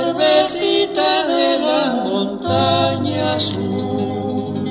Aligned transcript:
cervecita 0.00 1.26
de 1.26 1.58
la 1.58 1.80
montaña 2.04 3.34
azul 3.34 4.64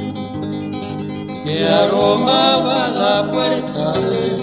que 1.44 1.68
aromaba 1.68 2.88
la 2.88 3.32
puerta 3.32 3.94
de 4.00 4.39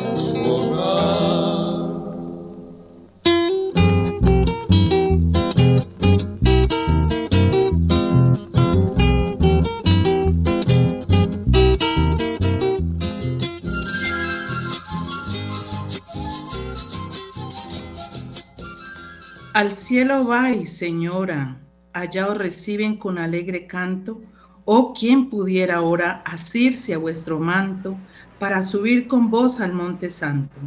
Al 19.56 19.73
cielo 19.74 20.24
vais, 20.27 20.70
señora, 20.70 21.56
allá 21.95 22.28
os 22.28 22.37
reciben 22.37 22.98
con 22.98 23.16
alegre 23.16 23.66
canto. 23.66 24.20
Oh, 24.66 24.92
quien 24.92 25.30
pudiera 25.30 25.77
ahora 25.77 26.20
asirse 26.27 26.92
a 26.92 26.98
vuestro 26.98 27.38
manto 27.38 27.97
para 28.38 28.62
subir 28.62 29.09
con 29.09 29.30
vos 29.30 29.61
al 29.61 29.73
monte 29.73 30.11
santo. 30.11 30.61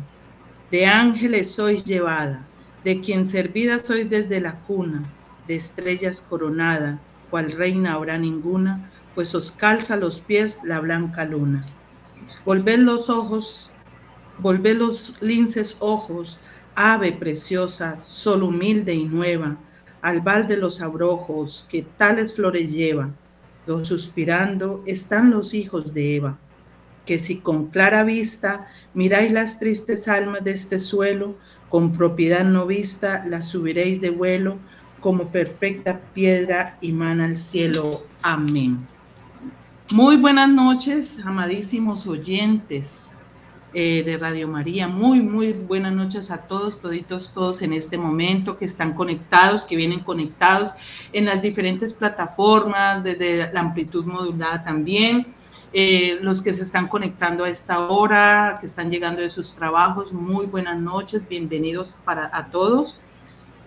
De 0.72 0.88
ángeles 0.88 1.52
sois 1.52 1.86
llevada, 1.86 2.48
de 2.84 3.00
quien 3.00 3.28
servida 3.28 3.78
sois 3.78 4.10
desde 4.10 4.40
la 4.40 4.56
cuna, 4.62 5.04
de 5.48 5.54
estrellas 5.54 6.20
coronada, 6.28 7.00
cual 7.30 7.52
reina 7.52 7.94
habrá 7.94 8.18
ninguna, 8.18 8.90
pues 9.14 9.36
os 9.36 9.52
calza 9.52 9.98
los 9.98 10.20
pies 10.20 10.62
la 10.64 10.80
blanca 10.80 11.26
luna. 11.26 11.62
Volved 12.44 12.80
los 12.80 13.12
ojos, 13.12 13.76
volved 14.40 14.78
los 14.78 15.16
linces 15.22 15.78
ojos 15.80 16.40
ave 16.82 17.12
preciosa, 17.12 18.02
sol 18.02 18.42
humilde 18.42 18.94
y 18.94 19.04
nueva, 19.04 19.58
al 20.02 20.22
val 20.22 20.48
de 20.48 20.56
los 20.56 20.82
abrojos 20.82 21.68
que 21.70 21.82
tales 21.82 22.34
flores 22.34 22.72
lleva, 22.72 23.10
dos 23.68 23.90
suspirando 23.90 24.82
están 24.86 25.30
los 25.30 25.54
hijos 25.54 25.94
de 25.94 26.16
Eva, 26.16 26.38
que 27.06 27.20
si 27.20 27.40
con 27.40 27.68
clara 27.68 28.06
vista 28.06 28.68
miráis 28.94 29.30
las 29.34 29.60
tristes 29.60 30.08
almas 30.08 30.46
de 30.46 30.52
este 30.52 30.80
suelo, 30.80 31.36
con 31.68 31.92
propiedad 31.92 32.46
no 32.46 32.66
vista 32.66 33.26
las 33.28 33.50
subiréis 33.50 34.00
de 34.00 34.12
vuelo, 34.12 34.58
como 35.02 35.28
perfecta 35.28 36.00
piedra 36.14 36.78
y 36.80 36.94
mana 36.94 37.26
al 37.26 37.36
cielo. 37.36 38.04
Amén. 38.22 38.88
Muy 39.92 40.16
buenas 40.16 40.48
noches, 40.50 41.20
amadísimos 41.26 42.08
oyentes. 42.08 43.19
Eh, 43.72 44.02
de 44.04 44.18
Radio 44.18 44.48
María. 44.48 44.88
Muy, 44.88 45.22
muy 45.22 45.54
buenas 45.54 45.94
noches 45.94 46.32
a 46.32 46.48
todos, 46.48 46.82
toditos, 46.82 47.32
todos 47.36 47.62
en 47.62 47.72
este 47.72 48.00
momento 48.00 48.58
que 48.58 48.66
están 48.66 48.96
conectados, 48.96 49.64
que 49.64 49.76
vienen 49.76 50.00
conectados 50.00 50.74
en 51.14 51.26
las 51.26 51.40
diferentes 51.40 51.94
plataformas, 51.94 53.04
desde 53.04 53.54
la 53.54 53.60
amplitud 53.60 54.06
modulada 54.06 54.64
también. 54.64 55.28
Eh, 55.72 56.18
los 56.24 56.42
que 56.42 56.52
se 56.56 56.64
están 56.64 56.88
conectando 56.88 57.44
a 57.44 57.50
esta 57.50 57.88
hora, 57.90 58.58
que 58.60 58.66
están 58.66 58.90
llegando 58.90 59.22
de 59.22 59.30
sus 59.30 59.54
trabajos, 59.54 60.14
muy 60.14 60.48
buenas 60.48 60.80
noches, 60.80 61.30
bienvenidos 61.30 62.00
para 62.04 62.32
a 62.34 62.48
todos 62.48 63.00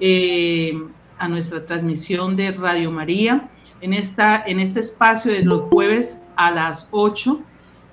eh, 0.01 0.73
a 1.19 1.29
nuestra 1.29 1.65
transmisión 1.65 2.35
de 2.35 2.51
Radio 2.51 2.91
María 2.91 3.49
en, 3.81 3.95
esta, 3.95 4.43
en 4.45 4.59
este 4.59 4.81
espacio 4.81 5.33
de 5.33 5.45
los 5.45 5.61
jueves 5.71 6.25
a 6.35 6.51
las 6.51 6.89
8 6.91 7.41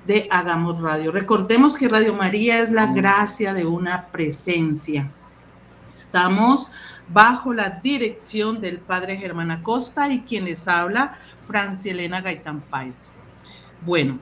de 0.09 0.27
Hagamos 0.31 0.81
Radio. 0.81 1.11
Recordemos 1.11 1.77
que 1.77 1.87
Radio 1.87 2.15
María 2.15 2.63
es 2.63 2.71
la 2.71 2.87
gracia 2.87 3.53
de 3.53 3.67
una 3.67 4.07
presencia. 4.07 5.07
Estamos 5.93 6.71
bajo 7.09 7.53
la 7.53 7.69
dirección 7.69 8.59
del 8.59 8.79
Padre 8.79 9.17
Germán 9.17 9.51
Acosta 9.51 10.09
y 10.09 10.21
quien 10.21 10.45
les 10.45 10.67
habla, 10.67 11.19
Francia 11.47 11.91
Elena 11.91 12.21
Gaitán 12.21 12.59
Páez. 12.59 13.13
Bueno, 13.85 14.17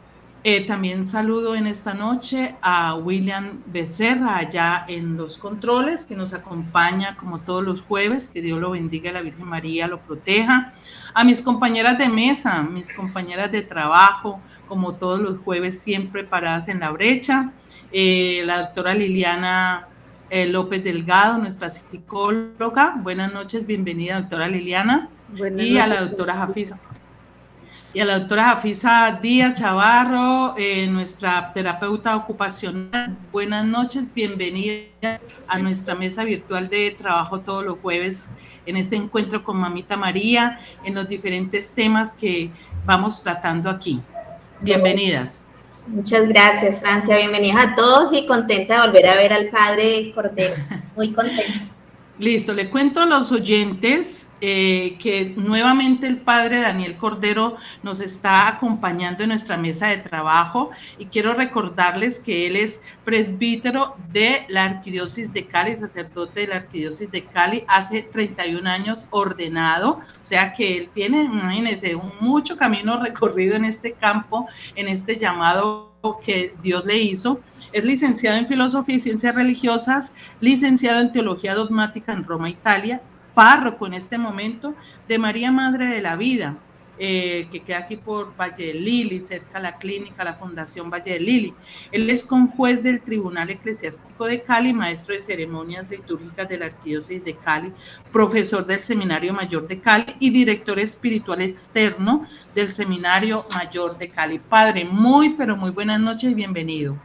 eh, 0.49 0.61
también 0.61 1.05
saludo 1.05 1.55
en 1.55 1.67
esta 1.67 1.93
noche 1.93 2.55
a 2.61 2.95
William 2.95 3.61
Becerra 3.65 4.37
allá 4.37 4.85
en 4.87 5.17
los 5.17 5.37
controles, 5.37 6.05
que 6.05 6.15
nos 6.15 6.33
acompaña 6.33 7.17
como 7.17 7.39
todos 7.41 7.65
los 7.65 7.81
jueves. 7.81 8.29
Que 8.29 8.41
Dios 8.41 8.57
lo 8.57 8.71
bendiga, 8.71 9.11
la 9.11 9.21
Virgen 9.21 9.45
María 9.45 9.89
lo 9.89 9.99
proteja. 9.99 10.71
A 11.13 11.25
mis 11.25 11.41
compañeras 11.41 11.97
de 11.97 12.07
mesa, 12.07 12.63
mis 12.63 12.93
compañeras 12.93 13.51
de 13.51 13.61
trabajo, 13.61 14.39
como 14.69 14.95
todos 14.95 15.19
los 15.19 15.37
jueves, 15.39 15.81
siempre 15.81 16.23
paradas 16.23 16.69
en 16.69 16.79
la 16.79 16.91
brecha. 16.91 17.51
Eh, 17.91 18.41
la 18.45 18.61
doctora 18.61 18.93
Liliana 18.93 19.89
eh, 20.29 20.45
López 20.45 20.81
Delgado, 20.81 21.39
nuestra 21.39 21.67
psicóloga. 21.67 22.95
Buenas 23.03 23.33
noches, 23.33 23.67
bienvenida, 23.67 24.21
doctora 24.21 24.47
Liliana. 24.47 25.09
y 25.57 25.77
a 25.77 25.87
la 25.87 26.03
doctora 26.03 26.35
Jafisa 26.35 26.79
y 27.93 27.99
a 27.99 28.05
la 28.05 28.19
doctora 28.19 28.43
Jafisa 28.45 29.17
Díaz 29.21 29.59
Chavarro, 29.59 30.55
eh, 30.57 30.87
nuestra 30.87 31.51
terapeuta 31.53 32.15
ocupacional. 32.15 33.17
Buenas 33.31 33.65
noches, 33.65 34.13
bienvenida 34.13 35.19
a 35.47 35.59
nuestra 35.59 35.95
mesa 35.95 36.23
virtual 36.23 36.69
de 36.69 36.91
trabajo 36.91 37.39
todos 37.39 37.63
los 37.63 37.79
jueves 37.79 38.29
en 38.65 38.75
este 38.75 38.97
encuentro 38.97 39.43
con 39.43 39.57
Mamita 39.57 39.95
María, 39.95 40.59
en 40.83 40.95
los 40.95 41.07
diferentes 41.07 41.71
temas 41.71 42.13
que 42.13 42.51
vamos 42.85 43.23
tratando 43.23 43.69
aquí. 43.69 44.01
Bienvenidas. 44.61 45.45
Muchas 45.87 46.27
gracias, 46.27 46.79
Francia. 46.81 47.15
Bienvenidas 47.15 47.67
a 47.67 47.75
todos 47.75 48.11
y 48.11 48.25
contenta 48.25 48.81
de 48.81 48.87
volver 48.87 49.07
a 49.07 49.15
ver 49.15 49.31
al 49.31 49.47
padre 49.47 50.11
Cordero. 50.13 50.55
Muy 50.95 51.13
contenta. 51.13 51.76
Listo, 52.19 52.51
le 52.51 52.71
cuento 52.71 53.01
a 53.01 53.05
los 53.05 53.31
oyentes 53.31 54.31
eh, 54.41 54.97
que 54.99 55.35
nuevamente 55.37 56.07
el 56.07 56.17
padre 56.17 56.61
Daniel 56.61 56.97
Cordero 56.97 57.57
nos 57.83 57.99
está 57.99 58.47
acompañando 58.47 59.21
en 59.21 59.29
nuestra 59.29 59.55
mesa 59.55 59.87
de 59.89 59.97
trabajo 59.97 60.71
y 60.97 61.05
quiero 61.05 61.35
recordarles 61.35 62.17
que 62.17 62.47
él 62.47 62.55
es 62.55 62.81
presbítero 63.05 63.95
de 64.11 64.45
la 64.49 64.65
Arquidiócesis 64.65 65.31
de 65.31 65.45
Cali, 65.45 65.75
sacerdote 65.75 66.41
de 66.41 66.47
la 66.47 66.55
Arquidiócesis 66.55 67.11
de 67.11 67.23
Cali, 67.23 67.63
hace 67.67 68.01
31 68.01 68.67
años 68.67 69.05
ordenado, 69.11 69.99
o 69.99 70.25
sea 70.25 70.53
que 70.53 70.75
él 70.75 70.89
tiene, 70.91 71.21
imagínense, 71.21 71.95
un 71.95 72.11
mucho 72.19 72.57
camino 72.57 72.99
recorrido 72.99 73.55
en 73.55 73.65
este 73.65 73.93
campo, 73.93 74.47
en 74.75 74.87
este 74.87 75.17
llamado 75.17 75.86
que 76.23 76.55
Dios 76.61 76.85
le 76.85 76.97
hizo. 76.97 77.41
Es 77.71 77.83
licenciado 77.83 78.37
en 78.37 78.47
Filosofía 78.47 78.95
y 78.95 78.99
Ciencias 78.99 79.35
Religiosas, 79.35 80.13
licenciado 80.39 81.01
en 81.01 81.11
Teología 81.11 81.55
Dogmática 81.55 82.13
en 82.13 82.23
Roma, 82.23 82.49
Italia, 82.49 83.01
párroco 83.33 83.85
en 83.87 83.93
este 83.93 84.17
momento 84.17 84.73
de 85.07 85.19
María 85.19 85.51
Madre 85.51 85.87
de 85.87 86.01
la 86.01 86.15
Vida, 86.15 86.57
eh, 86.99 87.47
que 87.51 87.61
queda 87.61 87.79
aquí 87.79 87.97
por 87.97 88.35
Valle 88.35 88.67
de 88.67 88.73
Lili, 88.73 89.21
cerca 89.21 89.57
a 89.59 89.61
la 89.61 89.77
clínica, 89.77 90.23
la 90.23 90.33
Fundación 90.33 90.89
Valle 90.89 91.13
de 91.13 91.19
Lili. 91.19 91.53
Él 91.91 92.09
es 92.09 92.23
conjuez 92.23 92.81
del 92.81 93.01
Tribunal 93.01 93.49
Eclesiástico 93.49 94.25
de 94.25 94.41
Cali, 94.41 94.73
maestro 94.73 95.13
de 95.13 95.19
ceremonias 95.19 95.89
litúrgicas 95.89 96.49
de 96.49 96.57
la 96.57 96.65
Arquidiócesis 96.65 97.23
de 97.23 97.35
Cali, 97.35 97.73
profesor 98.11 98.65
del 98.65 98.79
Seminario 98.79 99.33
Mayor 99.33 99.67
de 99.67 99.79
Cali 99.79 100.15
y 100.19 100.29
director 100.29 100.79
espiritual 100.79 101.41
externo 101.41 102.27
del 102.55 102.69
Seminario 102.69 103.43
Mayor 103.53 103.97
de 103.97 104.09
Cali. 104.09 104.39
Padre, 104.39 104.85
muy, 104.85 105.35
pero 105.35 105.55
muy 105.55 105.71
buenas 105.71 105.99
noches 105.99 106.31
y 106.31 106.33
bienvenido. 106.33 106.97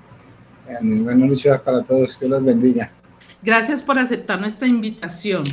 Buenas 0.81 1.29
noches 1.29 1.61
para 1.61 1.83
todos, 1.83 2.19
Dios 2.19 2.31
los 2.31 2.45
bendiga. 2.45 2.91
Gracias 3.43 3.83
por 3.83 3.99
aceptar 3.99 4.41
nuestra 4.41 4.69
invitación. 4.69 5.45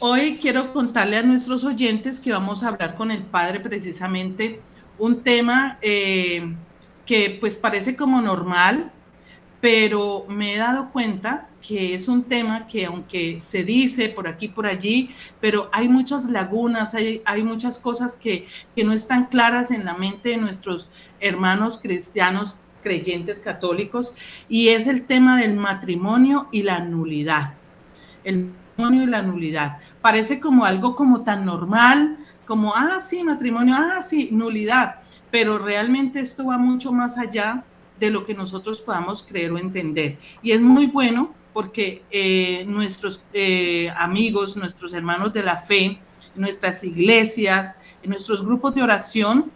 Hoy 0.00 0.38
quiero 0.40 0.72
contarle 0.72 1.16
a 1.16 1.24
nuestros 1.24 1.64
oyentes 1.64 2.20
que 2.20 2.30
vamos 2.30 2.62
a 2.62 2.68
hablar 2.68 2.94
con 2.94 3.10
el 3.10 3.24
padre 3.24 3.58
precisamente 3.58 4.60
un 4.96 5.24
tema 5.24 5.76
eh, 5.82 6.54
que 7.04 7.36
pues 7.40 7.56
parece 7.56 7.96
como 7.96 8.22
normal, 8.22 8.92
pero 9.60 10.24
me 10.28 10.54
he 10.54 10.58
dado 10.58 10.92
cuenta 10.92 11.48
que 11.60 11.96
es 11.96 12.06
un 12.06 12.22
tema 12.22 12.68
que 12.68 12.86
aunque 12.86 13.40
se 13.40 13.64
dice 13.64 14.08
por 14.08 14.28
aquí, 14.28 14.46
por 14.46 14.68
allí, 14.68 15.10
pero 15.40 15.68
hay 15.72 15.88
muchas 15.88 16.26
lagunas, 16.26 16.94
hay, 16.94 17.20
hay 17.24 17.42
muchas 17.42 17.80
cosas 17.80 18.16
que, 18.16 18.46
que 18.76 18.84
no 18.84 18.92
están 18.92 19.26
claras 19.26 19.72
en 19.72 19.84
la 19.84 19.94
mente 19.94 20.28
de 20.28 20.36
nuestros 20.36 20.92
hermanos 21.18 21.76
cristianos 21.82 22.60
creyentes 22.84 23.40
católicos, 23.40 24.14
y 24.48 24.68
es 24.68 24.86
el 24.86 25.06
tema 25.06 25.40
del 25.40 25.54
matrimonio 25.56 26.46
y 26.52 26.62
la 26.62 26.78
nulidad. 26.78 27.54
El 28.22 28.52
y 28.78 29.06
la 29.06 29.22
nulidad. 29.22 29.78
Parece 30.00 30.38
como 30.38 30.64
algo 30.64 30.94
como 30.94 31.22
tan 31.22 31.44
normal, 31.44 32.16
como, 32.46 32.74
ah, 32.74 33.00
sí, 33.00 33.24
matrimonio, 33.24 33.74
ah, 33.76 34.00
sí, 34.00 34.28
nulidad, 34.30 35.00
pero 35.30 35.58
realmente 35.58 36.20
esto 36.20 36.46
va 36.46 36.58
mucho 36.58 36.92
más 36.92 37.18
allá 37.18 37.64
de 37.98 38.10
lo 38.10 38.24
que 38.24 38.34
nosotros 38.34 38.80
podamos 38.80 39.24
creer 39.24 39.50
o 39.50 39.58
entender. 39.58 40.18
Y 40.42 40.52
es 40.52 40.60
muy 40.60 40.86
bueno 40.86 41.34
porque 41.52 42.04
eh, 42.12 42.64
nuestros 42.68 43.24
eh, 43.32 43.92
amigos, 43.96 44.56
nuestros 44.56 44.92
hermanos 44.94 45.32
de 45.32 45.42
la 45.42 45.56
fe, 45.56 46.00
nuestras 46.36 46.84
iglesias, 46.84 47.80
nuestros 48.04 48.44
grupos 48.44 48.76
de 48.76 48.82
oración, 48.82 49.50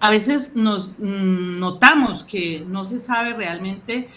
a 0.00 0.10
veces 0.10 0.56
nos 0.56 0.98
mm, 0.98 1.60
notamos 1.60 2.24
que 2.24 2.64
no 2.66 2.84
se 2.84 2.98
sabe 2.98 3.34
realmente 3.34 4.08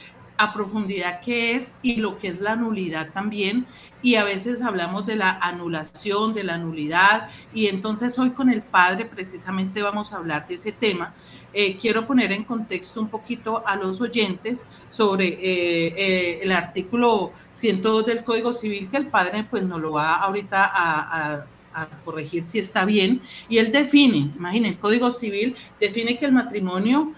a 0.44 0.54
profundidad 0.54 1.22
qué 1.22 1.56
es 1.56 1.76
y 1.82 1.98
lo 1.98 2.18
que 2.18 2.28
es 2.28 2.40
la 2.40 2.56
nulidad 2.56 3.12
también. 3.12 3.66
Y 4.02 4.16
a 4.16 4.24
veces 4.24 4.62
hablamos 4.62 5.06
de 5.06 5.16
la 5.16 5.32
anulación, 5.32 6.34
de 6.34 6.44
la 6.44 6.58
nulidad. 6.58 7.30
Y 7.54 7.68
entonces 7.68 8.20
hoy 8.20 8.32
con 8.32 8.50
el 8.50 8.62
Padre 8.62 9.06
precisamente 9.06 9.82
vamos 9.82 10.12
a 10.12 10.18
hablar 10.18 10.48
de 10.48 10.56
ese 10.56 10.72
tema. 10.72 11.14
Eh, 11.54 11.78
quiero 11.78 12.06
poner 12.06 12.32
en 12.32 12.44
contexto 12.44 13.00
un 13.00 13.10
poquito 13.10 13.64
a 13.66 13.76
los 13.76 14.02
oyentes 14.02 14.66
sobre 14.90 15.28
eh, 15.28 15.94
eh, 15.96 16.40
el 16.42 16.52
artículo 16.52 17.32
102 17.54 18.06
del 18.08 18.24
Código 18.24 18.54
Civil 18.54 18.90
que 18.90 18.98
el 18.98 19.08
Padre 19.08 19.46
pues 19.50 19.64
nos 19.64 19.80
lo 19.80 19.94
va 19.94 20.16
ahorita 20.16 20.70
a 20.74 21.46
a 21.76 21.88
corregir 22.06 22.44
si 22.44 22.60
está 22.60 22.86
bien, 22.86 23.20
y 23.50 23.58
él 23.58 23.72
define, 23.72 24.32
imaginen, 24.36 24.74
el 24.74 24.78
Código 24.78 25.12
Civil 25.12 25.56
define 25.80 26.20
que 26.20 26.26
el 26.26 26.32
matrimonio 26.32 27.14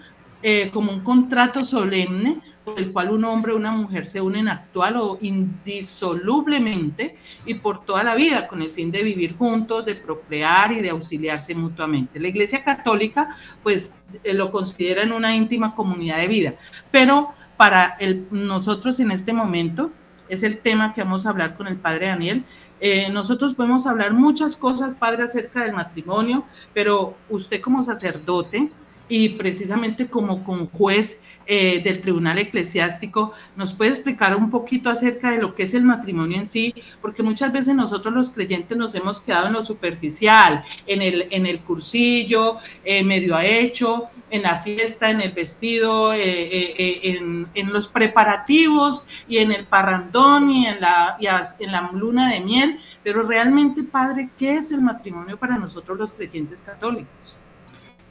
como 0.72 0.92
un 0.92 1.00
contrato 1.00 1.62
solemne 1.62 2.40
el 2.76 2.92
cual 2.92 3.10
un 3.10 3.24
hombre 3.24 3.52
y 3.52 3.56
una 3.56 3.70
mujer 3.70 4.04
se 4.04 4.20
unen 4.20 4.48
actual 4.48 4.96
o 4.96 5.18
indisolublemente 5.20 7.16
y 7.44 7.54
por 7.54 7.84
toda 7.84 8.02
la 8.02 8.14
vida 8.14 8.48
con 8.48 8.62
el 8.62 8.70
fin 8.70 8.90
de 8.90 9.02
vivir 9.02 9.36
juntos, 9.36 9.84
de 9.84 9.94
procrear 9.94 10.72
y 10.72 10.80
de 10.80 10.90
auxiliarse 10.90 11.54
mutuamente. 11.54 12.18
La 12.18 12.28
Iglesia 12.28 12.62
Católica 12.62 13.36
pues 13.62 13.94
eh, 14.24 14.34
lo 14.34 14.50
considera 14.50 15.02
en 15.02 15.12
una 15.12 15.34
íntima 15.34 15.74
comunidad 15.74 16.18
de 16.18 16.28
vida, 16.28 16.54
pero 16.90 17.32
para 17.56 17.96
nosotros 18.30 19.00
en 19.00 19.10
este 19.10 19.32
momento 19.32 19.90
es 20.28 20.42
el 20.42 20.58
tema 20.58 20.92
que 20.92 21.02
vamos 21.02 21.24
a 21.24 21.30
hablar 21.30 21.56
con 21.56 21.68
el 21.68 21.76
Padre 21.76 22.08
Daniel, 22.08 22.44
eh, 22.78 23.08
nosotros 23.10 23.54
podemos 23.54 23.86
hablar 23.86 24.12
muchas 24.12 24.56
cosas, 24.56 24.96
padre, 24.96 25.22
acerca 25.22 25.62
del 25.62 25.72
matrimonio, 25.72 26.44
pero 26.74 27.16
usted 27.30 27.60
como 27.60 27.82
sacerdote 27.82 28.70
y 29.08 29.30
precisamente 29.30 30.08
como 30.08 30.44
con 30.44 30.66
juez 30.66 31.20
eh, 31.48 31.80
del 31.80 32.00
Tribunal 32.00 32.38
Eclesiástico, 32.38 33.32
¿nos 33.54 33.72
puede 33.72 33.92
explicar 33.92 34.34
un 34.34 34.50
poquito 34.50 34.90
acerca 34.90 35.30
de 35.30 35.38
lo 35.38 35.54
que 35.54 35.62
es 35.62 35.74
el 35.74 35.84
matrimonio 35.84 36.38
en 36.38 36.46
sí? 36.46 36.74
Porque 37.00 37.22
muchas 37.22 37.52
veces 37.52 37.76
nosotros 37.76 38.12
los 38.12 38.30
creyentes 38.30 38.76
nos 38.76 38.96
hemos 38.96 39.20
quedado 39.20 39.46
en 39.46 39.52
lo 39.52 39.62
superficial, 39.62 40.64
en 40.88 41.02
el, 41.02 41.28
en 41.30 41.46
el 41.46 41.60
cursillo, 41.60 42.56
eh, 42.84 43.04
medio 43.04 43.38
hecho, 43.38 44.08
en 44.28 44.42
la 44.42 44.58
fiesta, 44.58 45.08
en 45.08 45.20
el 45.20 45.30
vestido, 45.30 46.12
eh, 46.12 47.04
en, 47.04 47.46
en, 47.54 47.72
los 47.72 47.86
preparativos 47.86 49.06
y 49.28 49.38
en 49.38 49.52
el 49.52 49.66
parrandón 49.66 50.50
y 50.50 50.66
en 50.66 50.80
la, 50.80 51.16
y 51.20 51.26
en 51.64 51.70
la 51.70 51.92
luna 51.92 52.32
de 52.32 52.40
miel. 52.40 52.80
Pero 53.04 53.22
realmente, 53.22 53.84
Padre, 53.84 54.30
¿qué 54.36 54.54
es 54.54 54.72
el 54.72 54.80
matrimonio 54.80 55.38
para 55.38 55.56
nosotros 55.56 55.96
los 55.96 56.12
creyentes 56.12 56.64
católicos? 56.64 57.36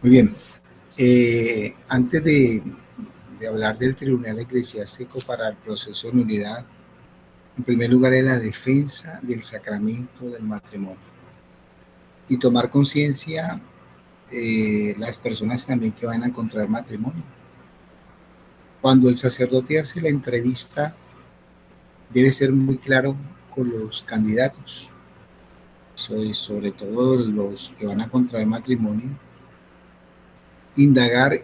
Muy 0.02 0.10
bien. 0.10 0.34
antes 1.90 2.24
de 2.24 2.64
de 3.40 3.48
hablar 3.48 3.78
del 3.78 3.96
Tribunal 3.96 4.40
Eclesiástico 4.40 5.20
para 5.20 5.50
el 5.50 5.56
proceso 5.56 6.08
de 6.08 6.14
nulidad, 6.14 6.66
en 7.58 7.64
primer 7.64 7.90
lugar 7.90 8.14
es 8.14 8.24
la 8.24 8.38
defensa 8.38 9.20
del 9.22 9.42
sacramento 9.44 10.30
del 10.30 10.44
matrimonio 10.44 11.16
y 12.28 12.38
tomar 12.38 12.70
conciencia 12.70 13.60
eh, 14.32 14.96
las 14.98 15.18
personas 15.18 15.66
también 15.66 15.92
que 15.92 16.06
van 16.06 16.24
a 16.24 16.28
encontrar 16.28 16.68
matrimonio. 16.68 17.24
Cuando 18.82 19.10
el 19.10 19.18
sacerdote 19.18 19.80
hace 19.80 20.02
la 20.02 20.10
entrevista, 20.10 20.96
debe 22.12 22.32
ser 22.32 22.52
muy 22.52 22.78
claro 22.78 23.16
con 23.50 23.70
los 23.70 24.04
candidatos, 24.04 24.90
sobre 25.96 26.72
todo 26.72 27.16
los 27.18 27.74
que 27.78 27.86
van 27.86 28.02
a 28.02 28.10
contraer 28.10 28.46
matrimonio, 28.46 29.10
indagar 30.76 31.42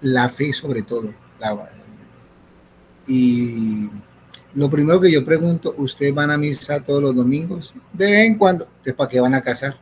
la 0.00 0.28
fe 0.28 0.52
sobre 0.52 0.82
todo. 0.82 1.12
Y 3.06 3.88
lo 4.54 4.70
primero 4.70 5.00
que 5.00 5.10
yo 5.10 5.24
pregunto, 5.24 5.74
¿ustedes 5.78 6.14
van 6.14 6.30
a 6.30 6.38
misa 6.38 6.82
todos 6.82 7.02
los 7.02 7.14
domingos? 7.14 7.74
De 7.92 8.06
vez 8.06 8.26
en 8.26 8.36
cuando, 8.36 8.64
¿Entonces 8.64 8.94
para 8.94 9.08
qué 9.08 9.20
van 9.20 9.34
a 9.34 9.40
casar? 9.40 9.78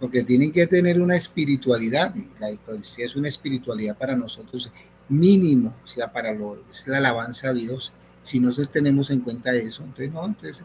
Porque 0.00 0.22
tienen 0.22 0.52
que 0.52 0.66
tener 0.66 1.00
una 1.00 1.16
espiritualidad, 1.16 2.14
la 2.38 2.50
Eucaristía 2.50 3.06
es 3.06 3.16
una 3.16 3.28
espiritualidad 3.28 3.96
para 3.96 4.16
nosotros 4.16 4.70
mínimo, 5.08 5.74
o 5.82 5.86
sea, 5.86 6.12
para 6.12 6.32
lo, 6.32 6.62
es 6.70 6.86
la 6.86 6.98
alabanza 6.98 7.50
a 7.50 7.52
Dios. 7.52 7.92
Si 8.22 8.40
no 8.40 8.52
tenemos 8.66 9.10
en 9.10 9.20
cuenta 9.20 9.54
eso, 9.54 9.82
entonces 9.82 10.12
no, 10.12 10.24
entonces, 10.24 10.64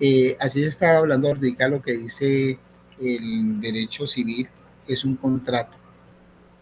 eh, 0.00 0.36
así 0.40 0.62
estaba 0.62 0.98
hablando 0.98 1.28
ahorita 1.28 1.68
lo 1.68 1.82
que 1.82 1.92
dice 1.92 2.58
el 3.00 3.60
derecho 3.60 4.06
civil, 4.06 4.48
es 4.88 5.04
un 5.04 5.16
contrato 5.16 5.83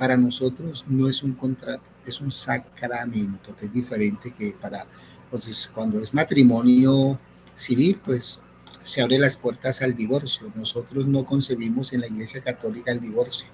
para 0.02 0.16
nosotros 0.16 0.84
no 0.88 1.08
es 1.08 1.22
un 1.22 1.34
contrato, 1.34 1.84
es 2.04 2.20
un 2.20 2.32
sacramento, 2.32 3.54
que 3.54 3.66
es 3.66 3.72
diferente 3.72 4.34
que 4.36 4.50
para, 4.50 4.84
entonces 5.26 5.70
cuando 5.72 6.00
es 6.00 6.12
matrimonio 6.12 7.20
civil, 7.54 8.00
pues 8.04 8.42
se 8.78 9.00
abre 9.00 9.16
las 9.20 9.36
puertas 9.36 9.80
al 9.80 9.94
divorcio. 9.94 10.50
Nosotros 10.56 11.06
no 11.06 11.24
concebimos 11.24 11.92
en 11.92 12.00
la 12.00 12.08
Iglesia 12.08 12.40
Católica 12.40 12.90
el 12.90 13.00
divorcio. 13.00 13.46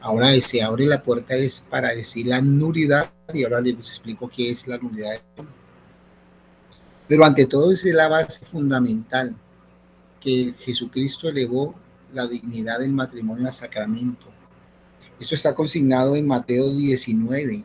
Ahora 0.00 0.40
se 0.40 0.62
abre 0.62 0.86
la 0.86 1.02
puerta 1.02 1.34
es 1.34 1.66
para 1.68 1.92
decir 1.92 2.28
la 2.28 2.40
nulidad 2.40 3.12
y 3.32 3.42
ahora 3.42 3.60
les 3.60 3.74
explico 3.74 4.28
qué 4.28 4.50
es 4.50 4.68
la 4.68 4.78
nulidad. 4.78 5.20
Pero 7.08 7.24
ante 7.24 7.46
todo 7.46 7.72
es 7.72 7.84
la 7.86 8.06
base 8.06 8.46
fundamental 8.46 9.34
que 10.20 10.54
Jesucristo 10.56 11.28
elevó 11.28 11.74
la 12.12 12.28
dignidad 12.28 12.78
del 12.78 12.92
matrimonio 12.92 13.48
a 13.48 13.50
sacramento 13.50 14.33
esto 15.20 15.34
está 15.34 15.54
consignado 15.54 16.16
en 16.16 16.26
Mateo 16.26 16.70
19. 16.70 17.64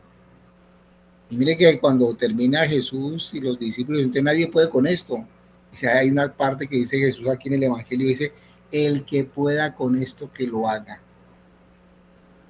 Y 1.30 1.36
mire 1.36 1.56
que 1.56 1.78
cuando 1.78 2.12
termina 2.14 2.66
Jesús 2.66 3.34
y 3.34 3.40
los 3.40 3.58
discípulos, 3.58 4.00
entonces 4.00 4.22
nadie 4.22 4.48
puede 4.48 4.68
con 4.68 4.86
esto. 4.86 5.14
O 5.14 5.86
hay 5.86 6.10
una 6.10 6.32
parte 6.32 6.66
que 6.66 6.76
dice 6.76 6.98
Jesús 6.98 7.28
aquí 7.28 7.48
en 7.48 7.54
el 7.54 7.64
Evangelio, 7.64 8.08
dice, 8.08 8.32
el 8.72 9.04
que 9.04 9.24
pueda 9.24 9.74
con 9.74 9.96
esto, 9.96 10.32
que 10.32 10.46
lo 10.46 10.68
haga. 10.68 11.00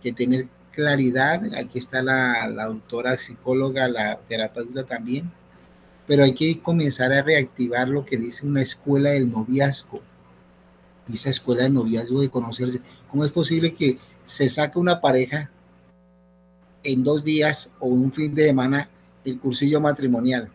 Que 0.02 0.12
tener 0.12 0.48
claridad, 0.72 1.42
aquí 1.54 1.78
está 1.78 2.02
la, 2.02 2.48
la 2.48 2.64
autora 2.64 3.16
psicóloga, 3.16 3.88
la 3.88 4.18
terapeuta 4.20 4.84
también, 4.84 5.30
pero 6.06 6.24
hay 6.24 6.32
que 6.32 6.60
comenzar 6.60 7.12
a 7.12 7.22
reactivar 7.22 7.88
lo 7.88 8.04
que 8.04 8.16
dice 8.16 8.46
una 8.46 8.62
escuela 8.62 9.10
del 9.10 9.30
noviazgo. 9.30 10.00
Esa 11.12 11.30
escuela 11.30 11.64
del 11.64 11.74
noviazgo 11.74 12.20
de 12.20 12.30
conocerse. 12.30 12.80
¿Cómo 13.10 13.24
es 13.24 13.32
posible 13.32 13.74
que 13.74 13.98
se 14.30 14.48
saca 14.48 14.78
una 14.78 15.00
pareja 15.00 15.50
en 16.84 17.02
dos 17.02 17.24
días 17.24 17.68
o 17.80 17.88
un 17.88 18.12
fin 18.12 18.32
de 18.32 18.46
semana 18.46 18.88
el 19.24 19.40
cursillo 19.40 19.80
matrimonial. 19.80 20.48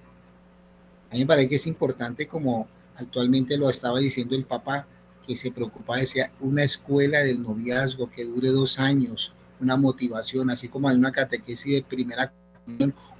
A 1.12 1.14
mí 1.14 1.20
me 1.20 1.26
parece 1.26 1.50
que 1.50 1.56
es 1.56 1.68
importante, 1.68 2.26
como 2.26 2.70
actualmente 2.96 3.58
lo 3.58 3.70
estaba 3.70 4.00
diciendo 4.00 4.34
el 4.34 4.46
papá, 4.46 4.88
que 5.28 5.36
se 5.36 5.52
preocupa 5.52 5.98
de 5.98 6.08
una 6.40 6.64
escuela 6.64 7.20
del 7.20 7.44
noviazgo 7.44 8.10
que 8.10 8.24
dure 8.24 8.48
dos 8.48 8.80
años, 8.80 9.34
una 9.60 9.76
motivación, 9.76 10.50
así 10.50 10.70
como 10.70 10.88
hay 10.88 10.96
una 10.96 11.12
catequesis 11.12 11.74
de 11.74 11.84
primera 11.84 12.32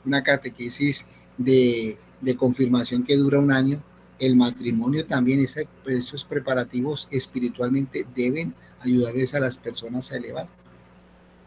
una 0.06 0.24
catequesis 0.24 1.06
de, 1.38 1.98
de 2.22 2.36
confirmación 2.38 3.04
que 3.04 3.18
dura 3.18 3.40
un 3.40 3.52
año, 3.52 3.84
el 4.20 4.38
matrimonio 4.38 5.06
también, 5.06 5.46
esos 5.86 6.24
preparativos 6.24 7.10
espiritualmente 7.12 8.08
deben 8.16 8.56
ayudarles 8.86 9.34
a 9.36 9.40
las 9.40 9.58
personas 9.58 10.12
a 10.12 10.18
elevar. 10.18 10.48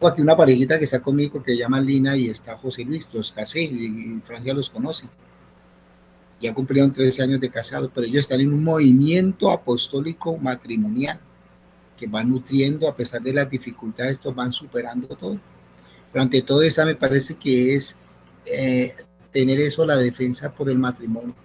Aquí 0.01 0.21
una 0.21 0.37
parejita 0.37 0.77
que 0.77 0.85
está 0.85 1.01
conmigo 1.01 1.43
que 1.43 1.53
se 1.53 1.57
llama 1.57 1.81
Lina 1.81 2.15
y 2.15 2.29
está 2.29 2.57
José 2.57 2.85
Luis, 2.85 3.09
los 3.11 3.31
casé 3.33 3.63
y 3.63 4.21
Francia 4.23 4.53
los 4.53 4.69
conoce. 4.69 5.07
Ya 6.39 6.53
cumplieron 6.53 6.93
13 6.93 7.23
años 7.23 7.39
de 7.41 7.49
casado, 7.49 7.91
pero 7.93 8.07
ellos 8.07 8.21
están 8.21 8.39
en 8.39 8.53
un 8.53 8.63
movimiento 8.63 9.51
apostólico 9.51 10.37
matrimonial 10.37 11.19
que 11.97 12.07
van 12.07 12.29
nutriendo 12.29 12.87
a 12.87 12.95
pesar 12.95 13.21
de 13.21 13.33
las 13.33 13.49
dificultades, 13.49 14.13
estos 14.13 14.33
van 14.33 14.53
superando 14.53 15.07
todo. 15.17 15.37
Pero 16.13 16.23
ante 16.23 16.41
todo 16.43 16.61
eso 16.61 16.85
me 16.85 16.95
parece 16.95 17.35
que 17.35 17.75
es 17.75 17.97
eh, 18.45 18.93
tener 19.33 19.59
eso, 19.59 19.85
la 19.85 19.97
defensa 19.97 20.53
por 20.53 20.69
el 20.69 20.79
matrimonio. 20.79 21.35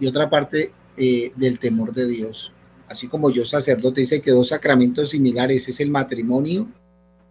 Y 0.00 0.08
otra 0.08 0.28
parte 0.28 0.72
eh, 0.96 1.30
del 1.36 1.60
temor 1.60 1.94
de 1.94 2.08
Dios 2.08 2.52
así 2.90 3.06
como 3.06 3.30
yo 3.30 3.44
sacerdote, 3.44 4.00
dice 4.00 4.20
que 4.20 4.32
dos 4.32 4.48
sacramentos 4.48 5.10
similares 5.10 5.68
es 5.68 5.78
el 5.78 5.90
matrimonio 5.90 6.68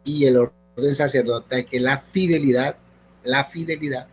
y 0.06 0.24
el 0.24 0.38
orden 0.38 0.96
sacerdote, 0.96 1.66
que 1.66 1.82
la 1.82 1.98
fidelidad, 1.98 2.78
la 3.26 3.44
fidelidad. 3.44 4.08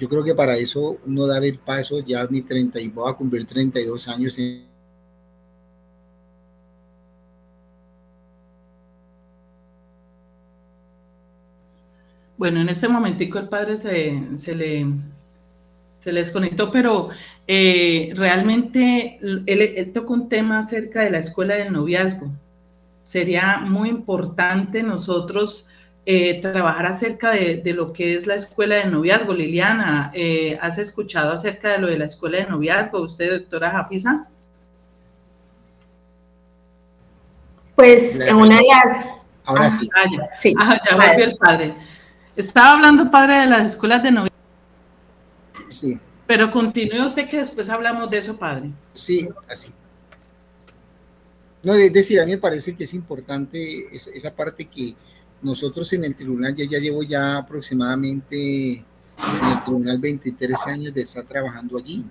Yo 0.00 0.08
creo 0.08 0.24
que 0.24 0.34
para 0.34 0.56
eso 0.56 0.98
uno 1.06 1.26
dar 1.26 1.44
el 1.44 1.58
paso, 1.58 2.00
ya 2.00 2.26
mi 2.26 2.42
30 2.42 2.80
y 2.80 2.88
voy 2.88 3.08
a 3.08 3.14
cumplir 3.14 3.46
32 3.46 4.08
años 4.08 4.36
en 4.38 4.66
Bueno, 12.36 12.60
en 12.60 12.68
este 12.68 12.88
momentico 12.88 13.38
el 13.38 13.48
padre 13.48 13.76
se, 13.76 14.20
se 14.36 14.54
le 14.54 14.86
se 16.08 16.12
les 16.14 16.30
conectó, 16.30 16.72
pero 16.72 17.10
eh, 17.46 18.14
realmente 18.16 19.18
él, 19.20 19.44
él, 19.46 19.92
tocó 19.92 20.14
un 20.14 20.30
tema 20.30 20.60
acerca 20.60 21.02
de 21.02 21.10
la 21.10 21.18
escuela 21.18 21.54
del 21.54 21.70
noviazgo. 21.70 22.30
Sería 23.02 23.58
muy 23.58 23.90
importante 23.90 24.82
nosotros 24.82 25.66
eh, 26.06 26.40
trabajar 26.40 26.86
acerca 26.86 27.32
de, 27.32 27.74
lo 27.74 27.92
que 27.92 28.14
es 28.14 28.26
la 28.26 28.36
escuela 28.36 28.76
de 28.76 28.86
noviazgo. 28.86 29.34
Liliana, 29.34 30.10
eh, 30.14 30.58
¿has 30.62 30.78
escuchado 30.78 31.34
acerca 31.34 31.72
de 31.72 31.78
lo 31.78 31.88
de 31.88 31.98
la 31.98 32.06
escuela 32.06 32.38
de 32.38 32.46
noviazgo? 32.46 33.02
¿Usted, 33.02 33.40
doctora 33.40 33.72
Jafisa? 33.72 34.26
Pues 37.74 38.18
en 38.18 38.34
una 38.34 38.56
de 38.56 38.64
las... 38.66 39.06
Ahora 39.44 39.66
ah, 39.66 39.70
sí. 39.70 39.90
Ah, 39.94 40.04
ya, 40.10 40.30
sí. 40.38 40.54
Ah, 40.58 40.80
ya 40.88 40.96
volvió 40.96 41.24
el 41.26 41.36
padre. 41.36 41.74
Estaba 42.34 42.72
hablando, 42.72 43.10
padre, 43.10 43.40
de 43.40 43.46
las 43.46 43.66
escuelas 43.66 44.02
de 44.02 44.10
noviazgo. 44.10 44.27
Sí. 45.78 46.00
Pero 46.26 46.50
continúe 46.50 47.06
usted 47.06 47.28
que 47.28 47.38
después 47.38 47.70
hablamos 47.70 48.10
de 48.10 48.18
eso, 48.18 48.36
padre. 48.36 48.70
Sí, 48.92 49.28
así. 49.48 49.68
No, 51.62 51.74
es 51.74 51.92
decir, 51.92 52.20
a 52.20 52.24
mí 52.24 52.32
me 52.32 52.38
parece 52.38 52.74
que 52.74 52.84
es 52.84 52.94
importante 52.94 53.86
esa, 53.92 54.34
parte 54.34 54.64
que 54.64 54.94
nosotros 55.40 55.92
en 55.92 56.04
el 56.04 56.16
tribunal, 56.16 56.54
ya, 56.56 56.66
ya 56.68 56.78
llevo 56.78 57.04
ya 57.04 57.38
aproximadamente 57.38 58.72
en 58.72 59.52
el 59.52 59.64
tribunal 59.64 59.98
23 59.98 60.66
años 60.66 60.94
de 60.94 61.02
estar 61.02 61.24
trabajando 61.24 61.78
allí. 61.78 62.04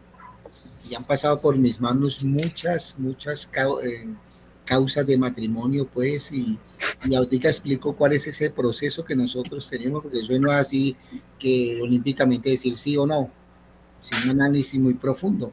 Y 0.89 0.95
han 0.95 1.03
pasado 1.03 1.41
por 1.41 1.57
mis 1.57 1.81
manos 1.81 2.23
muchas, 2.23 2.95
muchas 2.97 3.51
eh, 3.83 4.07
causas 4.63 5.05
de 5.05 5.17
matrimonio, 5.17 5.85
pues, 5.85 6.31
y, 6.31 6.57
y 7.03 7.15
ahorita 7.15 7.49
explico 7.49 7.93
cuál 7.93 8.13
es 8.13 8.25
ese 8.27 8.49
proceso 8.49 9.03
que 9.03 9.15
nosotros 9.15 9.69
tenemos, 9.69 10.01
porque 10.01 10.21
eso 10.21 10.39
no 10.39 10.49
es 10.51 10.57
así 10.57 10.95
que 11.37 11.81
olímpicamente 11.81 12.49
decir 12.49 12.77
sí 12.77 12.95
o 12.95 13.05
no, 13.05 13.29
sino 14.09 14.31
un 14.31 14.41
análisis 14.41 14.79
muy 14.79 14.93
profundo. 14.93 15.51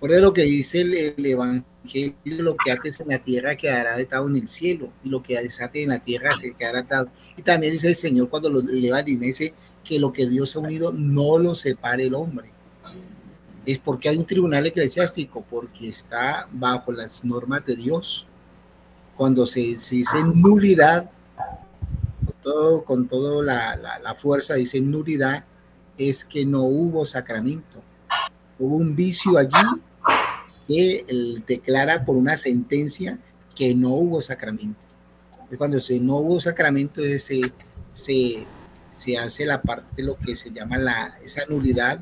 Por 0.00 0.12
eso 0.12 0.22
lo 0.22 0.32
que 0.32 0.42
dice 0.42 0.82
el, 0.82 0.94
el 0.94 1.26
Evangelio 1.26 1.64
lo 2.24 2.56
que 2.56 2.72
ates 2.72 3.00
en 3.00 3.08
la 3.08 3.18
tierra 3.18 3.56
quedará 3.56 3.96
atado 3.96 4.28
en 4.28 4.36
el 4.36 4.48
cielo 4.48 4.90
y 5.02 5.08
lo 5.08 5.22
que 5.22 5.40
desate 5.40 5.82
en 5.82 5.90
la 5.90 5.98
tierra 5.98 6.32
se 6.32 6.54
quedará 6.54 6.80
atado. 6.80 7.08
Y 7.36 7.42
también 7.42 7.72
dice 7.72 7.88
el 7.88 7.94
Señor 7.94 8.28
cuando 8.28 8.48
lo 8.48 8.60
eleva 8.60 9.02
dice 9.02 9.54
que 9.84 9.98
lo 9.98 10.12
que 10.12 10.26
Dios 10.26 10.56
ha 10.56 10.60
unido 10.60 10.92
no 10.92 11.38
lo 11.38 11.54
separe 11.54 12.04
el 12.04 12.14
hombre. 12.14 12.50
Es 13.66 13.78
porque 13.78 14.08
hay 14.08 14.16
un 14.16 14.26
tribunal 14.26 14.66
eclesiástico, 14.66 15.44
porque 15.48 15.88
está 15.88 16.48
bajo 16.52 16.92
las 16.92 17.24
normas 17.24 17.64
de 17.64 17.76
Dios. 17.76 18.26
Cuando 19.16 19.46
se, 19.46 19.60
dice 19.60 20.04
nulidad, 20.34 21.10
con 22.26 22.34
todo, 22.42 22.84
con 22.84 23.08
toda 23.08 23.42
la, 23.42 23.76
la, 23.76 23.98
la 24.00 24.14
fuerza 24.14 24.54
dice 24.54 24.80
nulidad, 24.80 25.44
es 25.98 26.24
que 26.24 26.44
no 26.44 26.62
hubo 26.62 27.06
sacramento. 27.06 27.82
Hubo 28.58 28.76
un 28.76 28.94
vicio 28.94 29.38
allí 29.38 29.58
que 30.66 31.42
declara 31.46 32.04
por 32.04 32.16
una 32.16 32.36
sentencia 32.36 33.18
que 33.54 33.74
no 33.74 33.90
hubo 33.90 34.22
sacramento. 34.22 34.80
Cuando 35.58 35.78
se 35.78 36.00
no 36.00 36.16
hubo 36.16 36.40
sacramento, 36.40 37.00
se, 37.18 37.52
se, 37.92 38.46
se 38.92 39.18
hace 39.18 39.46
la 39.46 39.62
parte 39.62 39.88
de 39.96 40.02
lo 40.02 40.18
que 40.18 40.34
se 40.34 40.50
llama 40.50 40.78
la, 40.78 41.18
esa 41.22 41.44
nulidad 41.46 42.00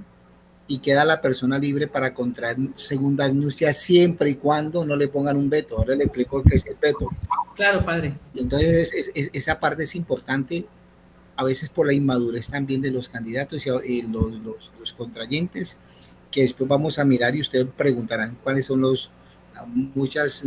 y 0.66 0.78
queda 0.78 1.04
la 1.04 1.20
persona 1.20 1.58
libre 1.58 1.86
para 1.86 2.14
contraer 2.14 2.56
segunda 2.76 3.26
anuncia 3.26 3.72
siempre 3.72 4.30
y 4.30 4.34
cuando 4.36 4.86
no 4.86 4.96
le 4.96 5.08
pongan 5.08 5.36
un 5.36 5.50
veto. 5.50 5.76
Ahora 5.76 5.94
le 5.94 6.04
explico 6.04 6.42
qué 6.42 6.54
es 6.54 6.64
el 6.64 6.76
veto. 6.80 7.10
Claro, 7.56 7.84
padre. 7.84 8.16
Y 8.32 8.40
entonces 8.40 9.12
esa 9.14 9.60
parte 9.60 9.82
es 9.82 9.94
importante, 9.94 10.64
a 11.36 11.44
veces 11.44 11.68
por 11.68 11.86
la 11.86 11.92
inmadurez 11.92 12.48
también 12.48 12.82
de 12.82 12.90
los 12.90 13.08
candidatos 13.08 13.66
y 13.86 14.02
los, 14.02 14.34
los, 14.40 14.72
los 14.78 14.92
contrayentes 14.92 15.76
que 16.30 16.42
después 16.42 16.68
vamos 16.68 16.98
a 16.98 17.04
mirar 17.04 17.36
y 17.36 17.40
ustedes 17.40 17.66
preguntarán 17.76 18.36
cuáles 18.42 18.66
son 18.66 18.80
los 18.80 19.10
muchas 19.94 20.44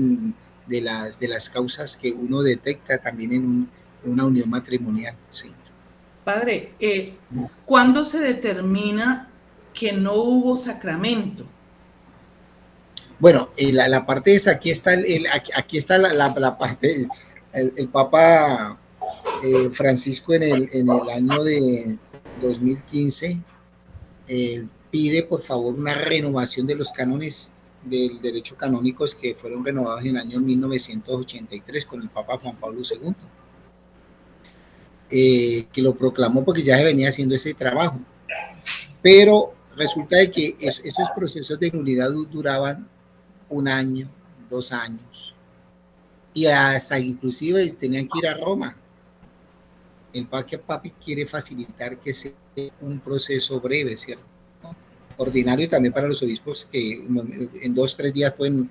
de 0.67 0.81
las 0.81 1.19
de 1.19 1.27
las 1.27 1.49
causas 1.49 1.95
que 1.95 2.11
uno 2.11 2.41
detecta 2.41 2.97
también 2.97 3.33
en, 3.33 3.69
una 4.03 4.25
unión 4.25 4.47
matrimonial. 4.47 5.15
Sí. 5.31 5.51
Padre, 6.23 6.73
eh, 6.79 7.15
¿cuándo 7.65 8.05
se 8.05 8.19
determina 8.19 9.31
que 9.73 9.93
no 9.93 10.13
hubo 10.13 10.57
sacramento? 10.57 11.43
Bueno, 13.17 13.49
eh, 13.57 13.73
la, 13.73 14.05
parte 14.05 14.35
es 14.35 14.47
aquí 14.47 14.69
está 14.69 14.93
el, 14.93 15.25
aquí 15.55 15.77
está 15.79 15.97
la, 15.97 16.13
la, 16.13 16.57
parte 16.57 17.07
el, 17.53 17.87
Papa 17.87 18.77
eh, 19.43 19.69
Francisco 19.71 20.33
en 20.33 20.43
el, 20.43 20.69
en 20.71 20.89
el 20.89 21.09
año 21.09 21.43
de 21.43 21.97
2015 22.41 23.39
eh, 24.27 24.65
pide 24.89 25.23
por 25.23 25.41
favor 25.41 25.75
una 25.75 25.93
renovación 25.93 26.65
de 26.65 26.75
los 26.75 26.91
cánones 26.91 27.51
del 27.83 28.19
derecho 28.21 28.55
canónicos 28.55 29.13
que 29.13 29.35
fueron 29.35 29.63
renovados 29.63 30.01
en 30.01 30.11
el 30.11 30.17
año 30.17 30.39
1983 30.39 31.85
con 31.85 32.01
el 32.01 32.09
Papa 32.09 32.39
Juan 32.41 32.55
Pablo 32.55 32.81
II, 32.81 33.13
eh, 35.11 35.67
que 35.71 35.81
lo 35.81 35.93
proclamó 35.93 36.43
porque 36.43 36.63
ya 36.63 36.77
se 36.77 36.83
venía 36.83 37.09
haciendo 37.09 37.35
ese 37.35 37.53
trabajo. 37.53 37.99
Pero 39.01 39.53
resulta 39.75 40.17
de 40.17 40.31
que 40.31 40.55
esos 40.59 41.09
procesos 41.15 41.59
de 41.59 41.71
nulidad 41.71 42.09
duraban 42.31 42.87
un 43.49 43.67
año, 43.67 44.09
dos 44.49 44.71
años, 44.71 45.35
y 46.33 46.47
hasta 46.47 46.97
inclusive 46.99 47.69
tenían 47.71 48.07
que 48.07 48.19
ir 48.19 48.27
a 48.27 48.33
Roma. 48.33 48.75
El 50.17 50.27
Papi 50.27 50.91
quiere 50.91 51.25
facilitar 51.25 51.97
que 51.99 52.13
sea 52.13 52.31
un 52.81 52.99
proceso 52.99 53.59
breve, 53.59 53.95
¿cierto? 53.97 54.35
ordinario 55.17 55.69
también 55.69 55.93
para 55.93 56.07
los 56.07 56.21
obispos 56.23 56.67
que 56.71 57.05
en 57.61 57.75
dos, 57.75 57.95
tres 57.95 58.13
días 58.13 58.33
pueden 58.33 58.69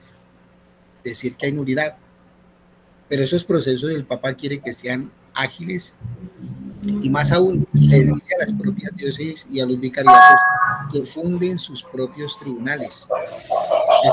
decir 1.03 1.37
que 1.37 1.47
hay 1.47 1.53
nulidad. 1.53 1.97
Pero 3.09 3.23
esos 3.23 3.45
procesos 3.45 3.91
el 3.91 4.05
Papa 4.05 4.35
quiere 4.35 4.61
que 4.61 4.73
sean 4.73 5.11
ágiles 5.35 5.97
y 6.83 7.09
más 7.11 7.33
aún 7.33 7.67
le 7.73 8.03
dice 8.03 8.35
a 8.35 8.41
las 8.41 8.53
propias 8.53 8.95
diócesis 8.95 9.47
y 9.51 9.61
a 9.61 9.67
los 9.67 9.79
vicariatos 9.81 10.41
que 10.93 11.05
funden 11.05 11.59
sus 11.59 11.83
propios 11.83 12.39
tribunales. 12.39 13.09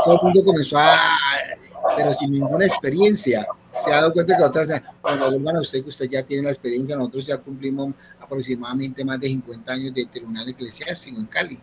todo 0.06 0.16
el 0.16 0.24
mundo 0.24 0.44
comenzó 0.46 0.78
a, 0.78 0.98
pero 1.96 2.14
sin 2.14 2.32
ninguna 2.32 2.66
experiencia. 2.66 3.46
Se 3.84 3.92
ha 3.92 3.98
dado 3.98 4.14
cuenta 4.14 4.38
que 4.38 4.44
otras, 4.44 4.82
bueno, 5.02 5.30
vuelvan 5.32 5.58
a 5.58 5.62
usted 5.62 5.84
que 5.84 5.90
usted 5.90 6.10
ya 6.10 6.24
tiene 6.24 6.44
la 6.44 6.52
experiencia, 6.52 6.96
nosotros 6.96 7.26
ya 7.26 7.38
cumplimos 7.38 7.94
aproximadamente 8.20 9.04
más 9.04 9.20
de 9.20 9.28
50 9.28 9.74
años 9.74 9.94
de 9.94 10.06
tribunal 10.06 10.48
eclesiástico 10.48 11.20
en 11.20 11.26
Cali 11.26 11.60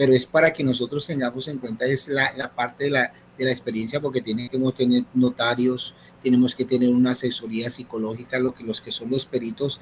pero 0.00 0.14
es 0.14 0.24
para 0.24 0.50
que 0.50 0.64
nosotros 0.64 1.06
tengamos 1.06 1.46
en 1.48 1.58
cuenta 1.58 1.84
es 1.84 2.08
la, 2.08 2.32
la 2.34 2.54
parte 2.54 2.84
de 2.84 2.90
la, 2.90 3.12
de 3.36 3.44
la, 3.44 3.50
experiencia, 3.50 4.00
porque 4.00 4.22
tenemos 4.22 4.72
que 4.72 4.86
tener 4.86 5.04
notarios, 5.12 5.94
tenemos 6.22 6.54
que 6.54 6.64
tener 6.64 6.88
una 6.88 7.10
asesoría 7.10 7.68
psicológica, 7.68 8.38
lo 8.38 8.54
que, 8.54 8.64
los 8.64 8.80
que 8.80 8.92
son 8.92 9.10
los 9.10 9.26
peritos. 9.26 9.78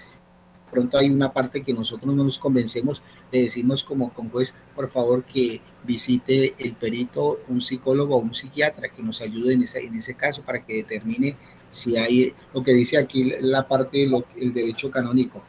Pronto 0.70 0.98
hay 0.98 1.10
una 1.10 1.32
parte 1.32 1.62
que 1.62 1.72
nosotros 1.72 2.14
no 2.14 2.22
nos 2.22 2.38
convencemos, 2.38 3.02
le 3.32 3.42
decimos 3.42 3.84
como 3.84 4.12
con 4.12 4.28
juez, 4.28 4.54
por 4.74 4.90
favor 4.90 5.24
que 5.24 5.60
visite 5.84 6.54
el 6.58 6.74
perito, 6.74 7.40
un 7.48 7.60
psicólogo 7.60 8.16
o 8.16 8.18
un 8.18 8.34
psiquiatra 8.34 8.90
que 8.90 9.02
nos 9.02 9.20
ayude 9.22 9.54
en 9.54 9.62
ese, 9.62 9.80
en 9.80 9.96
ese 9.96 10.14
caso 10.14 10.42
para 10.42 10.64
que 10.64 10.74
determine 10.74 11.36
si 11.70 11.96
hay 11.96 12.32
lo 12.52 12.62
que 12.62 12.72
dice 12.72 12.98
aquí 12.98 13.32
la 13.40 13.66
parte 13.66 14.08
del 14.36 14.52
derecho 14.52 14.90
canónico. 14.90 15.42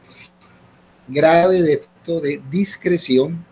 Grave 1.07 1.61
defecto 1.61 2.19
de 2.19 2.41
discreción 2.49 3.45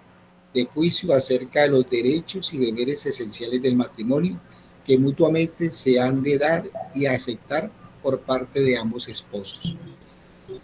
de 0.53 0.65
juicio 0.65 1.13
acerca 1.13 1.63
de 1.63 1.69
los 1.69 1.89
derechos 1.89 2.53
y 2.53 2.57
deberes 2.57 3.05
esenciales 3.05 3.61
del 3.61 3.75
matrimonio 3.75 4.39
que 4.85 4.97
mutuamente 4.97 5.69
se 5.69 5.99
han 5.99 6.23
de 6.23 6.37
dar 6.37 6.63
y 6.95 7.05
aceptar 7.05 7.69
por 8.01 8.21
parte 8.21 8.61
de 8.61 8.77
ambos 8.77 9.09
esposos. 9.09 9.75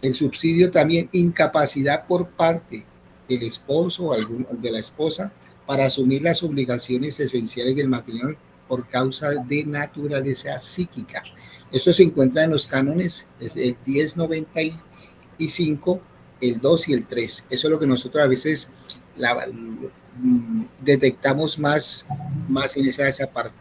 El 0.02 0.16
subsidio 0.16 0.72
también 0.72 1.10
incapacidad 1.12 2.08
por 2.08 2.30
parte 2.30 2.86
del 3.28 3.44
esposo 3.44 4.08
o 4.08 4.16
de 4.16 4.72
la 4.72 4.80
esposa 4.80 5.34
para 5.66 5.86
asumir 5.86 6.22
las 6.22 6.44
obligaciones 6.44 7.20
esenciales 7.20 7.76
del 7.76 7.88
matrimonio 7.88 8.38
por 8.68 8.88
causa 8.88 9.32
de 9.32 9.66
naturaleza 9.66 10.60
psíquica. 10.60 11.24
Esto 11.72 11.92
se 11.94 12.04
encuentra 12.04 12.44
en 12.44 12.52
los 12.52 12.68
cánones, 12.68 13.28
es 13.40 13.56
el 13.56 13.76
1095, 13.86 16.02
el 16.42 16.60
2 16.60 16.90
y 16.90 16.94
el 16.94 17.08
3. 17.08 17.46
Eso 17.50 17.68
es 17.68 17.72
lo 17.72 17.80
que 17.80 17.88
nosotros 17.88 18.24
a 18.24 18.28
veces 18.28 18.70
la, 19.18 19.48
mm, 19.48 20.66
detectamos 20.82 21.58
más, 21.60 22.06
más 22.48 22.78
en 22.78 22.86
esa, 22.86 23.08
esa 23.08 23.28
parte. 23.28 23.56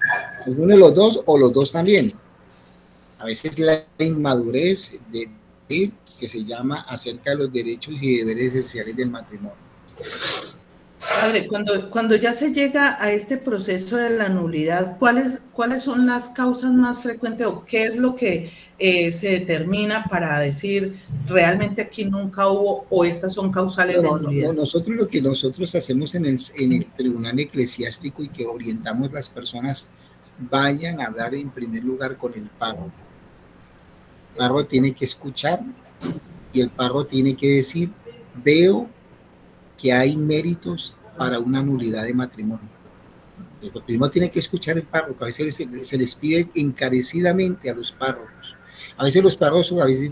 Uno 0.46 0.66
de 0.66 0.76
los 0.76 0.94
dos 0.94 1.22
o 1.26 1.38
los 1.38 1.52
dos 1.52 1.72
también. 1.72 2.12
A 3.18 3.24
veces 3.24 3.58
la 3.58 3.84
inmadurez 3.98 5.00
de 5.10 5.30
que 6.18 6.28
se 6.28 6.44
llama 6.44 6.80
acerca 6.88 7.30
de 7.30 7.36
los 7.36 7.52
derechos 7.52 7.94
y 8.00 8.18
deberes 8.18 8.54
esenciales 8.54 8.96
del 8.96 9.10
matrimonio. 9.10 9.56
Padre, 11.20 11.48
cuando, 11.48 11.90
cuando 11.90 12.14
ya 12.14 12.32
se 12.32 12.52
llega 12.52 12.96
a 13.02 13.10
este 13.10 13.36
proceso 13.36 13.96
de 13.96 14.10
la 14.10 14.28
nulidad, 14.28 14.98
¿cuáles, 14.98 15.40
¿cuáles 15.52 15.82
son 15.82 16.06
las 16.06 16.28
causas 16.28 16.72
más 16.72 17.02
frecuentes 17.02 17.46
o 17.46 17.64
qué 17.64 17.84
es 17.84 17.96
lo 17.96 18.14
que 18.14 18.52
eh, 18.78 19.10
se 19.10 19.30
determina 19.30 20.04
para 20.08 20.38
decir 20.38 20.96
realmente 21.26 21.82
aquí 21.82 22.04
nunca 22.04 22.46
hubo 22.48 22.86
o 22.88 23.04
estas 23.04 23.32
son 23.32 23.50
causales 23.50 23.96
de 23.96 24.02
nulidad? 24.02 24.52
nosotros 24.52 24.96
lo 24.96 25.08
que 25.08 25.20
nosotros 25.20 25.74
hacemos 25.74 26.14
en 26.14 26.26
el, 26.26 26.38
en 26.56 26.72
el 26.72 26.86
tribunal 26.86 27.38
eclesiástico 27.38 28.22
y 28.22 28.28
que 28.28 28.46
orientamos 28.46 29.12
las 29.12 29.28
personas 29.28 29.90
vayan 30.38 31.00
a 31.00 31.06
hablar 31.06 31.34
en 31.34 31.50
primer 31.50 31.82
lugar 31.82 32.16
con 32.16 32.32
el 32.34 32.46
pago. 32.46 32.90
El 34.32 34.38
pago 34.38 34.64
tiene 34.66 34.92
que 34.94 35.04
escuchar 35.04 35.60
y 36.52 36.60
el 36.60 36.70
párroco 36.70 37.06
tiene 37.06 37.36
que 37.36 37.48
decir, 37.48 37.90
veo 38.42 38.88
que 39.78 39.92
hay 39.92 40.16
méritos 40.16 40.94
para 41.16 41.38
una 41.38 41.62
nulidad 41.62 42.04
de 42.04 42.14
matrimonio. 42.14 42.68
El 43.60 43.70
primero 43.82 44.10
tiene 44.10 44.30
que 44.30 44.40
escuchar 44.40 44.76
el 44.76 44.84
párroco, 44.84 45.24
a 45.24 45.28
veces 45.28 45.54
se, 45.54 45.96
les 45.96 46.14
pide 46.16 46.48
encarecidamente 46.56 47.70
a 47.70 47.74
los 47.74 47.92
párrocos. 47.92 48.56
A 48.96 49.04
veces 49.04 49.22
los 49.22 49.36
párrocos, 49.36 49.72
a 49.80 49.84
veces 49.84 50.10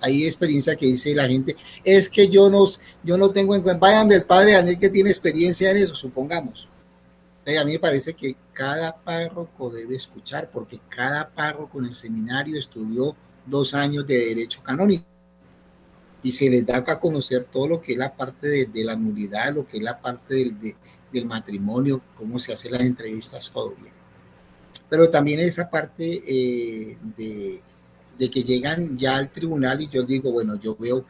hay 0.00 0.24
experiencia 0.24 0.76
que 0.76 0.86
dice 0.86 1.14
la 1.14 1.26
gente, 1.26 1.56
es 1.84 2.08
que 2.08 2.28
yo 2.28 2.48
no, 2.48 2.64
yo 3.02 3.18
no 3.18 3.30
tengo 3.30 3.54
en 3.54 3.62
cuenta, 3.62 3.78
vayan 3.78 4.08
del 4.08 4.24
padre 4.24 4.52
Daniel 4.52 4.78
que 4.78 4.88
tiene 4.88 5.10
experiencia 5.10 5.70
en 5.70 5.78
eso, 5.78 5.94
supongamos. 5.94 6.68
a 7.46 7.64
mí 7.64 7.72
me 7.72 7.78
parece 7.78 8.14
que 8.14 8.36
cada 8.52 8.94
párroco 8.94 9.70
debe 9.70 9.96
escuchar, 9.96 10.50
porque 10.50 10.80
cada 10.88 11.28
párroco 11.28 11.80
en 11.80 11.86
el 11.86 11.94
seminario 11.94 12.56
estudió 12.56 13.16
dos 13.46 13.74
años 13.74 14.06
de 14.06 14.18
derecho 14.18 14.62
canónico 14.62 15.04
y 16.22 16.32
se 16.32 16.48
les 16.48 16.64
da 16.64 16.78
a 16.78 17.00
conocer 17.00 17.44
todo 17.44 17.68
lo 17.68 17.80
que 17.80 17.92
es 17.92 17.98
la 17.98 18.14
parte 18.14 18.66
de, 18.66 18.84
la 18.84 18.94
nulidad, 18.94 19.54
lo 19.54 19.66
que 19.66 19.78
es 19.78 19.82
la 19.82 20.00
parte 20.00 20.54
del, 21.12 21.26
matrimonio, 21.26 22.00
cómo 22.16 22.38
se 22.38 22.52
hacen 22.52 22.72
las 22.72 22.82
entrevistas, 22.82 23.50
todo 23.52 23.74
bien. 23.80 23.92
Pero 24.88 25.10
también 25.10 25.40
esa 25.40 25.68
parte 25.68 26.22
eh, 26.26 26.96
de, 27.16 28.30
que 28.30 28.44
llegan 28.44 28.96
ya 28.96 29.16
al 29.16 29.30
tribunal 29.30 29.80
y 29.80 29.88
yo 29.88 30.04
digo, 30.04 30.30
bueno, 30.30 30.58
yo 30.60 30.76
veo, 30.76 31.04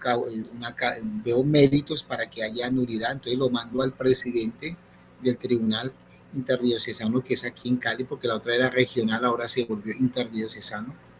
veo 1.23 1.45
méritos 1.45 2.03
para 2.03 2.29
que 2.29 2.43
haya 2.43 2.71
nulidad, 2.71 3.13
entonces 3.13 3.39
lo 3.39 3.51
mando 3.51 3.83
al 3.83 3.93
presidente 3.93 4.77
del 5.21 5.37
tribunal 5.37 5.93
interdiocesano 6.35 7.23
que 7.23 7.35
es 7.35 7.45
aquí 7.45 7.69
en 7.69 7.77
Cali, 7.77 8.05
porque 8.05 8.27
la 8.27 8.37
otra 8.37 8.55
era 8.55 8.71
regional, 8.71 9.25
ahora 9.27 9.47
se 9.47 9.65
volvió 9.65 9.95
interdiocesano. 9.95 11.12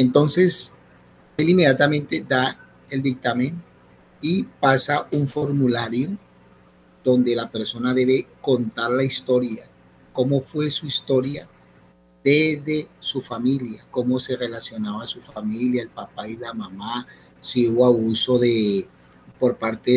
Entonces, 0.00 0.72
él 1.36 1.50
inmediatamente 1.50 2.24
da 2.26 2.58
el 2.88 3.02
dictamen 3.02 3.62
y 4.22 4.44
pasa 4.44 5.06
un 5.12 5.28
formulario 5.28 6.16
donde 7.04 7.36
la 7.36 7.50
persona 7.50 7.92
debe 7.92 8.26
contar 8.40 8.90
la 8.92 9.04
historia, 9.04 9.66
cómo 10.14 10.40
fue 10.40 10.70
su 10.70 10.86
historia 10.86 11.46
desde 12.24 12.88
su 12.98 13.20
familia, 13.20 13.84
cómo 13.90 14.18
se 14.18 14.38
relacionaba 14.38 15.06
su 15.06 15.20
familia, 15.20 15.82
el 15.82 15.90
papá 15.90 16.26
y 16.26 16.38
la 16.38 16.54
mamá, 16.54 17.06
si 17.42 17.68
hubo 17.68 17.84
abuso 17.84 18.38
de 18.38 18.88
por 19.38 19.58
parte 19.58 19.90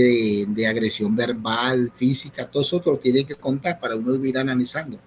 de, 0.48 0.68
agresión 0.68 1.16
verbal, 1.16 1.94
física, 1.96 2.52
todo 2.52 2.62
eso 2.62 2.84
lo 2.86 2.98
tiene 2.98 3.24
que 3.24 3.36
contar 3.36 3.80
para 3.80 3.96
uno 3.96 4.16
ir 4.16 4.38
analizando. 4.38 5.00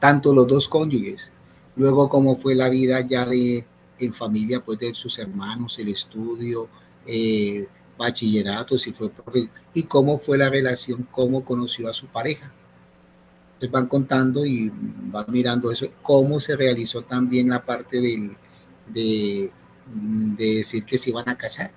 Tanto 0.00 0.32
los 0.32 0.46
dos 0.46 0.66
cónyuges, 0.66 1.30
luego 1.76 2.08
cómo 2.08 2.36
fue 2.36 2.54
la 2.54 2.70
vida 2.70 3.06
ya 3.06 3.26
de 3.26 3.66
en 4.04 4.12
familia, 4.12 4.62
pues 4.62 4.78
de 4.78 4.94
sus 4.94 5.18
hermanos, 5.18 5.78
el 5.78 5.88
estudio, 5.88 6.68
eh, 7.06 7.66
bachillerato, 7.96 8.78
si 8.78 8.92
fue 8.92 9.10
y 9.74 9.84
cómo 9.84 10.18
fue 10.18 10.38
la 10.38 10.50
relación, 10.50 11.06
cómo 11.10 11.44
conoció 11.44 11.88
a 11.88 11.92
su 11.92 12.06
pareja. 12.06 12.52
Entonces 13.54 13.70
van 13.70 13.86
contando 13.86 14.44
y 14.44 14.72
van 14.74 15.26
mirando 15.28 15.70
eso, 15.70 15.86
cómo 16.02 16.40
se 16.40 16.56
realizó 16.56 17.02
también 17.02 17.48
la 17.48 17.64
parte 17.64 18.00
del, 18.00 18.36
de, 18.88 19.52
de 19.86 20.54
decir 20.56 20.84
que 20.84 20.98
se 20.98 21.10
iban 21.10 21.28
a 21.28 21.38
casar. 21.38 21.70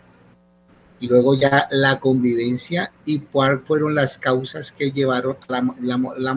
Y 1.00 1.08
luego 1.08 1.36
ya 1.36 1.68
la 1.72 2.00
convivencia 2.00 2.92
y 3.06 3.20
cuáles 3.20 3.62
fueron 3.66 3.94
las 3.94 4.18
causas 4.18 4.72
que 4.72 4.92
llevaron 4.92 5.38
la, 5.48 6.00
la, 6.18 6.34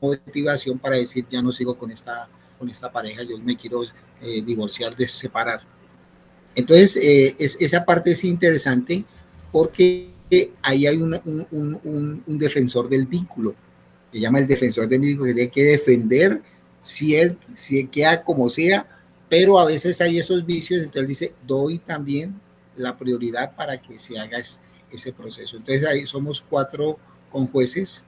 motivación 0.00 0.78
para 0.78 0.96
decir 0.96 1.26
ya 1.28 1.40
no 1.40 1.52
sigo 1.52 1.78
con 1.78 1.90
esta, 1.90 2.28
con 2.58 2.68
esta 2.68 2.92
pareja, 2.92 3.22
yo 3.22 3.38
me 3.38 3.56
quiero 3.56 3.82
eh, 4.24 4.42
divorciar, 4.42 4.96
de 4.96 5.06
separar. 5.06 5.60
Entonces, 6.54 6.96
eh, 6.96 7.34
es, 7.38 7.60
esa 7.60 7.84
parte 7.84 8.12
es 8.12 8.24
interesante 8.24 9.04
porque 9.52 10.10
ahí 10.62 10.86
hay 10.86 10.96
un, 10.96 12.22
defensor 12.26 12.88
del 12.88 13.06
vínculo, 13.06 13.54
se 14.12 14.20
llama 14.20 14.38
el 14.38 14.46
defensor 14.46 14.88
del 14.88 15.00
vínculo, 15.00 15.26
que 15.26 15.34
tiene 15.34 15.50
que 15.50 15.64
defender 15.64 16.42
si 16.80 17.16
él, 17.16 17.38
si 17.56 17.86
queda 17.86 18.22
como 18.22 18.48
sea, 18.48 18.86
pero 19.28 19.58
a 19.58 19.64
veces 19.64 20.00
hay 20.00 20.18
esos 20.18 20.44
vicios, 20.44 20.82
entonces 20.82 21.08
dice, 21.08 21.34
doy 21.46 21.78
también 21.78 22.40
la 22.76 22.96
prioridad 22.96 23.54
para 23.54 23.80
que 23.80 23.98
se 23.98 24.18
haga 24.18 24.38
ese 24.90 25.12
proceso. 25.12 25.56
Entonces 25.56 25.86
ahí 25.86 26.06
somos 26.06 26.40
cuatro 26.40 26.98
con 27.30 27.46
jueces 27.46 28.04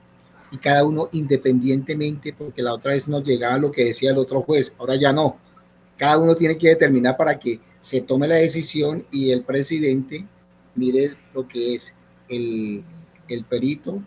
y 0.51 0.57
cada 0.57 0.85
uno 0.85 1.09
independientemente, 1.11 2.33
porque 2.33 2.61
la 2.61 2.73
otra 2.73 2.93
vez 2.93 3.07
nos 3.07 3.23
llegaba 3.23 3.57
lo 3.57 3.71
que 3.71 3.85
decía 3.85 4.11
el 4.11 4.17
otro 4.17 4.41
juez, 4.41 4.73
ahora 4.77 4.95
ya 4.95 5.11
no. 5.11 5.37
Cada 5.97 6.17
uno 6.17 6.35
tiene 6.35 6.57
que 6.57 6.69
determinar 6.69 7.17
para 7.17 7.37
que 7.39 7.59
se 7.79 8.01
tome 8.01 8.27
la 8.27 8.35
decisión 8.35 9.05
y 9.11 9.31
el 9.31 9.43
presidente 9.43 10.25
mire 10.75 11.17
lo 11.33 11.47
que 11.47 11.73
es 11.73 11.93
el, 12.29 12.83
el 13.27 13.43
perito, 13.43 14.01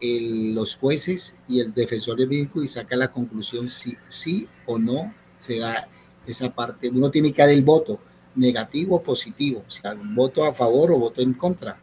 los 0.00 0.76
jueces 0.76 1.36
y 1.48 1.60
el 1.60 1.72
defensor 1.72 2.18
del 2.18 2.28
vínculo 2.28 2.64
y 2.64 2.68
saca 2.68 2.96
la 2.96 3.10
conclusión 3.10 3.68
si 3.68 3.96
sí 4.08 4.48
o 4.66 4.78
no 4.78 5.14
se 5.38 5.58
da 5.58 5.88
esa 6.26 6.54
parte. 6.54 6.88
Uno 6.88 7.10
tiene 7.10 7.32
que 7.32 7.42
dar 7.42 7.50
el 7.50 7.62
voto 7.62 8.00
negativo 8.34 8.96
o 8.96 9.02
positivo, 9.02 9.64
o 9.66 9.70
sea, 9.70 9.94
un 9.94 10.14
voto 10.14 10.44
a 10.44 10.52
favor 10.52 10.92
o 10.92 10.98
voto 10.98 11.22
en 11.22 11.32
contra, 11.32 11.80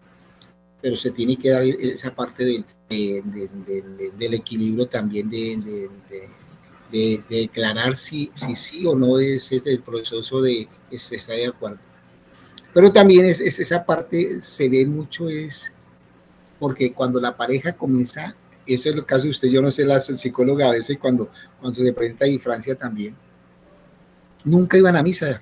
pero 0.82 0.96
se 0.96 1.12
tiene 1.12 1.38
que 1.38 1.50
dar 1.50 1.64
esa 1.64 2.14
parte 2.14 2.44
del, 2.44 2.66
del 4.18 4.34
equilibrio 4.34 4.88
también 4.88 5.30
de, 5.30 5.58
de, 6.94 7.24
declarar 7.28 7.96
si, 7.96 8.30
si 8.32 8.56
sí 8.56 8.86
o 8.86 8.96
no 8.96 9.18
es, 9.18 9.52
el 9.52 9.82
proceso 9.82 10.42
de 10.42 10.68
que 10.90 11.00
se 11.00 11.18
de 11.34 11.48
acuerdo. 11.48 11.80
Pero 12.72 12.92
también 12.92 13.26
es, 13.26 13.42
esa 13.42 13.84
parte 13.84 14.42
se 14.42 14.70
ve 14.70 14.86
mucho 14.86 15.28
es 15.28 15.74
porque 16.60 16.94
cuando 16.94 17.20
la 17.20 17.36
pareja 17.36 17.74
comienza, 17.74 18.36
eso 18.66 18.90
es 18.90 18.96
el 18.96 19.06
caso 19.06 19.24
de 19.24 19.32
usted, 19.32 19.50
yo 19.50 19.62
no 19.62 19.72
sé, 19.72 19.86
la 19.86 20.00
psicóloga 20.00 20.68
a 20.68 20.72
veces 20.72 20.98
cuando, 21.00 21.30
cuando 21.60 21.82
se 21.82 21.94
presenta 21.94 22.28
y 22.28 22.38
Francia 22.38 22.76
también, 22.76 23.16
nunca 24.44 24.78
iban 24.78 24.96
a 24.96 25.04
misa, 25.04 25.42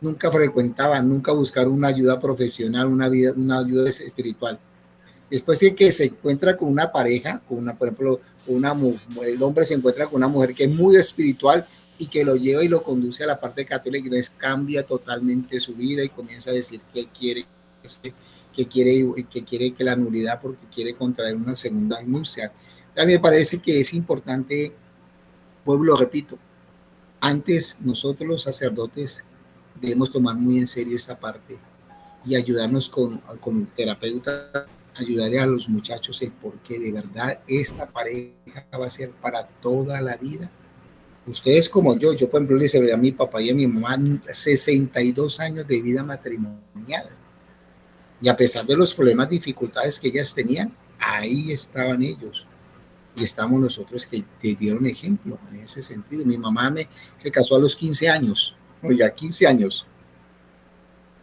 nunca 0.00 0.30
frecuentaban, 0.30 1.08
nunca 1.08 1.32
buscaron 1.32 1.74
una 1.74 1.88
ayuda 1.88 2.20
profesional, 2.20 2.86
una, 2.86 3.08
vida, 3.08 3.32
una 3.36 3.58
ayuda 3.58 3.88
espiritual. 3.88 4.58
Después 5.28 5.60
de 5.60 5.74
que 5.74 5.92
se 5.92 6.04
encuentra 6.04 6.56
con 6.56 6.70
una 6.70 6.90
pareja, 6.90 7.42
con 7.46 7.58
una, 7.58 7.76
por 7.76 7.88
ejemplo, 7.88 8.20
una, 8.56 8.76
el 9.22 9.42
hombre 9.42 9.64
se 9.64 9.74
encuentra 9.74 10.06
con 10.06 10.16
una 10.16 10.28
mujer 10.28 10.54
que 10.54 10.64
es 10.64 10.70
muy 10.70 10.96
espiritual 10.96 11.66
y 11.98 12.06
que 12.06 12.24
lo 12.24 12.36
lleva 12.36 12.64
y 12.64 12.68
lo 12.68 12.82
conduce 12.82 13.24
a 13.24 13.26
la 13.26 13.40
parte 13.40 13.64
católica, 13.64 14.04
y 14.04 14.08
entonces 14.08 14.32
cambia 14.36 14.84
totalmente 14.84 15.58
su 15.58 15.74
vida 15.74 16.04
y 16.04 16.08
comienza 16.08 16.50
a 16.50 16.54
decir 16.54 16.80
que 16.92 17.08
quiere 17.08 17.46
que 18.52 18.66
quiere 18.66 19.06
que 19.30 19.44
quiere 19.44 19.72
que 19.72 19.84
la 19.84 19.96
nulidad 19.96 20.40
porque 20.40 20.66
quiere 20.72 20.94
contraer 20.94 21.36
una 21.36 21.54
segunda 21.56 22.02
nupcia. 22.02 22.52
A 22.96 23.04
mí 23.04 23.12
me 23.12 23.20
parece 23.20 23.58
que 23.58 23.80
es 23.80 23.94
importante, 23.94 24.74
vuelvo 25.64 25.84
lo 25.84 25.96
repito, 25.96 26.38
antes 27.20 27.78
nosotros 27.80 28.28
los 28.28 28.42
sacerdotes 28.42 29.24
debemos 29.80 30.10
tomar 30.10 30.36
muy 30.36 30.58
en 30.58 30.66
serio 30.66 30.96
esta 30.96 31.18
parte 31.18 31.56
y 32.24 32.34
ayudarnos 32.34 32.88
con, 32.88 33.18
con 33.40 33.66
terapeutas 33.66 34.66
ayudaré 34.98 35.40
a 35.40 35.46
los 35.46 35.68
muchachos 35.68 36.20
el 36.22 36.32
por 36.32 36.58
qué 36.58 36.78
de 36.78 36.92
verdad 36.92 37.40
esta 37.46 37.88
pareja 37.88 38.66
va 38.78 38.86
a 38.86 38.90
ser 38.90 39.10
para 39.10 39.46
toda 39.46 40.00
la 40.00 40.16
vida. 40.16 40.50
Ustedes 41.26 41.68
como 41.68 41.96
yo, 41.96 42.14
yo 42.14 42.28
por 42.30 42.40
ejemplo 42.40 42.56
le 42.56 42.68
celebré 42.68 42.94
a 42.94 42.96
mi 42.96 43.12
papá 43.12 43.42
y 43.42 43.50
a 43.50 43.54
mi 43.54 43.66
mamá 43.66 43.98
62 44.30 45.40
años 45.40 45.66
de 45.66 45.82
vida 45.82 46.02
matrimonial. 46.02 47.08
Y 48.20 48.28
a 48.28 48.36
pesar 48.36 48.66
de 48.66 48.76
los 48.76 48.94
problemas, 48.94 49.28
dificultades 49.28 50.00
que 50.00 50.08
ellas 50.08 50.34
tenían, 50.34 50.74
ahí 50.98 51.52
estaban 51.52 52.02
ellos. 52.02 52.46
Y 53.14 53.24
estamos 53.24 53.60
nosotros 53.60 54.06
que 54.06 54.24
te 54.40 54.54
dieron 54.54 54.86
ejemplo 54.86 55.38
en 55.50 55.60
ese 55.60 55.82
sentido. 55.82 56.24
Mi 56.24 56.38
mamá 56.38 56.70
me, 56.70 56.88
se 57.16 57.30
casó 57.30 57.56
a 57.56 57.60
los 57.60 57.76
15 57.76 58.08
años, 58.08 58.56
o 58.82 58.90
ya 58.92 59.14
15 59.14 59.46
años 59.46 59.86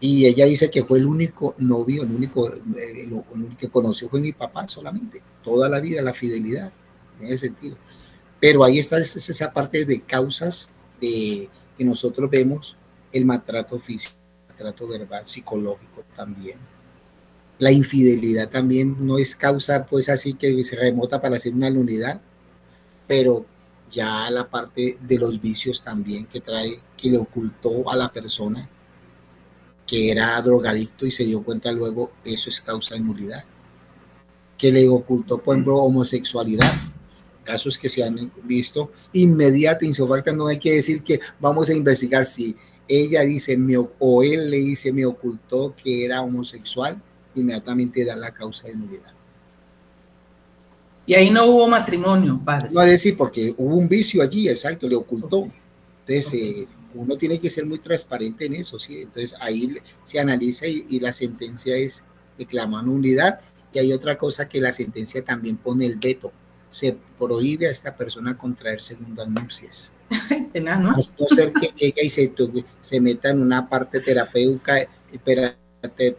y 0.06 0.28
ella 0.28 0.46
dice 0.46 0.70
que 0.70 0.84
fue 0.84 1.00
el 1.00 1.08
único 1.08 1.56
novio, 1.58 2.04
el 2.04 2.12
único, 2.12 2.48
eh, 2.48 3.10
que 3.58 3.70
conoció 3.70 4.08
fue 4.08 4.22
mi 4.22 4.34
papá 4.34 4.68
solamente, 4.68 5.20
toda 5.44 5.68
la 5.68 5.80
vida, 5.80 6.04
la 6.04 6.14
fidelidad, 6.14 6.72
en 7.20 7.26
ese 7.26 7.48
sentido. 7.48 7.76
Pero 8.40 8.64
ahí 8.64 8.78
está 8.78 9.00
esa 9.00 9.52
parte 9.52 9.84
de 9.84 10.02
causas 10.02 10.70
de, 11.02 11.50
que 11.76 11.84
nosotros 11.84 12.30
vemos, 12.30 12.76
el 13.12 13.26
maltrato 13.26 13.80
físico, 13.80 14.14
el 14.42 14.48
maltrato 14.50 14.88
verbal, 14.88 15.26
psicológico 15.26 16.04
también. 16.16 16.60
La 17.58 17.72
infidelidad 17.72 18.48
también 18.48 18.96
no 19.00 19.18
es 19.18 19.36
causa, 19.36 19.88
pues 19.88 20.10
así 20.10 20.36
que 20.36 20.62
se 20.62 20.76
remota 20.76 21.20
para 21.20 21.38
hacer 21.38 21.52
una 21.56 21.70
unidad, 21.70 22.22
pero 23.08 23.44
ya 23.90 24.30
la 24.30 24.48
parte 24.52 25.00
de 25.02 25.18
los 25.18 25.42
vicios 25.42 25.82
también 25.82 26.28
que 26.28 26.42
trae, 26.42 26.80
que 26.96 27.10
le 27.10 27.18
ocultó 27.18 27.90
a 27.90 27.96
la 27.96 28.12
persona, 28.12 28.70
que 29.86 30.12
era 30.12 30.42
drogadicto 30.42 31.06
y 31.06 31.12
se 31.12 31.26
dio 31.26 31.44
cuenta 31.44 31.72
luego, 31.72 32.12
eso 32.24 32.50
es 32.50 32.62
causa 32.62 32.96
de 32.96 33.02
nulidad. 33.02 33.44
Que 34.58 34.72
le 34.72 34.88
ocultó, 34.88 35.38
por 35.38 35.56
ejemplo, 35.56 35.78
homosexualidad, 35.78 36.72
casos 37.44 37.78
que 37.78 37.90
se 37.90 38.04
han 38.04 38.32
visto, 38.44 38.92
inmediata, 39.14 39.86
insofacta, 39.86 40.34
no 40.34 40.48
hay 40.48 40.58
que 40.58 40.74
decir 40.74 41.04
que 41.04 41.20
vamos 41.40 41.70
a 41.70 41.74
investigar 41.74 42.26
si 42.26 42.56
ella 42.88 43.22
dice, 43.22 43.58
me, 43.58 43.76
o 43.78 44.24
él 44.24 44.50
le 44.50 44.58
dice, 44.58 44.92
me 44.92 45.06
ocultó 45.06 45.76
que 45.76 46.06
era 46.06 46.22
homosexual, 46.22 47.02
inmediatamente 47.36 48.06
da 48.06 48.16
la 48.16 48.34
causa 48.34 48.68
de 48.68 48.76
nulidad. 48.76 49.14
Y 51.08 51.14
ahí 51.14 51.30
no 51.30 51.46
hubo 51.46 51.68
matrimonio, 51.68 52.42
padre. 52.44 52.70
No, 52.72 52.82
es 52.82 52.90
decir, 52.90 53.16
porque 53.16 53.54
hubo 53.58 53.76
un 53.76 53.88
vicio 53.88 54.24
allí, 54.24 54.50
exacto, 54.50 54.88
le 54.90 54.96
ocultó. 54.96 55.48
Entonces, 56.08 56.34
eh, 56.34 56.68
uno 56.96 57.18
tiene 57.18 57.40
que 57.40 57.50
ser 57.50 57.66
muy 57.66 57.80
transparente 57.80 58.46
en 58.46 58.56
eso, 58.56 58.80
¿sí? 58.80 59.02
Entonces, 59.02 59.36
ahí 59.42 59.78
se 60.04 60.20
analiza 60.20 60.66
y, 60.68 61.00
la 61.00 61.12
sentencia 61.12 61.76
es 61.76 62.04
declamar 62.38 62.86
nulidad. 62.86 63.40
Y 63.74 63.80
hay 63.80 63.92
otra 63.92 64.18
cosa 64.18 64.48
que 64.48 64.62
la 64.62 64.72
sentencia 64.72 65.24
también 65.24 65.58
pone 65.58 65.86
el 65.86 65.98
veto. 65.98 66.32
Se 66.70 66.98
prohíbe 67.20 67.68
a 67.68 67.72
esta 67.72 67.96
persona 67.96 68.38
contraer 68.38 68.82
segundas 68.82 69.28
nupcias. 69.28 69.92
¿no? 70.54 70.92
no 70.92 71.02
ser 71.02 71.52
que 71.52 71.68
llegue 71.76 72.06
y 72.06 72.10
se, 72.10 72.34
se 72.80 73.02
meta 73.02 73.30
en 73.30 73.42
una 73.42 73.68
parte 73.68 74.00
terapéutica, 74.00 74.88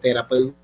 terapéutica 0.00 0.56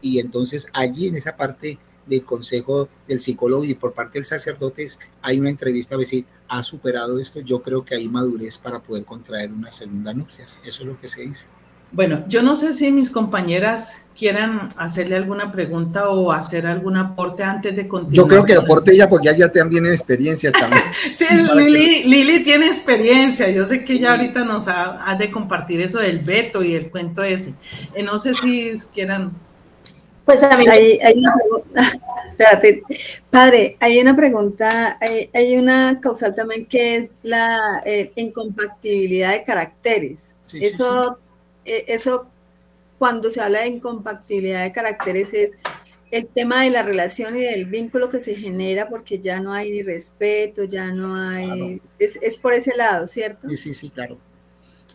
y 0.00 0.18
entonces 0.18 0.68
allí 0.72 1.08
en 1.08 1.16
esa 1.16 1.36
parte 1.36 1.78
del 2.06 2.24
consejo 2.24 2.88
del 3.08 3.20
psicólogo 3.20 3.64
y 3.64 3.74
por 3.74 3.92
parte 3.92 4.18
del 4.18 4.24
sacerdote 4.24 4.86
hay 5.22 5.40
una 5.40 5.50
entrevista 5.50 5.96
a 5.96 6.04
si 6.04 6.24
ha 6.48 6.62
superado 6.62 7.18
esto, 7.18 7.40
yo 7.40 7.62
creo 7.62 7.84
que 7.84 7.94
hay 7.94 8.08
madurez 8.08 8.58
para 8.58 8.80
poder 8.80 9.04
contraer 9.04 9.52
una 9.52 9.70
segunda 9.70 10.12
nupcias. 10.12 10.60
Eso 10.64 10.82
es 10.82 10.88
lo 10.88 11.00
que 11.00 11.08
se 11.08 11.22
dice. 11.22 11.46
Bueno, 11.94 12.24
yo 12.26 12.42
no 12.42 12.56
sé 12.56 12.74
si 12.74 12.90
mis 12.90 13.08
compañeras 13.08 14.04
quieran 14.18 14.70
hacerle 14.76 15.14
alguna 15.14 15.52
pregunta 15.52 16.08
o 16.08 16.32
hacer 16.32 16.66
algún 16.66 16.96
aporte 16.96 17.44
antes 17.44 17.76
de 17.76 17.86
continuar. 17.86 18.16
Yo 18.16 18.26
creo 18.26 18.44
que 18.44 18.54
aporte 18.54 18.92
ella 18.92 19.08
porque 19.08 19.28
ya 19.36 19.46
también 19.46 19.84
tiene 19.84 19.94
experiencia 19.94 20.50
también. 20.50 20.82
sí, 21.16 21.24
Lili, 22.04 22.42
tiene 22.42 22.66
experiencia. 22.66 23.48
Yo 23.50 23.66
sé 23.68 23.84
que 23.84 23.92
ella 23.92 24.12
ahorita 24.12 24.44
nos 24.44 24.66
ha, 24.66 25.14
de 25.16 25.30
compartir 25.30 25.80
eso 25.82 26.00
del 26.00 26.18
veto 26.18 26.64
y 26.64 26.74
el 26.74 26.90
cuento 26.90 27.22
ese. 27.22 27.54
Eh, 27.94 28.02
no 28.02 28.18
sé 28.18 28.34
si 28.34 28.72
quieran 28.92 29.32
pues 30.24 30.42
a 30.42 30.56
mí 30.56 30.66
hay, 30.66 30.98
una 31.16 31.34
pregunta, 31.34 32.00
padre, 33.30 33.76
hay 33.80 34.00
una 34.00 34.16
pregunta, 34.16 34.98
hay, 35.32 35.56
una 35.56 36.00
causal 36.00 36.34
también 36.34 36.66
que 36.66 36.96
es 36.96 37.10
la 37.22 37.82
eh, 37.84 38.12
incompatibilidad 38.16 39.32
de 39.32 39.44
caracteres. 39.44 40.34
eso, 40.54 41.18
eh, 41.64 41.84
eso, 41.88 42.26
cuando 42.98 43.30
se 43.30 43.40
habla 43.40 43.60
de 43.60 43.68
incompatibilidad 43.68 44.62
de 44.62 44.72
caracteres 44.72 45.34
es 45.34 45.58
el 46.10 46.28
tema 46.28 46.62
de 46.62 46.70
la 46.70 46.82
relación 46.82 47.36
y 47.36 47.42
del 47.42 47.66
vínculo 47.66 48.08
que 48.08 48.20
se 48.20 48.34
genera 48.34 48.88
porque 48.88 49.18
ya 49.18 49.40
no 49.40 49.52
hay 49.52 49.70
ni 49.70 49.82
respeto, 49.82 50.64
ya 50.64 50.92
no 50.92 51.16
hay, 51.16 51.82
es, 51.98 52.18
es, 52.22 52.36
por 52.38 52.54
ese 52.54 52.76
lado, 52.76 53.06
¿cierto? 53.06 53.48
Sí, 53.48 53.56
sí, 53.56 53.74
sí, 53.74 53.90
claro. 53.90 54.16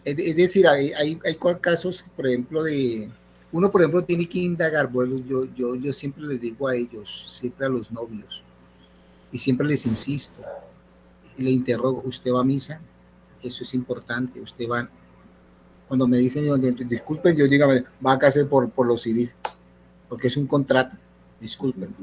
Es, 0.06 0.36
decir, 0.36 0.66
hay, 0.66 0.92
hay, 0.94 1.20
hay 1.26 1.38
casos, 1.60 2.06
por 2.16 2.26
ejemplo, 2.26 2.64
de 2.64 3.10
uno, 3.52 3.72
por 3.72 3.82
ejemplo, 3.82 4.04
tiene 4.04 4.30
que 4.30 4.40
indagar, 4.40 4.92
bueno, 4.92 5.18
yo, 5.28 5.46
yo, 5.56 5.76
yo 5.76 5.92
siempre 5.92 6.24
les 6.24 6.40
digo 6.40 6.68
a 6.68 6.76
ellos, 6.76 7.34
siempre 7.40 7.66
a 7.66 7.70
los 7.70 7.92
novios, 7.92 8.44
y 9.32 9.38
siempre 9.38 9.68
les 9.68 9.86
insisto, 9.86 10.44
le 11.38 11.50
interrogo, 11.50 12.04
¿usted 12.06 12.32
va 12.32 12.42
a 12.42 12.44
misa? 12.44 12.80
Eso 13.42 13.64
es 13.64 13.74
importante, 13.74 14.40
usted 14.40 14.68
va, 14.70 14.88
cuando 15.88 16.08
me 16.08 16.18
dicen, 16.18 16.46
disculpen, 16.88 17.36
yo 17.36 17.48
digo, 17.48 17.66
va 18.06 18.14
a 18.14 18.20
casar 18.20 18.48
por, 18.48 18.70
por 18.70 18.86
lo 18.86 18.98
civil, 18.98 19.32
porque 20.08 20.28
es 20.28 20.38
un 20.38 20.46
contrato, 20.46 20.96
disculpen. 21.40 21.96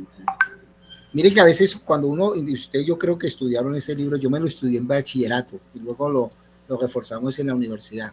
Mire 1.13 1.33
que 1.33 1.41
a 1.41 1.45
veces 1.45 1.77
cuando 1.77 2.09
uno, 2.09 2.33
usted 2.53 2.81
yo 2.81 2.99
creo 2.99 3.17
que 3.17 3.29
estudiaron 3.29 3.75
ese 3.77 3.95
libro, 3.95 4.17
yo 4.17 4.29
me 4.31 4.41
lo 4.41 4.47
estudié 4.47 4.79
en 4.79 4.89
bachillerato 4.89 5.61
y 5.75 5.79
luego 5.79 6.11
lo, 6.11 6.33
lo 6.69 6.77
reforzamos 6.77 7.39
en 7.39 7.47
la 7.47 7.55
universidad, 7.55 8.13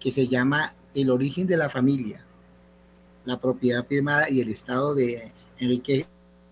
que 0.00 0.10
se 0.10 0.26
llama 0.26 0.74
El 0.94 1.10
origen 1.10 1.46
de 1.46 1.58
la 1.58 1.68
familia 1.68 2.24
la 3.24 3.38
propiedad 3.38 3.86
firmada 3.86 4.28
y 4.30 4.40
el 4.40 4.48
estado 4.48 4.94
de 4.94 5.32
Enrique 5.58 6.06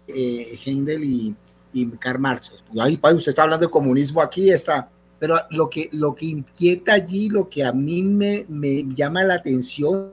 eh, 0.08 0.58
Heindel 0.64 1.04
y, 1.04 1.36
y 1.72 1.90
Karl 1.92 2.18
Marx. 2.18 2.52
Ahí, 2.80 2.98
usted 3.14 3.30
está 3.30 3.44
hablando 3.44 3.66
de 3.66 3.70
comunismo 3.70 4.20
aquí, 4.20 4.50
está. 4.50 4.90
Pero 5.18 5.36
lo 5.50 5.70
que, 5.70 5.88
lo 5.92 6.14
que 6.14 6.26
inquieta 6.26 6.94
allí, 6.94 7.28
lo 7.28 7.48
que 7.48 7.64
a 7.64 7.72
mí 7.72 8.02
me, 8.02 8.44
me 8.48 8.84
llama 8.94 9.22
la 9.22 9.34
atención 9.34 10.12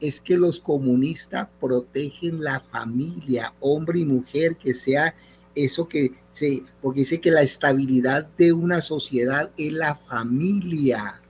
es 0.00 0.20
que 0.20 0.36
los 0.36 0.60
comunistas 0.60 1.48
protegen 1.60 2.42
la 2.42 2.60
familia, 2.60 3.52
hombre 3.58 4.00
y 4.00 4.04
mujer, 4.04 4.56
que 4.56 4.72
sea 4.74 5.14
eso 5.54 5.88
que 5.88 6.12
se, 6.30 6.62
porque 6.80 7.00
dice 7.00 7.20
que 7.20 7.32
la 7.32 7.42
estabilidad 7.42 8.28
de 8.36 8.52
una 8.52 8.80
sociedad 8.80 9.50
es 9.56 9.72
la 9.72 9.94
familia. 9.94 11.20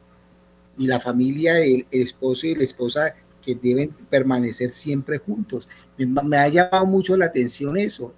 Y 0.76 0.86
la 0.86 1.00
familia, 1.00 1.58
el 1.58 1.86
esposo 1.90 2.46
y 2.46 2.54
la 2.54 2.64
esposa 2.64 3.14
que 3.48 3.54
deben 3.54 3.88
permanecer 4.10 4.72
siempre 4.72 5.16
juntos. 5.16 5.66
Me, 5.96 6.36
ha 6.36 6.48
llamado 6.48 6.84
mucho 6.84 7.16
la 7.16 7.24
atención 7.24 7.78
eso. 7.78 8.12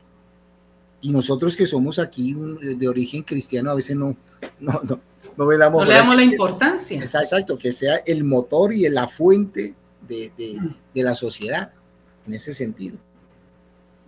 Y 1.01 1.13
nosotros 1.13 1.55
que 1.55 1.67
somos 1.67 2.01
aquí 2.01 2.35
de 2.35 2.89
origen 2.89 3.23
cristiano 3.23 3.71
a 3.71 3.75
veces 3.75 3.95
no, 3.95 4.17
no, 4.59 4.81
no, 4.83 5.01
no, 5.37 5.51
le 5.51 5.57
damos 5.57 5.87
la 5.87 6.25
importancia. 6.25 7.01
Exacto, 7.01 7.57
que 7.57 7.71
sea 7.71 7.99
el 8.07 8.25
motor 8.25 8.73
y 8.73 8.89
la 8.89 9.07
fuente 9.07 9.75
de, 10.09 10.33
de, 10.37 11.03
la 11.03 11.15
sociedad, 11.15 11.73
en 12.27 12.35
ese 12.35 12.53
sentido. 12.53 12.99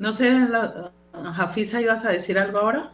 No 0.00 0.12
sé, 0.12 0.28
la, 0.32 0.90
Jafisa, 1.12 1.80
¿ibas 1.80 2.04
a 2.04 2.10
decir 2.10 2.36
algo 2.36 2.58
ahora? 2.58 2.92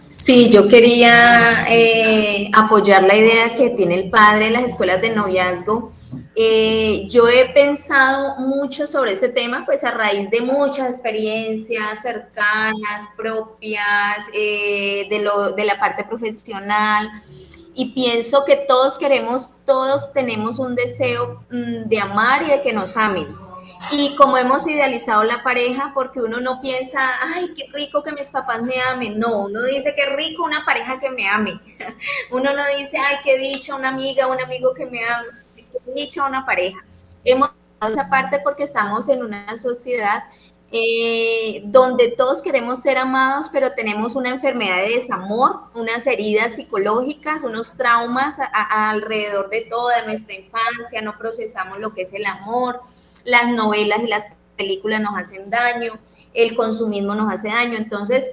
Sí, 0.00 0.50
yo 0.50 0.66
quería 0.66 1.66
eh, 1.68 2.50
apoyar 2.52 3.04
la 3.04 3.14
idea 3.14 3.54
que 3.54 3.70
tiene 3.70 3.94
el 3.94 4.10
padre 4.10 4.48
en 4.48 4.54
las 4.54 4.70
escuelas 4.70 5.00
de 5.00 5.10
noviazgo. 5.10 5.92
Eh, 6.34 7.06
yo 7.08 7.28
he 7.28 7.48
pensado 7.50 8.36
mucho 8.40 8.88
sobre 8.88 9.12
ese 9.12 9.28
tema, 9.28 9.64
pues 9.64 9.84
a 9.84 9.92
raíz 9.92 10.28
de 10.30 10.40
muchas 10.40 10.90
experiencias 10.94 12.02
cercanas, 12.02 13.08
propias, 13.16 14.28
eh, 14.34 15.06
de, 15.08 15.20
lo, 15.20 15.52
de 15.52 15.64
la 15.64 15.78
parte 15.78 16.02
profesional. 16.02 17.08
Y 17.74 17.92
pienso 17.92 18.44
que 18.44 18.56
todos 18.56 18.98
queremos, 18.98 19.52
todos 19.64 20.12
tenemos 20.12 20.58
un 20.58 20.74
deseo 20.74 21.44
mm, 21.50 21.88
de 21.88 22.00
amar 22.00 22.42
y 22.42 22.46
de 22.46 22.60
que 22.62 22.72
nos 22.72 22.96
amen 22.96 23.45
y 23.90 24.14
como 24.16 24.36
hemos 24.36 24.66
idealizado 24.66 25.24
la 25.24 25.42
pareja, 25.42 25.92
porque 25.94 26.20
uno 26.20 26.40
no 26.40 26.60
piensa, 26.60 27.14
ay, 27.34 27.52
qué 27.54 27.66
rico 27.72 28.02
que 28.02 28.12
mis 28.12 28.28
papás 28.28 28.62
me 28.62 28.80
amen. 28.80 29.18
No, 29.18 29.42
uno 29.44 29.62
dice, 29.62 29.94
qué 29.94 30.06
rico 30.06 30.44
una 30.44 30.64
pareja 30.64 30.98
que 30.98 31.10
me 31.10 31.28
ame. 31.28 31.60
Uno 32.30 32.52
no 32.52 32.62
dice, 32.76 32.98
ay, 32.98 33.16
qué 33.22 33.38
dicha 33.38 33.74
una 33.74 33.90
amiga, 33.90 34.26
un 34.26 34.40
amigo 34.40 34.74
que 34.74 34.86
me 34.86 35.04
ame. 35.04 35.28
Qué 35.54 35.92
dicha 35.94 36.26
una 36.26 36.44
pareja. 36.44 36.84
Hemos 37.24 37.50
esa 37.80 38.08
parte 38.08 38.40
porque 38.42 38.62
estamos 38.62 39.08
en 39.08 39.22
una 39.22 39.56
sociedad 39.56 40.24
eh, 40.72 41.62
donde 41.66 42.08
todos 42.08 42.42
queremos 42.42 42.82
ser 42.82 42.98
amados, 42.98 43.48
pero 43.52 43.72
tenemos 43.72 44.16
una 44.16 44.30
enfermedad 44.30 44.78
de 44.78 44.94
desamor, 44.94 45.60
unas 45.74 46.06
heridas 46.06 46.56
psicológicas, 46.56 47.44
unos 47.44 47.76
traumas 47.76 48.38
alrededor 48.52 49.48
de 49.48 49.60
toda 49.70 50.04
nuestra 50.04 50.34
infancia, 50.34 51.00
no 51.02 51.16
procesamos 51.18 51.78
lo 51.78 51.94
que 51.94 52.02
es 52.02 52.12
el 52.12 52.26
amor 52.26 52.80
las 53.26 53.48
novelas 53.48 53.98
y 54.02 54.06
las 54.06 54.26
películas 54.56 55.00
nos 55.02 55.14
hacen 55.18 55.50
daño, 55.50 55.98
el 56.32 56.56
consumismo 56.56 57.14
nos 57.14 57.32
hace 57.32 57.48
daño. 57.48 57.76
Entonces, 57.76 58.24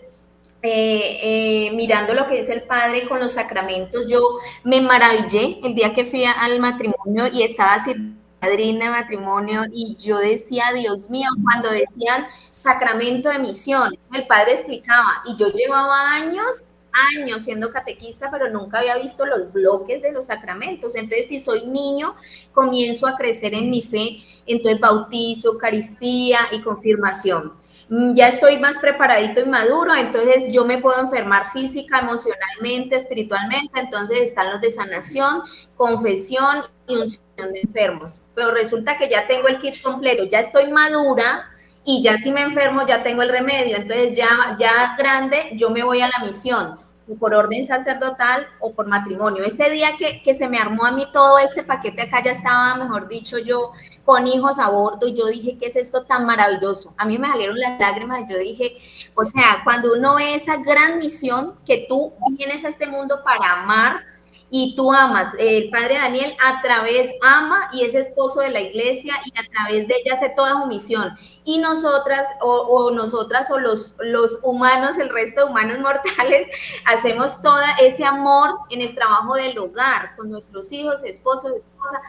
eh, 0.62 1.20
eh, 1.22 1.72
mirando 1.76 2.14
lo 2.14 2.26
que 2.26 2.36
dice 2.36 2.54
el 2.54 2.64
padre 2.64 3.06
con 3.08 3.20
los 3.20 3.34
sacramentos, 3.34 4.08
yo 4.08 4.22
me 4.64 4.80
maravillé 4.80 5.60
el 5.62 5.76
día 5.76 5.94
que 5.94 6.06
fui 6.06 6.24
al 6.24 6.60
matrimonio 6.62 7.28
y 7.32 7.44
estaba 7.44 7.74
así 7.74 7.94
padrina 8.40 8.86
de 8.86 8.92
matrimonio 8.92 9.64
y 9.72 9.96
yo 9.98 10.20
decía, 10.20 10.66
Dios 10.74 11.10
mío, 11.10 11.30
cuando 11.44 11.70
decían 11.70 12.28
sacramento 12.52 13.30
de 13.30 13.40
misión, 13.40 13.98
el 14.14 14.28
padre 14.28 14.52
explicaba 14.52 15.24
y 15.26 15.38
yo 15.38 15.48
llevaba 15.48 16.12
años 16.12 16.76
años 17.16 17.44
siendo 17.44 17.70
catequista, 17.70 18.30
pero 18.32 18.50
nunca 18.50 18.80
había 18.80 18.96
visto 18.98 19.26
los 19.26 19.52
bloques 19.52 20.02
de 20.02 20.12
los 20.12 20.28
sacramentos. 20.28 20.96
Entonces, 20.96 21.28
si 21.28 21.40
soy 21.40 21.66
niño, 21.66 22.16
comienzo 22.54 23.08
a 23.08 23.16
crecer 23.16 23.54
en 23.54 23.70
mi 23.70 23.82
fe, 23.82 24.18
entonces 24.46 24.80
bautizo, 24.80 25.54
Eucaristía 25.54 26.40
y 26.52 26.62
confirmación. 26.62 27.54
Mm, 27.90 28.16
ya 28.16 28.28
estoy 28.30 28.58
más 28.58 28.80
preparadito 28.80 29.42
y 29.42 29.46
maduro, 29.46 29.94
entonces 29.94 30.52
yo 30.54 30.66
me 30.66 30.78
puedo 30.78 31.00
enfermar 31.00 31.52
física, 31.52 32.00
emocionalmente, 32.00 32.96
espiritualmente, 32.96 33.80
entonces 33.80 34.20
están 34.22 34.50
los 34.50 34.62
de 34.62 34.72
sanación, 34.72 35.44
confesión 35.76 36.64
y 36.88 36.96
unción 36.96 37.52
de 37.52 37.62
enfermos. 37.62 38.22
Pero 38.36 38.52
resulta 38.52 38.98
que 38.98 39.10
ya 39.10 39.28
tengo 39.28 39.48
el 39.48 39.58
kit 39.60 39.82
completo, 39.82 40.24
ya 40.24 40.40
estoy 40.40 40.72
madura, 40.72 41.53
y 41.86 42.02
ya 42.02 42.18
si 42.18 42.32
me 42.32 42.42
enfermo 42.42 42.86
ya 42.86 43.04
tengo 43.04 43.22
el 43.22 43.30
remedio, 43.30 43.78
entonces 43.78 44.16
ya, 44.18 44.56
ya 44.58 44.96
grande 44.98 45.52
yo 45.54 45.70
me 45.70 45.84
voy 45.84 46.02
a 46.02 46.08
la 46.08 46.26
misión 46.26 46.80
por 47.20 47.34
orden 47.34 47.66
sacerdotal 47.66 48.48
o 48.60 48.74
por 48.74 48.88
matrimonio. 48.88 49.44
Ese 49.44 49.70
día 49.70 49.92
que, 49.98 50.34
se 50.34 50.48
me 50.48 50.58
armó 50.58 50.86
a 50.86 50.92
mí 50.92 51.06
todo 51.12 51.38
este 51.40 51.64
paquete 51.64 52.04
acá 52.04 52.24
ya 52.24 52.32
estaba, 52.32 52.76
mejor 52.76 53.08
dicho, 53.08 53.38
yo 53.38 53.72
con 54.04 54.26
hijos 54.26 54.60
a 54.60 54.70
bordo 54.70 55.08
y 55.08 55.14
yo 55.14 55.28
dije, 55.28 55.58
¿qué 55.58 55.68
es 55.68 55.76
esto 55.76 56.04
tan 56.04 56.26
maravilloso? 56.26 56.94
A 56.98 57.06
mí 57.06 57.18
me 57.18 57.28
salieron 57.28 57.60
las 57.60 57.80
lágrimas 57.80 58.30
yo 58.30 58.38
dije, 58.38 58.78
o 59.16 59.24
sea, 59.24 59.62
cuando 59.64 59.94
uno 59.94 60.16
ve 60.16 60.34
esa 60.34 60.58
gran 60.58 60.98
misión 60.98 61.56
que 61.66 61.86
tú 61.90 62.14
vienes 62.32 62.66
a 62.66 62.70
este 62.70 62.88
mundo 62.88 63.20
para 63.24 63.62
amar, 63.62 64.13
y 64.56 64.76
tú 64.76 64.94
amas. 64.94 65.34
El 65.40 65.72
padre 65.72 65.96
Daniel 65.96 66.38
a 66.40 66.62
través 66.62 67.12
ama 67.24 67.70
y 67.74 67.86
es 67.86 67.96
esposo 67.96 68.40
de 68.40 68.52
la 68.52 68.62
iglesia 68.62 69.16
y 69.26 69.32
a 69.36 69.50
través 69.50 69.88
de 69.88 69.96
ella 69.96 70.14
hace 70.14 70.30
toda 70.30 70.52
su 70.52 70.68
misión. 70.68 71.18
Y 71.44 71.58
nosotras 71.58 72.28
o, 72.40 72.92
nosotras 72.92 73.50
o 73.50 73.58
los, 73.58 73.96
los 73.98 74.42
humanos, 74.44 75.00
el 75.00 75.10
resto 75.10 75.42
de 75.42 75.50
humanos 75.50 75.80
mortales, 75.82 76.48
hacemos 76.86 77.42
todo 77.42 77.58
ese 77.82 78.06
amor 78.06 78.52
en 78.70 78.82
el 78.82 78.94
trabajo 78.94 79.34
del 79.34 79.58
hogar, 79.58 80.16
con 80.16 80.30
nuestros 80.30 80.72
hijos, 80.72 81.04
esposos, 81.04 81.52
esposa 81.54 82.00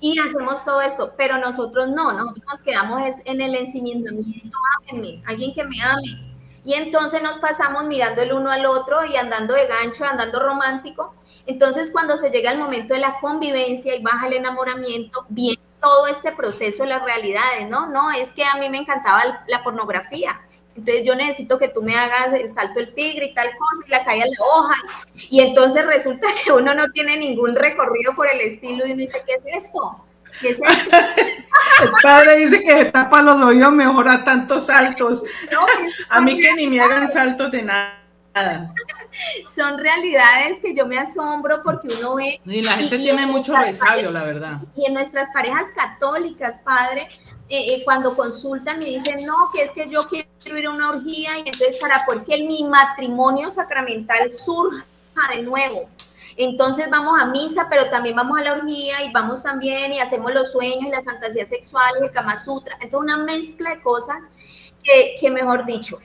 y 0.00 0.18
hacemos 0.18 0.64
todo 0.64 0.82
esto, 0.82 1.14
pero 1.16 1.38
nosotros 1.38 1.88
no, 1.90 2.12
nosotros 2.12 2.44
nos 2.52 2.62
quedamos 2.64 3.02
en 3.24 3.40
el 3.40 3.54
encimientamiento, 3.54 4.58
ámenme, 4.80 5.22
alguien 5.26 5.52
que 5.54 5.62
me 5.62 5.80
ame. 5.80 6.33
Y 6.64 6.74
entonces 6.74 7.22
nos 7.22 7.38
pasamos 7.38 7.84
mirando 7.84 8.22
el 8.22 8.32
uno 8.32 8.50
al 8.50 8.64
otro 8.66 9.04
y 9.04 9.16
andando 9.16 9.54
de 9.54 9.66
gancho, 9.66 10.04
andando 10.04 10.40
romántico. 10.40 11.14
Entonces 11.46 11.90
cuando 11.90 12.16
se 12.16 12.30
llega 12.30 12.50
el 12.50 12.58
momento 12.58 12.94
de 12.94 13.00
la 13.00 13.20
convivencia 13.20 13.94
y 13.94 14.02
baja 14.02 14.26
el 14.26 14.34
enamoramiento, 14.34 15.26
viene 15.28 15.60
todo 15.80 16.06
este 16.06 16.32
proceso, 16.32 16.86
las 16.86 17.02
realidades, 17.02 17.68
¿no? 17.68 17.88
No, 17.88 18.10
es 18.10 18.32
que 18.32 18.44
a 18.44 18.56
mí 18.56 18.70
me 18.70 18.78
encantaba 18.78 19.44
la 19.46 19.62
pornografía 19.62 20.40
entonces 20.76 21.06
yo 21.06 21.14
necesito 21.14 21.58
que 21.58 21.68
tú 21.68 21.82
me 21.82 21.96
hagas 21.96 22.32
el 22.32 22.48
salto 22.48 22.80
del 22.80 22.94
tigre 22.94 23.26
y 23.26 23.34
tal 23.34 23.48
cosa 23.56 23.84
y 23.86 23.90
la 23.90 24.04
caída 24.04 24.24
de 24.24 24.30
la 24.30 24.44
hoja. 24.44 24.74
Y 25.30 25.40
entonces 25.40 25.86
resulta 25.86 26.26
que 26.44 26.52
uno 26.52 26.74
no 26.74 26.90
tiene 26.90 27.16
ningún 27.16 27.54
recorrido 27.54 28.14
por 28.14 28.28
el 28.28 28.40
estilo 28.40 28.86
y 28.86 28.92
uno 28.92 29.00
dice, 29.00 29.22
¿qué 29.26 29.34
es 29.34 29.44
esto? 29.46 30.04
El 31.82 31.90
padre 32.02 32.36
dice 32.36 32.62
que 32.62 32.70
se 32.70 32.84
tapa 32.86 33.22
los 33.22 33.40
oídos 33.40 33.72
mejor 33.72 34.08
a 34.08 34.24
tantos 34.24 34.66
saltos. 34.66 35.22
a 36.08 36.20
mí 36.20 36.40
que 36.40 36.54
ni 36.54 36.66
me 36.68 36.80
hagan 36.80 37.10
saltos 37.10 37.50
de 37.50 37.62
nada. 37.62 38.00
Son 39.46 39.78
realidades 39.78 40.58
que 40.60 40.74
yo 40.74 40.86
me 40.86 40.98
asombro 40.98 41.62
porque 41.62 41.88
uno 41.88 42.16
ve. 42.16 42.40
Y 42.44 42.62
la 42.62 42.72
gente 42.72 42.98
tiene 42.98 43.26
mucho 43.26 43.56
resabio, 43.56 44.10
la 44.10 44.24
verdad. 44.24 44.60
Y 44.76 44.86
en 44.86 44.94
nuestras 44.94 45.28
parejas 45.30 45.68
católicas, 45.72 46.58
padre, 46.64 47.06
eh, 47.48 47.74
eh, 47.74 47.82
cuando 47.84 48.16
consultan 48.16 48.82
y 48.82 48.86
dicen, 48.86 49.24
no, 49.24 49.50
que 49.52 49.62
es 49.62 49.70
que 49.70 49.88
yo 49.88 50.08
quiero 50.08 50.58
ir 50.58 50.66
a 50.66 50.70
una 50.70 50.88
orgía 50.88 51.38
y 51.38 51.48
entonces 51.48 51.76
para 51.80 52.04
porque 52.04 52.38
mi 52.38 52.64
matrimonio 52.64 53.50
sacramental 53.50 54.30
surja 54.30 54.84
de 55.32 55.42
nuevo. 55.42 55.88
Entonces 56.36 56.88
vamos 56.90 57.20
a 57.20 57.26
misa, 57.26 57.66
pero 57.70 57.90
también 57.90 58.16
vamos 58.16 58.38
a 58.38 58.42
la 58.42 58.52
orgía 58.54 59.02
y 59.02 59.12
vamos 59.12 59.42
también 59.42 59.92
y 59.92 60.00
hacemos 60.00 60.32
los 60.32 60.52
sueños 60.52 60.84
y 60.86 60.90
las 60.90 61.04
fantasías 61.04 61.48
sexuales, 61.48 62.02
el 62.02 62.10
Kama 62.10 62.36
Sutra. 62.36 62.74
Entonces 62.80 63.00
una 63.00 63.18
mezcla 63.18 63.70
de 63.70 63.82
cosas 63.82 64.30
que, 64.82 65.30
mejor 65.30 65.64
dicho, 65.64 65.98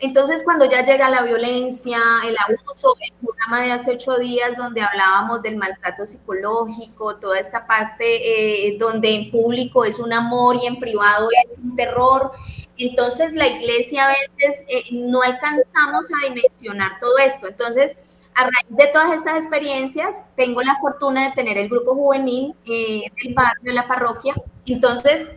entonces, 0.00 0.42
cuando 0.44 0.66
ya 0.66 0.84
llega 0.84 1.08
la 1.08 1.22
violencia, 1.22 1.98
el 2.26 2.36
abuso, 2.36 2.94
el 3.00 3.12
programa 3.24 3.62
de 3.62 3.72
hace 3.72 3.92
ocho 3.92 4.18
días 4.18 4.54
donde 4.56 4.82
hablábamos 4.82 5.40
del 5.40 5.56
maltrato 5.56 6.04
psicológico, 6.04 7.16
toda 7.16 7.38
esta 7.38 7.66
parte 7.66 8.66
eh, 8.68 8.76
donde 8.78 9.14
en 9.14 9.30
público 9.30 9.84
es 9.84 9.98
un 9.98 10.12
amor 10.12 10.56
y 10.56 10.66
en 10.66 10.78
privado 10.78 11.28
es 11.46 11.58
un 11.58 11.74
terror, 11.74 12.32
entonces 12.76 13.34
la 13.34 13.46
iglesia 13.46 14.06
a 14.06 14.08
veces 14.08 14.64
eh, 14.68 14.84
no 14.92 15.22
alcanzamos 15.22 16.06
a 16.10 16.28
dimensionar 16.28 16.98
todo 16.98 17.16
esto. 17.18 17.46
Entonces, 17.46 17.96
a 18.34 18.42
raíz 18.42 18.66
de 18.68 18.86
todas 18.88 19.12
estas 19.12 19.36
experiencias, 19.36 20.24
tengo 20.36 20.62
la 20.62 20.76
fortuna 20.80 21.28
de 21.28 21.34
tener 21.34 21.56
el 21.58 21.68
grupo 21.68 21.94
juvenil 21.94 22.54
eh, 22.64 23.02
del 23.22 23.34
barrio, 23.34 23.62
de 23.62 23.72
la 23.72 23.86
parroquia. 23.86 24.34
Entonces, 24.66 25.28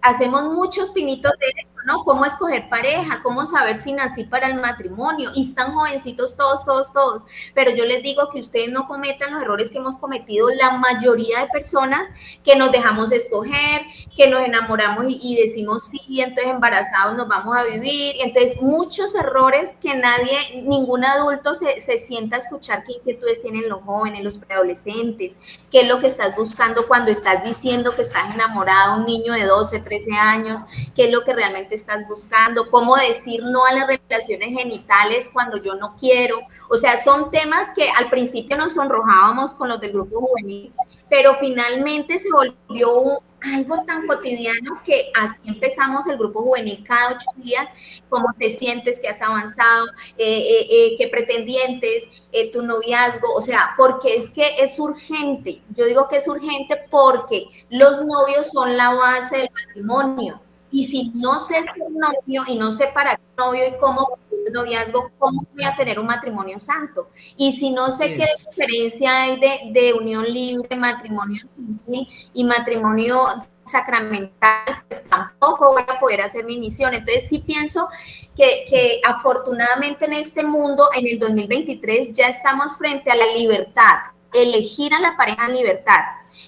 hacemos 0.00 0.44
muchos 0.44 0.90
pinitos 0.92 1.32
de 1.38 1.46
esto 1.60 1.70
¿no? 1.84 2.04
Cómo 2.04 2.24
escoger 2.24 2.68
pareja, 2.68 3.20
cómo 3.22 3.46
saber 3.46 3.76
si 3.76 3.92
nací 3.92 4.24
para 4.24 4.46
el 4.48 4.60
matrimonio. 4.60 5.30
Y 5.34 5.46
están 5.46 5.72
jovencitos 5.72 6.36
todos, 6.36 6.64
todos, 6.64 6.92
todos. 6.92 7.22
Pero 7.54 7.70
yo 7.72 7.84
les 7.84 8.02
digo 8.02 8.30
que 8.30 8.40
ustedes 8.40 8.70
no 8.70 8.86
cometan 8.86 9.32
los 9.32 9.42
errores 9.42 9.70
que 9.70 9.78
hemos 9.78 9.98
cometido 9.98 10.48
la 10.50 10.72
mayoría 10.72 11.40
de 11.40 11.48
personas 11.48 12.08
que 12.44 12.56
nos 12.56 12.72
dejamos 12.72 13.12
escoger, 13.12 13.82
que 14.16 14.28
nos 14.28 14.42
enamoramos 14.42 15.06
y, 15.08 15.36
decimos 15.40 15.84
sí, 15.84 16.20
entonces 16.20 16.52
embarazados 16.52 17.16
nos 17.16 17.28
vamos 17.28 17.56
a 17.56 17.64
vivir. 17.64 18.16
Entonces 18.20 18.60
muchos 18.60 19.14
errores 19.14 19.76
que 19.80 19.94
nadie, 19.94 20.62
ningún 20.62 21.04
adulto 21.04 21.54
se, 21.54 21.80
se 21.80 21.96
sienta 21.96 22.36
a 22.36 22.38
escuchar 22.38 22.84
qué 22.84 22.94
inquietudes 22.94 23.42
tienen 23.42 23.68
los 23.68 23.82
jóvenes, 23.82 24.24
los 24.24 24.38
preadolescentes, 24.38 25.38
qué 25.70 25.82
es 25.82 25.88
lo 25.88 26.00
que 26.00 26.06
estás 26.06 26.36
buscando 26.36 26.86
cuando 26.86 27.10
estás 27.10 27.42
diciendo 27.44 27.94
que 27.94 28.02
estás 28.02 28.34
enamorado, 28.34 28.59
un 28.96 29.04
niño 29.04 29.32
de 29.32 29.44
12, 29.44 29.80
13 29.80 30.12
años, 30.12 30.62
qué 30.94 31.06
es 31.06 31.12
lo 31.12 31.22
que 31.22 31.34
realmente 31.34 31.74
estás 31.74 32.06
buscando, 32.08 32.68
cómo 32.68 32.96
decir 32.96 33.42
no 33.44 33.64
a 33.64 33.72
las 33.72 33.86
relaciones 33.86 34.48
genitales 34.50 35.30
cuando 35.32 35.56
yo 35.58 35.74
no 35.74 35.94
quiero. 35.98 36.40
O 36.68 36.76
sea, 36.76 36.96
son 36.96 37.30
temas 37.30 37.68
que 37.74 37.88
al 37.90 38.10
principio 38.10 38.56
nos 38.56 38.74
sonrojábamos 38.74 39.54
con 39.54 39.68
los 39.68 39.80
del 39.80 39.92
grupo 39.92 40.20
juvenil, 40.20 40.72
pero 41.10 41.34
finalmente 41.34 42.16
se 42.16 42.30
volvió 42.32 43.20
algo 43.42 43.84
tan 43.84 44.06
cotidiano 44.06 44.80
que 44.84 45.10
así 45.14 45.42
empezamos 45.46 46.06
el 46.06 46.18
grupo 46.18 46.42
juvenil 46.42 46.84
cada 46.86 47.14
ocho 47.14 47.26
días, 47.36 47.70
cómo 48.08 48.28
te 48.38 48.48
sientes, 48.48 49.00
que 49.00 49.08
has 49.08 49.20
avanzado, 49.22 49.86
eh, 50.18 50.38
eh, 50.38 50.66
eh, 50.70 50.94
qué 50.96 51.08
pretendientes, 51.08 52.08
tu 52.52 52.62
noviazgo, 52.62 53.32
o 53.34 53.40
sea, 53.40 53.74
porque 53.76 54.16
es 54.16 54.30
que 54.30 54.56
es 54.58 54.78
urgente. 54.78 55.62
Yo 55.74 55.86
digo 55.86 56.08
que 56.08 56.16
es 56.16 56.28
urgente 56.28 56.80
porque 56.90 57.46
los 57.70 58.04
novios 58.04 58.50
son 58.50 58.76
la 58.76 58.94
base 58.94 59.38
del 59.38 59.50
matrimonio. 59.52 60.40
Y 60.70 60.84
si 60.84 61.10
no 61.16 61.40
sé 61.40 61.62
ser 61.64 61.90
novio 61.90 62.44
y 62.46 62.56
no 62.56 62.70
sé 62.70 62.86
para 62.94 63.16
qué 63.16 63.22
novio 63.36 63.66
y 63.66 63.78
cómo 63.80 64.18
noviazgo, 64.52 65.10
¿cómo 65.18 65.46
voy 65.52 65.64
a 65.64 65.74
tener 65.74 65.98
un 65.98 66.06
matrimonio 66.06 66.58
santo? 66.58 67.10
Y 67.36 67.52
si 67.52 67.70
no 67.70 67.90
sé 67.90 68.16
qué 68.16 68.26
diferencia 68.48 69.22
hay 69.22 69.40
de, 69.72 69.92
unión 69.92 70.24
libre, 70.24 70.76
matrimonio 70.76 71.42
civil 71.54 72.08
y 72.32 72.44
matrimonio 72.44 73.26
sacramental, 73.64 74.82
pues 74.88 75.04
tampoco 75.08 75.72
voy 75.72 75.84
a 75.86 75.98
poder 75.98 76.22
hacer 76.22 76.44
mi 76.44 76.58
misión. 76.58 76.94
Entonces 76.94 77.28
sí 77.28 77.38
pienso 77.38 77.88
que, 78.36 78.64
que 78.68 79.00
afortunadamente 79.04 80.06
en 80.06 80.14
este 80.14 80.42
mundo, 80.42 80.88
en 80.94 81.06
el 81.06 81.18
2023, 81.18 82.12
ya 82.12 82.26
estamos 82.28 82.76
frente 82.76 83.10
a 83.10 83.16
la 83.16 83.26
libertad, 83.36 83.98
elegir 84.32 84.94
a 84.94 85.00
la 85.00 85.16
pareja 85.16 85.46
en 85.46 85.54
libertad 85.54 86.00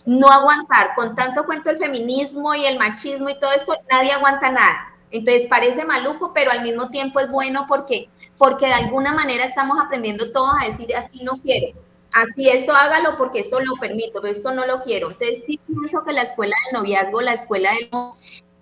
no 0.04 0.28
aguantar. 0.28 0.94
Con 0.94 1.14
tanto 1.14 1.44
cuento 1.44 1.70
el 1.70 1.76
feminismo 1.76 2.54
y 2.54 2.66
el 2.66 2.78
machismo 2.78 3.28
y 3.28 3.38
todo 3.38 3.52
esto, 3.52 3.74
nadie 3.90 4.12
aguanta 4.12 4.50
nada. 4.50 4.91
Entonces 5.12 5.46
parece 5.46 5.84
maluco, 5.84 6.32
pero 6.34 6.50
al 6.50 6.62
mismo 6.62 6.88
tiempo 6.88 7.20
es 7.20 7.30
bueno 7.30 7.66
porque, 7.68 8.08
porque 8.38 8.66
de 8.66 8.72
alguna 8.72 9.12
manera 9.12 9.44
estamos 9.44 9.78
aprendiendo 9.78 10.32
todos 10.32 10.50
a 10.60 10.64
decir 10.64 10.94
así 10.96 11.22
no 11.22 11.38
quiero, 11.42 11.78
así 12.12 12.48
esto 12.48 12.74
hágalo 12.74 13.16
porque 13.18 13.40
esto 13.40 13.60
lo 13.60 13.76
permito, 13.76 14.20
pero 14.20 14.32
esto 14.32 14.52
no 14.52 14.66
lo 14.66 14.80
quiero. 14.80 15.10
Entonces 15.10 15.44
sí 15.44 15.60
pienso 15.66 16.02
que 16.02 16.12
la 16.12 16.22
escuela 16.22 16.56
del 16.64 16.80
noviazgo, 16.80 17.20
la 17.20 17.34
escuela 17.34 17.72
del 17.72 17.90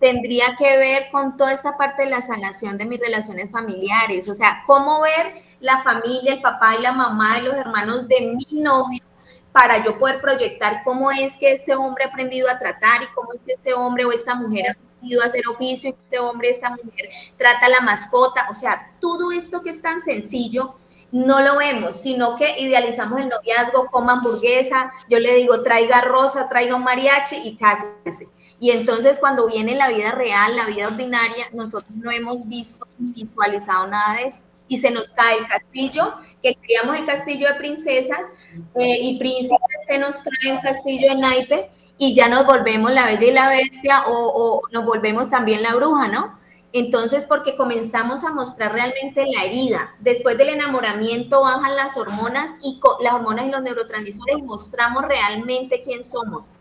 tendría 0.01 0.57
que 0.59 0.79
ver 0.79 1.11
con 1.13 1.37
toda 1.37 1.53
esta 1.53 1.77
parte 1.77 2.05
de 2.05 2.11
la 2.11 2.21
sanación 2.21 2.79
de 2.79 2.87
mis 2.87 2.99
relaciones 2.99 3.51
familiares, 3.51 4.29
o 4.29 4.35
sea, 4.35 4.63
cómo 4.67 5.03
ver 5.03 5.35
la 5.61 5.79
familia, 5.83 6.33
el 6.33 6.41
papá 6.41 6.75
y 6.77 6.83
la 6.83 6.93
mamá 6.93 7.39
y 7.39 7.43
los 7.43 7.55
hermanos 7.55 8.09
de 8.09 8.33
mi 8.35 8.61
novio 8.61 9.05
para 9.53 9.83
yo 9.85 9.99
poder 9.99 10.21
proyectar 10.21 10.83
cómo 10.85 11.11
es 11.11 11.37
que 11.37 11.53
este 11.53 11.75
hombre 11.75 12.05
ha 12.05 12.09
aprendido 12.09 12.49
a 12.49 12.59
tratar 12.59 13.03
y 13.03 13.07
cómo 13.15 13.33
es 13.33 13.41
que 13.41 13.53
este 13.53 13.75
hombre 13.75 14.05
o 14.05 14.13
esta 14.13 14.35
mujer 14.35 14.71
ha 14.71 14.90
aprendido 15.01 15.23
a 15.23 15.27
hacer 15.27 15.49
oficio 15.49 15.91
este 15.91 16.19
hombre, 16.19 16.51
esta 16.51 16.71
mujer 16.71 17.09
trata 17.37 17.67
a 17.67 17.69
la 17.71 17.81
mascota. 17.81 18.49
O 18.51 18.55
sea, 18.55 18.93
todo 19.01 19.33
esto 19.33 19.63
que 19.63 19.71
es 19.71 19.81
tan 19.81 20.01
sencillo 20.01 20.75
no 21.13 21.41
lo 21.41 21.57
vemos, 21.57 21.97
sino 21.97 22.37
que 22.37 22.61
idealizamos 22.61 23.21
el 23.21 23.29
noviazgo, 23.29 23.87
como 23.87 24.11
hamburguesa, 24.11 24.93
yo 25.09 25.19
le 25.19 25.35
digo 25.35 25.63
traiga 25.63 26.03
rosa, 26.03 26.49
traiga 26.49 26.77
un 26.77 26.85
mariachi 26.85 27.37
y 27.37 27.57
cásese. 27.57 28.29
Y 28.61 28.71
entonces 28.71 29.19
cuando 29.19 29.47
viene 29.47 29.75
la 29.75 29.89
vida 29.89 30.13
real, 30.13 30.55
la 30.55 30.67
vida 30.67 30.87
ordinaria, 30.87 31.49
nosotros 31.53 31.91
no 31.97 32.11
hemos 32.11 32.47
visto 32.47 32.87
ni 32.99 33.13
visualizado 33.13 33.87
nada 33.89 34.17
de 34.17 34.25
esto 34.25 34.50
y 34.71 34.77
se 34.77 34.93
nos 34.93 35.09
cae 35.09 35.37
el 35.37 35.49
castillo, 35.49 36.15
que 36.41 36.55
creíamos 36.55 36.97
el 36.97 37.05
castillo 37.05 37.49
de 37.49 37.55
princesas 37.55 38.21
eh, 38.77 38.99
y 39.01 39.19
príncipes, 39.19 39.59
se 39.89 39.99
nos 39.99 40.23
cae 40.23 40.53
un 40.53 40.61
castillo 40.61 41.09
de 41.09 41.17
naipe 41.17 41.71
y 41.99 42.15
ya 42.15 42.29
nos 42.29 42.47
volvemos 42.47 42.93
la 42.93 43.07
bella 43.07 43.27
y 43.27 43.33
la 43.33 43.49
bestia 43.49 44.05
o, 44.07 44.13
o 44.13 44.63
nos 44.71 44.85
volvemos 44.85 45.29
también 45.29 45.65
la 45.65 45.75
bruja, 45.75 46.07
¿no? 46.07 46.39
Entonces, 46.73 47.27
porque 47.27 47.57
comenzamos 47.57 48.23
a 48.23 48.33
mostrar 48.33 48.73
realmente 48.73 49.27
la 49.27 49.43
herida. 49.43 49.97
Después 49.99 50.39
del 50.39 50.51
enamoramiento 50.51 51.41
bajan 51.41 51.75
las 51.75 51.97
hormonas 51.97 52.53
y 52.63 52.81
las 53.01 53.13
hormonas 53.13 53.47
y 53.47 53.51
los 53.51 53.63
neurotransmisores 53.63 54.39
y 54.39 54.43
mostramos 54.43 55.03
realmente 55.05 55.83
quién 55.83 56.05
somos. 56.05 56.55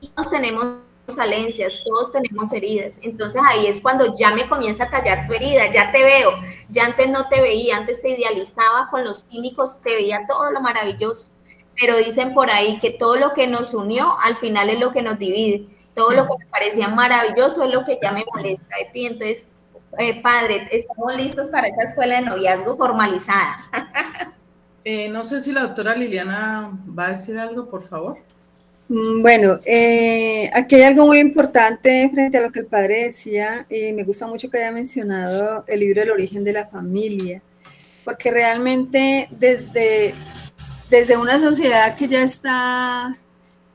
Y 0.00 0.10
nos 0.16 0.30
tenemos 0.30 0.76
falencias, 1.08 1.82
todos 1.84 2.12
tenemos 2.12 2.52
heridas. 2.52 2.98
Entonces 3.02 3.40
ahí 3.44 3.66
es 3.66 3.80
cuando 3.80 4.14
ya 4.14 4.30
me 4.30 4.48
comienza 4.48 4.84
a 4.84 4.90
tallar 4.90 5.26
tu 5.26 5.34
herida, 5.34 5.70
ya 5.72 5.90
te 5.90 6.02
veo, 6.02 6.30
ya 6.68 6.84
antes 6.84 7.08
no 7.10 7.28
te 7.28 7.40
veía, 7.40 7.76
antes 7.76 8.02
te 8.02 8.10
idealizaba 8.10 8.88
con 8.90 9.04
los 9.04 9.24
químicos, 9.24 9.80
te 9.82 9.94
veía 9.94 10.26
todo 10.26 10.50
lo 10.50 10.60
maravilloso. 10.60 11.30
Pero 11.78 11.96
dicen 11.96 12.34
por 12.34 12.50
ahí 12.50 12.78
que 12.78 12.90
todo 12.90 13.16
lo 13.16 13.32
que 13.32 13.46
nos 13.46 13.74
unió 13.74 14.18
al 14.20 14.36
final 14.36 14.68
es 14.70 14.78
lo 14.80 14.92
que 14.92 15.02
nos 15.02 15.18
divide. 15.18 15.66
Todo 15.94 16.12
lo 16.12 16.26
que 16.26 16.34
me 16.38 16.46
parecía 16.46 16.88
maravilloso 16.88 17.64
es 17.64 17.72
lo 17.72 17.84
que 17.84 17.98
ya 18.00 18.12
me 18.12 18.24
molesta 18.32 18.76
de 18.78 18.90
ti. 18.92 19.06
Entonces, 19.06 19.48
eh, 19.98 20.20
padre, 20.22 20.68
estamos 20.70 21.16
listos 21.16 21.48
para 21.48 21.66
esa 21.66 21.82
escuela 21.82 22.16
de 22.16 22.22
noviazgo 22.22 22.76
formalizada. 22.76 23.64
Eh, 24.82 25.10
no 25.10 25.24
sé 25.24 25.42
si 25.42 25.52
la 25.52 25.60
doctora 25.60 25.94
Liliana 25.94 26.72
va 26.98 27.08
a 27.08 27.10
decir 27.10 27.38
algo, 27.38 27.68
por 27.68 27.82
favor. 27.82 28.16
Mm, 28.90 29.22
bueno, 29.22 29.60
eh, 29.66 30.50
aquí 30.52 30.74
hay 30.74 30.82
algo 30.82 31.06
muy 31.06 31.20
importante 31.20 32.10
frente 32.12 32.38
a 32.38 32.40
lo 32.40 32.50
que 32.50 32.58
el 32.60 32.66
padre 32.66 33.04
decía, 33.04 33.64
y 33.70 33.92
me 33.92 34.02
gusta 34.02 34.26
mucho 34.26 34.50
que 34.50 34.58
haya 34.58 34.72
mencionado 34.72 35.64
el 35.68 35.78
libro 35.80 36.02
El 36.02 36.10
origen 36.10 36.42
de 36.42 36.52
la 36.52 36.66
familia, 36.66 37.40
porque 38.04 38.32
realmente 38.32 39.28
desde, 39.30 40.12
desde 40.90 41.16
una 41.16 41.38
sociedad 41.38 41.96
que 41.96 42.08
ya 42.08 42.22
está 42.22 43.16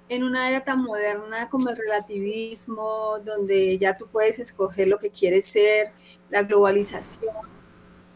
en 0.09 0.23
una 0.25 0.49
era 0.49 0.65
tan 0.65 0.83
moderna 0.83 1.47
como 1.49 1.69
el 1.69 1.77
relativismo, 1.77 3.19
donde 3.23 3.77
ya 3.77 3.95
tú 3.95 4.07
puedes 4.11 4.39
escoger 4.39 4.89
lo 4.89 4.99
que 4.99 5.11
quieres 5.11 5.45
ser, 5.45 5.91
la 6.29 6.43
globalización, 6.43 7.33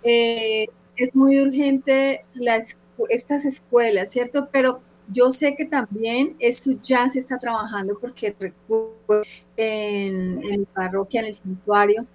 eh, 0.04 0.68
es 0.98 1.16
muy 1.16 1.40
urgente 1.40 2.26
las, 2.34 2.78
estas 3.08 3.46
escuelas, 3.46 4.12
¿cierto? 4.12 4.50
Pero 4.52 4.82
yo 5.12 5.32
sé 5.32 5.56
que 5.56 5.65
también 5.65 6.36
eso 6.39 6.72
ya 6.82 7.08
se 7.10 7.19
está 7.19 7.38
trabajando 7.38 7.98
porque 8.00 8.36
en, 9.58 10.43
en 10.43 10.62
la 10.62 10.67
parroquia, 10.74 11.22
en 11.22 11.28
el 11.28 11.34
santuario, 11.34 12.06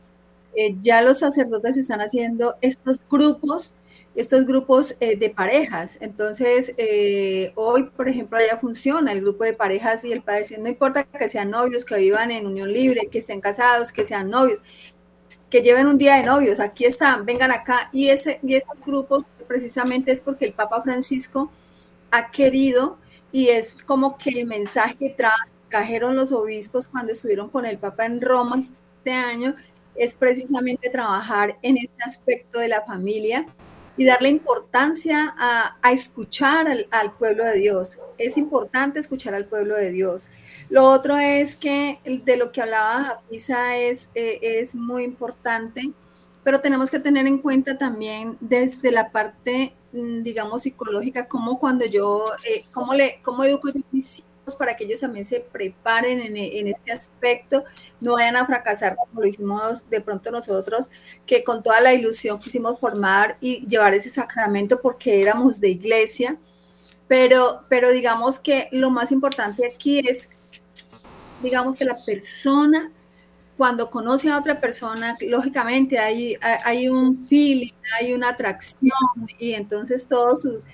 eh, 0.56 0.76
ya 0.80 1.02
los 1.02 1.18
sacerdotes 1.18 1.76
están 1.76 2.00
haciendo 2.00 2.54
estos 2.60 3.02
grupos, 3.10 3.74
estos 4.14 4.46
grupos 4.46 4.96
eh, 5.00 5.16
de 5.16 5.30
parejas. 5.30 5.98
Entonces, 6.00 6.72
eh, 6.76 7.52
hoy, 7.56 7.84
por 7.96 8.08
ejemplo, 8.08 8.38
ya 8.38 8.56
funciona 8.56 9.12
el 9.12 9.20
grupo 9.20 9.44
de 9.44 9.54
parejas 9.54 10.04
y 10.04 10.12
el 10.12 10.22
padre 10.22 10.46
no 10.60 10.68
importa 10.68 11.04
que 11.04 11.28
sean 11.28 11.50
novios, 11.50 11.84
que 11.84 11.96
vivan 11.96 12.30
en 12.30 12.46
unión 12.46 12.72
libre, 12.72 13.08
que 13.10 13.18
estén 13.18 13.40
casados, 13.40 13.90
que 13.90 14.04
sean 14.04 14.30
novios, 14.30 14.62
que 15.50 15.62
lleven 15.62 15.86
un 15.86 15.98
día 15.98 16.16
de 16.16 16.24
novios, 16.24 16.60
aquí 16.60 16.84
están, 16.84 17.26
vengan 17.26 17.50
acá. 17.50 17.88
Y, 17.92 18.10
ese, 18.10 18.38
y 18.42 18.54
esos 18.54 18.78
grupos 18.86 19.26
precisamente 19.48 20.12
es 20.12 20.20
porque 20.20 20.46
el 20.46 20.52
Papa 20.52 20.82
Francisco 20.82 21.50
ha 22.14 22.30
querido 22.30 22.98
y 23.32 23.48
es 23.48 23.82
como 23.82 24.16
que 24.16 24.30
el 24.30 24.46
mensaje 24.46 24.96
que 24.96 25.16
trajeron 25.68 26.14
los 26.14 26.30
obispos 26.30 26.86
cuando 26.86 27.12
estuvieron 27.12 27.48
con 27.48 27.66
el 27.66 27.78
Papa 27.78 28.06
en 28.06 28.20
Roma 28.20 28.60
este 28.60 29.12
año 29.12 29.54
es 29.96 30.14
precisamente 30.14 30.88
trabajar 30.90 31.56
en 31.62 31.76
este 31.76 32.02
aspecto 32.04 32.58
de 32.60 32.68
la 32.68 32.82
familia 32.82 33.46
y 33.96 34.04
darle 34.04 34.28
importancia 34.28 35.34
a, 35.38 35.92
escuchar 35.92 36.66
al, 36.90 37.12
pueblo 37.12 37.44
de 37.44 37.58
Dios. 37.58 38.00
Es 38.18 38.36
importante 38.36 38.98
escuchar 38.98 39.34
al 39.34 39.46
pueblo 39.46 39.76
de 39.76 39.90
Dios. 39.90 40.30
Lo 40.68 40.84
otro 40.84 41.16
es 41.16 41.54
que 41.54 42.00
de 42.04 42.36
lo 42.36 42.50
que 42.50 42.62
hablaba 42.62 43.20
Pisa 43.30 43.76
es, 43.76 44.10
eh, 44.14 44.38
es 44.42 44.74
muy 44.74 45.04
importante, 45.04 45.92
pero 46.42 46.60
tenemos 46.60 46.90
que 46.90 46.98
tener 46.98 47.26
en 47.26 47.38
cuenta 47.38 47.78
también 47.78 48.36
desde 48.40 48.90
la 48.90 49.10
parte 49.12 49.74
digamos, 49.94 50.62
psicológica, 50.62 51.28
como 51.28 51.58
cuando 51.58 51.86
yo, 51.86 52.24
eh, 52.48 52.64
cómo, 52.72 52.94
le, 52.94 53.20
cómo 53.22 53.44
educo 53.44 53.68
yo 53.72 53.80
mis 53.92 54.18
hijos 54.18 54.56
para 54.56 54.74
que 54.74 54.84
ellos 54.84 55.00
también 55.00 55.24
se 55.24 55.40
preparen 55.40 56.20
en, 56.20 56.36
en, 56.36 56.66
este 56.66 56.92
aspecto, 56.92 57.64
no 58.00 58.14
vayan 58.14 58.36
a 58.36 58.44
fracasar 58.44 58.96
como 58.96 59.20
lo 59.20 59.26
hicimos 59.26 59.88
de 59.88 60.00
pronto 60.00 60.30
nosotros, 60.32 60.90
que 61.26 61.44
con 61.44 61.62
toda 61.62 61.80
la 61.80 61.94
ilusión 61.94 62.40
quisimos 62.40 62.78
formar 62.78 63.36
y 63.40 63.66
llevar 63.66 63.94
ese 63.94 64.10
sacramento 64.10 64.80
porque 64.80 65.22
éramos 65.22 65.60
de 65.60 65.70
iglesia, 65.70 66.36
pero, 67.06 67.60
pero 67.68 67.90
digamos 67.90 68.38
que 68.40 68.68
lo 68.72 68.90
más 68.90 69.12
importante 69.12 69.64
aquí 69.64 70.00
es, 70.00 70.30
digamos 71.42 71.76
que 71.76 71.84
la 71.84 71.96
persona 72.04 72.90
cuando 73.56 73.90
conoce 73.90 74.30
a 74.30 74.38
otra 74.38 74.60
persona, 74.60 75.16
lógicamente 75.28 75.98
hay, 75.98 76.36
hay 76.40 76.88
un 76.88 77.16
feeling, 77.16 77.72
hay 78.00 78.12
una 78.12 78.30
atracción 78.30 78.90
y 79.38 79.52
entonces 79.52 80.08
todo, 80.08 80.36
sus, 80.36 80.66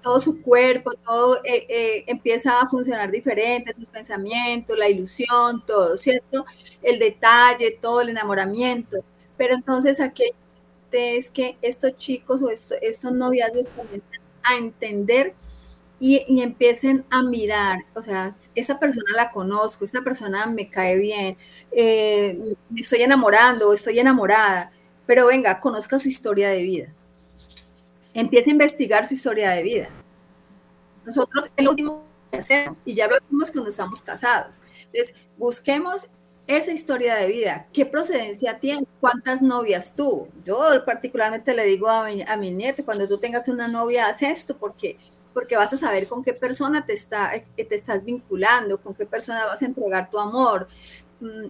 todo 0.00 0.18
su 0.18 0.40
cuerpo, 0.40 0.92
todo 1.04 1.36
eh, 1.44 1.66
eh, 1.68 2.04
empieza 2.06 2.60
a 2.60 2.68
funcionar 2.68 3.10
diferente, 3.10 3.74
sus 3.74 3.86
pensamientos, 3.86 4.78
la 4.78 4.88
ilusión, 4.88 5.64
todo, 5.66 5.98
¿cierto? 5.98 6.46
El 6.82 6.98
detalle, 6.98 7.78
todo 7.80 8.00
el 8.00 8.08
enamoramiento. 8.08 8.98
Pero 9.36 9.54
entonces 9.54 10.00
aquí 10.00 10.24
es 10.90 11.30
que 11.30 11.56
estos 11.62 11.96
chicos 11.96 12.42
o 12.42 12.50
estos 12.50 13.12
noviazgos 13.12 13.70
comienzan 13.70 14.20
a 14.42 14.56
entender 14.56 15.34
y, 16.04 16.42
empiecen 16.42 17.04
a 17.10 17.22
mirar, 17.22 17.84
o 17.94 18.02
sea, 18.02 18.34
esa 18.56 18.80
persona 18.80 19.14
la 19.14 19.30
conozco, 19.30 19.84
esa 19.84 20.02
persona 20.02 20.46
me 20.46 20.68
cae 20.68 20.96
bien, 20.96 21.36
eh, 21.70 22.56
me 22.68 22.80
estoy 22.80 23.02
enamorando, 23.02 23.72
estoy 23.72 24.00
enamorada, 24.00 24.72
pero 25.06 25.26
venga, 25.26 25.60
conozca 25.60 26.00
su 26.00 26.08
historia 26.08 26.48
de 26.48 26.62
vida. 26.62 26.88
Empiece 28.14 28.50
a 28.50 28.52
investigar 28.52 29.06
su 29.06 29.14
historia 29.14 29.50
de 29.50 29.62
vida. 29.62 29.90
Nosotros 31.04 31.48
es 31.56 31.64
lo 31.64 31.70
último 31.70 32.04
que 32.32 32.38
hacemos 32.38 32.82
y 32.84 32.94
ya 32.94 33.06
lo 33.06 33.14
hacemos 33.14 33.52
cuando 33.52 33.70
estamos 33.70 34.02
casados. 34.02 34.62
Entonces, 34.86 35.14
busquemos 35.38 36.08
esa 36.48 36.72
historia 36.72 37.14
de 37.14 37.28
vida, 37.28 37.68
qué 37.72 37.86
procedencia 37.86 38.58
tiene, 38.58 38.88
cuántas 39.00 39.40
novias 39.40 39.94
tuvo. 39.94 40.26
Yo 40.44 40.84
particularmente 40.84 41.54
le 41.54 41.64
digo 41.64 41.88
a 41.88 42.06
mi, 42.06 42.22
a 42.22 42.36
mi 42.36 42.50
nieto, 42.50 42.84
cuando 42.84 43.06
tú 43.06 43.18
tengas 43.18 43.46
una 43.46 43.68
novia, 43.68 44.08
haz 44.08 44.22
esto, 44.22 44.58
porque 44.58 44.98
porque 45.32 45.56
vas 45.56 45.72
a 45.72 45.76
saber 45.76 46.08
con 46.08 46.22
qué 46.22 46.34
persona 46.34 46.84
te, 46.84 46.92
está, 46.92 47.34
eh, 47.34 47.44
te 47.56 47.74
estás 47.74 48.04
vinculando, 48.04 48.80
con 48.80 48.94
qué 48.94 49.06
persona 49.06 49.46
vas 49.46 49.62
a 49.62 49.66
entregar 49.66 50.10
tu 50.10 50.18
amor. 50.18 50.68
Mm, 51.20 51.48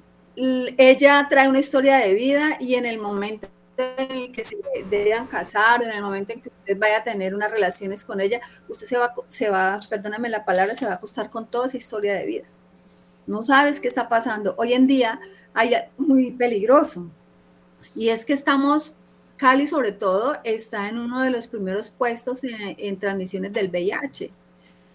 ella 0.79 1.27
trae 1.29 1.49
una 1.49 1.59
historia 1.59 1.99
de 1.99 2.14
vida 2.14 2.57
y 2.61 2.75
en 2.77 2.87
el 2.87 2.99
momento 2.99 3.49
en 3.77 4.11
el 4.11 4.33
que 4.33 4.45
se 4.45 4.57
deban 4.90 5.27
casar, 5.27 5.83
en 5.83 5.90
el 5.90 6.03
momento 6.03 6.33
en 6.33 6.40
que 6.40 6.49
usted 6.49 6.79
vaya 6.79 6.99
a 6.99 7.05
tener 7.05 7.35
unas 7.35 7.51
relaciones 7.51 8.05
con 8.05 8.21
ella, 8.21 8.40
usted 8.68 8.87
se 8.87 8.97
va, 8.99 9.14
se 9.29 9.51
va, 9.51 9.79
perdóname 9.88 10.29
la 10.29 10.45
palabra, 10.45 10.75
se 10.75 10.87
va 10.87 10.92
a 10.92 10.95
acostar 10.97 11.31
con 11.31 11.47
toda 11.51 11.66
esa 11.66 11.77
historia 11.77 12.14
de 12.14 12.27
vida. 12.27 12.45
No 13.27 13.42
sabes 13.42 13.81
qué 13.81 13.88
está 13.88 14.09
pasando. 14.09 14.55
Hoy 14.59 14.73
en 14.73 14.87
día 14.87 15.21
hay 15.55 15.75
muy 15.97 16.33
peligroso 16.33 17.11
y 17.95 18.09
es 18.09 18.25
que 18.25 18.33
estamos 18.33 18.95
Cali, 19.42 19.66
sobre 19.66 19.90
todo, 19.90 20.37
está 20.44 20.88
en 20.88 21.00
uno 21.00 21.20
de 21.20 21.31
los 21.31 21.48
primeros 21.48 21.90
puestos 21.90 22.44
en, 22.44 22.96
transmisiones 22.96 23.52
del 23.52 23.70
VIH, 23.70 24.31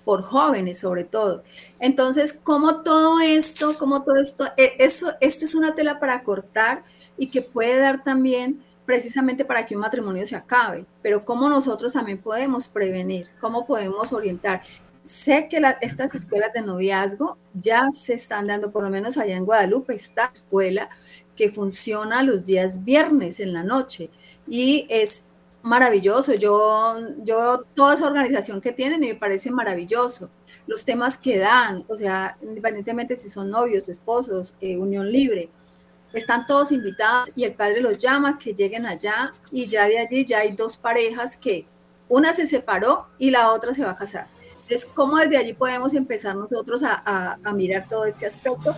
por 0.05 0.21
jóvenes 0.21 0.79
sobre 0.79 1.03
todo. 1.03 1.43
Entonces, 1.81 2.39
como 2.43 2.81
todo 2.81 3.19
esto, 3.19 3.77
como 3.77 4.03
todo 4.03 4.15
esto, 4.15 4.45
e, 4.55 4.75
eso, 4.79 5.11
esto 5.19 5.43
es 5.43 5.53
una 5.53 5.75
tela 5.75 5.99
para 5.99 6.23
cortar 6.23 6.85
y 7.17 7.29
que 7.29 7.41
puede 7.41 7.77
dar 7.77 8.05
también 8.05 8.63
precisamente 8.85 9.43
para 9.43 9.65
que 9.65 9.75
un 9.75 9.81
matrimonio 9.81 10.25
se 10.25 10.37
acabe, 10.37 10.85
pero 11.01 11.25
cómo 11.25 11.49
nosotros 11.49 11.91
también 11.91 12.19
podemos 12.19 12.69
prevenir, 12.69 13.27
cómo 13.41 13.65
podemos 13.65 14.13
orientar. 14.13 14.61
Sé 15.03 15.49
que 15.49 15.61
estas 15.81 16.15
escuelas 16.15 16.53
de 16.53 16.61
noviazgo 16.61 17.37
ya 17.53 17.91
se 17.91 18.13
están 18.13 18.47
dando, 18.47 18.71
por 18.71 18.83
lo 18.83 18.89
menos 18.89 19.17
allá 19.17 19.35
en 19.35 19.43
Guadalupe, 19.43 19.93
esta 19.93 20.31
escuela 20.33 20.87
que 21.35 21.49
funciona 21.49 22.23
los 22.23 22.45
días 22.45 22.85
viernes 22.85 23.41
en 23.41 23.51
la 23.51 23.63
noche 23.63 24.09
y 24.47 24.85
es 24.89 25.25
maravilloso. 25.61 26.33
Yo, 26.33 26.95
yo 27.23 27.63
toda 27.75 27.95
esa 27.95 28.07
organización 28.07 28.61
que 28.61 28.71
tienen 28.71 29.01
me 29.01 29.15
parece 29.15 29.51
maravilloso. 29.51 30.29
Los 30.65 30.83
temas 30.85 31.17
que 31.17 31.37
dan, 31.37 31.83
o 31.87 31.95
sea, 31.95 32.37
independientemente 32.41 33.17
si 33.17 33.29
son 33.29 33.49
novios, 33.49 33.89
esposos, 33.89 34.55
eh, 34.61 34.77
unión 34.77 35.11
libre, 35.11 35.49
están 36.13 36.45
todos 36.47 36.71
invitados 36.71 37.31
y 37.35 37.43
el 37.43 37.53
padre 37.53 37.81
los 37.81 37.97
llama 37.97 38.37
que 38.37 38.53
lleguen 38.53 38.85
allá 38.85 39.33
y 39.51 39.67
ya 39.67 39.87
de 39.87 39.99
allí 39.99 40.25
ya 40.25 40.39
hay 40.39 40.53
dos 40.53 40.77
parejas 40.77 41.37
que 41.37 41.65
una 42.09 42.33
se 42.33 42.47
separó 42.47 43.07
y 43.19 43.31
la 43.31 43.51
otra 43.51 43.73
se 43.73 43.83
va 43.83 43.91
a 43.91 43.97
casar. 43.97 44.27
Es 44.69 44.85
como 44.85 45.17
desde 45.17 45.37
allí 45.37 45.53
podemos 45.53 45.93
empezar 45.93 46.35
nosotros 46.35 46.81
a, 46.83 47.37
a 47.43 47.53
mirar 47.53 47.87
todo 47.87 48.05
este 48.05 48.25
aspecto. 48.25 48.75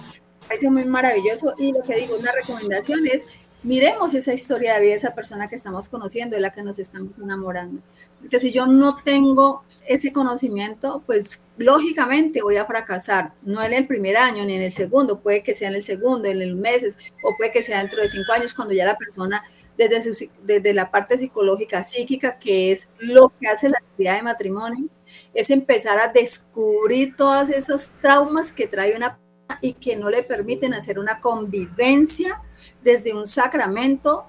Parece 0.47 0.69
muy 0.69 0.85
maravilloso 0.85 1.53
y 1.57 1.71
lo 1.71 1.83
que 1.83 1.95
digo, 1.95 2.17
una 2.17 2.31
recomendación 2.31 3.05
es 3.05 3.27
miremos 3.63 4.13
esa 4.13 4.33
historia 4.33 4.75
de 4.75 4.81
vida 4.81 4.91
de 4.91 4.97
esa 4.97 5.15
persona 5.15 5.49
que 5.49 5.55
estamos 5.55 5.89
conociendo, 5.89 6.35
de 6.35 6.41
la 6.41 6.51
que 6.51 6.63
nos 6.63 6.79
estamos 6.79 7.11
enamorando. 7.21 7.81
Porque 8.19 8.39
si 8.39 8.51
yo 8.51 8.67
no 8.67 8.97
tengo 9.03 9.63
ese 9.87 10.13
conocimiento, 10.13 11.03
pues 11.05 11.41
lógicamente 11.57 12.41
voy 12.41 12.57
a 12.57 12.65
fracasar, 12.65 13.33
no 13.43 13.61
en 13.63 13.73
el 13.73 13.87
primer 13.87 14.17
año 14.17 14.45
ni 14.45 14.55
en 14.55 14.61
el 14.61 14.71
segundo, 14.71 15.19
puede 15.19 15.43
que 15.43 15.53
sea 15.53 15.69
en 15.69 15.75
el 15.75 15.83
segundo, 15.83 16.27
en 16.27 16.41
el 16.41 16.55
meses, 16.55 16.97
o 17.23 17.35
puede 17.37 17.51
que 17.51 17.63
sea 17.63 17.79
dentro 17.79 18.01
de 18.01 18.09
cinco 18.09 18.31
años, 18.31 18.53
cuando 18.53 18.73
ya 18.73 18.85
la 18.85 18.97
persona, 18.97 19.43
desde, 19.77 20.29
desde 20.43 20.73
la 20.73 20.91
parte 20.91 21.17
psicológica, 21.17 21.83
psíquica, 21.83 22.39
que 22.39 22.71
es 22.71 22.87
lo 22.99 23.31
que 23.39 23.47
hace 23.47 23.69
la 23.69 23.77
actividad 23.77 24.15
de 24.15 24.23
matrimonio, 24.23 24.89
es 25.33 25.49
empezar 25.49 25.97
a 25.99 26.07
descubrir 26.07 27.15
todos 27.15 27.49
esos 27.49 27.89
traumas 28.01 28.51
que 28.51 28.67
trae 28.67 28.95
una 28.95 29.17
y 29.61 29.73
que 29.73 29.95
no 29.95 30.09
le 30.09 30.23
permiten 30.23 30.73
hacer 30.73 30.99
una 30.99 31.19
convivencia 31.19 32.41
desde 32.83 33.13
un 33.13 33.27
sacramento 33.27 34.25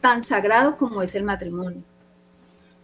tan 0.00 0.22
sagrado 0.22 0.76
como 0.76 1.02
es 1.02 1.14
el 1.14 1.24
matrimonio. 1.24 1.82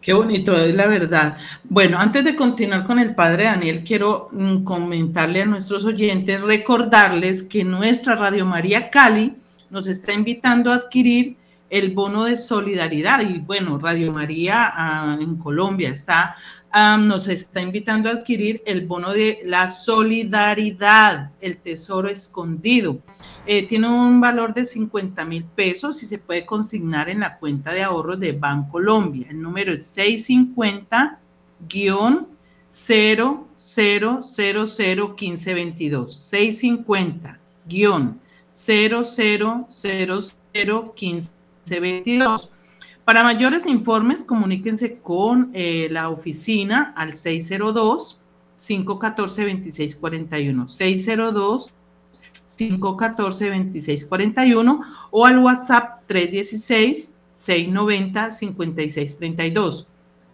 Qué 0.01 0.13
bonito, 0.13 0.57
es 0.57 0.75
la 0.75 0.87
verdad. 0.87 1.37
Bueno, 1.65 1.99
antes 1.99 2.25
de 2.25 2.37
continuar 2.37 2.87
con 2.87 3.01
el 3.01 3.17
padre 3.17 3.45
Daniel, 3.45 3.83
quiero 3.85 4.29
mm, 4.31 4.63
comentarle 4.63 5.43
a 5.43 5.47
nuestros 5.47 5.85
oyentes, 5.85 6.41
recordarles 6.41 7.43
que 7.43 7.65
nuestra 7.65 8.15
Radio 8.15 8.47
María 8.47 8.91
Cali 8.91 9.35
nos 9.71 9.89
está 9.89 10.13
invitando 10.13 10.71
a 10.71 10.77
adquirir 10.77 11.37
el 11.69 11.95
bono 11.95 12.25
de 12.25 12.37
solidaridad. 12.37 13.21
Y 13.23 13.39
bueno, 13.39 13.79
Radio 13.79 14.13
María 14.13 14.71
ah, 14.73 15.19
en 15.21 15.37
Colombia 15.37 15.91
está, 15.91 16.37
nos 16.73 17.29
está 17.29 17.61
invitando 17.61 18.09
a 18.09 18.13
adquirir 18.13 18.63
el 18.67 18.87
bono 18.87 19.13
de 19.13 19.41
la 19.45 19.69
solidaridad, 19.69 21.31
el 21.41 21.59
tesoro 21.59 22.09
escondido. 22.09 22.99
Eh, 23.47 23.67
tiene 23.67 23.89
un 23.89 24.21
valor 24.21 24.53
de 24.53 24.65
50 24.65 25.25
mil 25.25 25.45
pesos 25.45 26.03
y 26.03 26.07
se 26.07 26.19
puede 26.19 26.45
consignar 26.45 27.09
en 27.09 27.21
la 27.21 27.39
cuenta 27.39 27.73
de 27.73 27.83
ahorros 27.83 28.21
de 28.21 28.39
Colombia. 28.71 29.29
El 29.31 29.41
número 29.41 29.73
es 29.73 29.87
650 29.87 31.19
0 32.71 33.49
0 33.55 34.21
0 34.23 34.67
0 34.67 35.17
15 35.17 35.55
22 35.55 36.15
650 36.15 37.41
0 38.51 39.05
0 39.05 39.67
0 39.69 40.21
0 40.53 40.95
15 40.95 41.33
22. 41.81 42.51
Para 43.09 43.23
mayores 43.23 43.65
informes, 43.65 44.23
comuníquense 44.23 44.99
con 44.99 45.51
eh, 45.55 45.89
la 45.91 46.11
oficina 46.11 46.93
al 46.95 47.15
602 47.15 48.21
514 48.59 49.43
2641 49.45 50.69
602 50.69 51.75
514 52.55 53.47
2641 53.47 54.83
o 55.11 55.25
al 55.25 55.39
WhatsApp 55.39 56.03
316 56.07 57.15
690 57.33 58.31
5632 58.31 59.87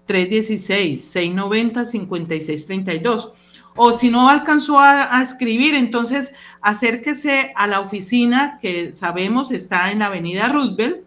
316 0.06 1.00
690 1.00 1.84
5632 1.84 3.32
o 3.76 3.92
si 3.92 4.10
no 4.10 4.28
alcanzó 4.28 4.80
a, 4.80 5.16
a, 5.16 5.22
escribir, 5.22 5.76
entonces 5.76 6.34
acérquese 6.60 7.52
a 7.54 7.68
la 7.68 7.78
oficina 7.78 8.58
que 8.60 8.92
sabemos 8.92 9.52
está 9.52 9.92
en 9.92 10.00
la 10.00 10.06
avenida 10.06 10.48
Roosevelt, 10.48 11.03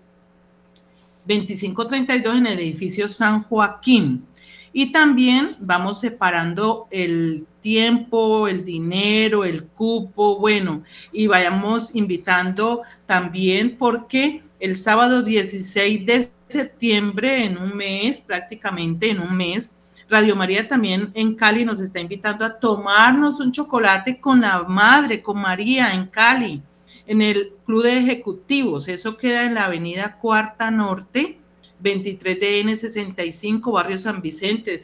2532 1.28 2.38
en 2.38 2.47
el 2.47 2.59
edificio 2.59 3.09
San 3.09 3.43
Joaquín. 3.43 4.25
Y 4.73 4.91
también 4.91 5.55
vamos 5.59 6.01
separando 6.01 6.88
el 6.91 7.45
tiempo, 7.61 8.47
el 8.47 8.63
dinero, 8.63 9.43
el 9.43 9.65
cupo, 9.65 10.39
bueno, 10.39 10.84
y 11.11 11.28
vayamos 11.28 11.95
invitando 11.95 12.84
también 13.05 13.75
porque 13.78 14.41
el 14.59 14.78
sábado 14.78 15.23
16 15.23 16.05
de 16.05 16.30
septiembre, 16.47 17.45
en 17.45 17.57
un 17.57 17.75
mes, 17.75 18.21
prácticamente 18.21 19.09
en 19.09 19.19
un 19.19 19.36
mes, 19.36 19.73
Radio 20.09 20.38
María 20.38 20.65
también 20.65 21.11
en 21.15 21.36
Cali 21.36 21.65
nos 21.65 21.82
está 21.82 21.99
invitando 21.99 22.45
a 22.45 22.57
tomarnos 22.57 23.41
un 23.41 23.51
chocolate 23.51 24.21
con 24.21 24.39
la 24.39 24.63
madre, 24.63 25.21
con 25.21 25.38
María 25.38 25.93
en 25.93 26.07
Cali 26.07 26.61
en 27.08 27.22
el 27.22 27.53
Club 27.66 27.84
de 27.84 27.97
Ejecutivos. 27.97 28.88
Eso 28.88 29.18
queda 29.18 29.45
en 29.45 29.55
la 29.55 29.66
Avenida 29.66 30.18
Cuarta 30.20 30.70
Norte, 30.70 31.39
23DN 31.82 32.76
65, 32.76 33.72
Barrio 33.72 33.97
San 33.97 34.22
Vicente, 34.22 34.80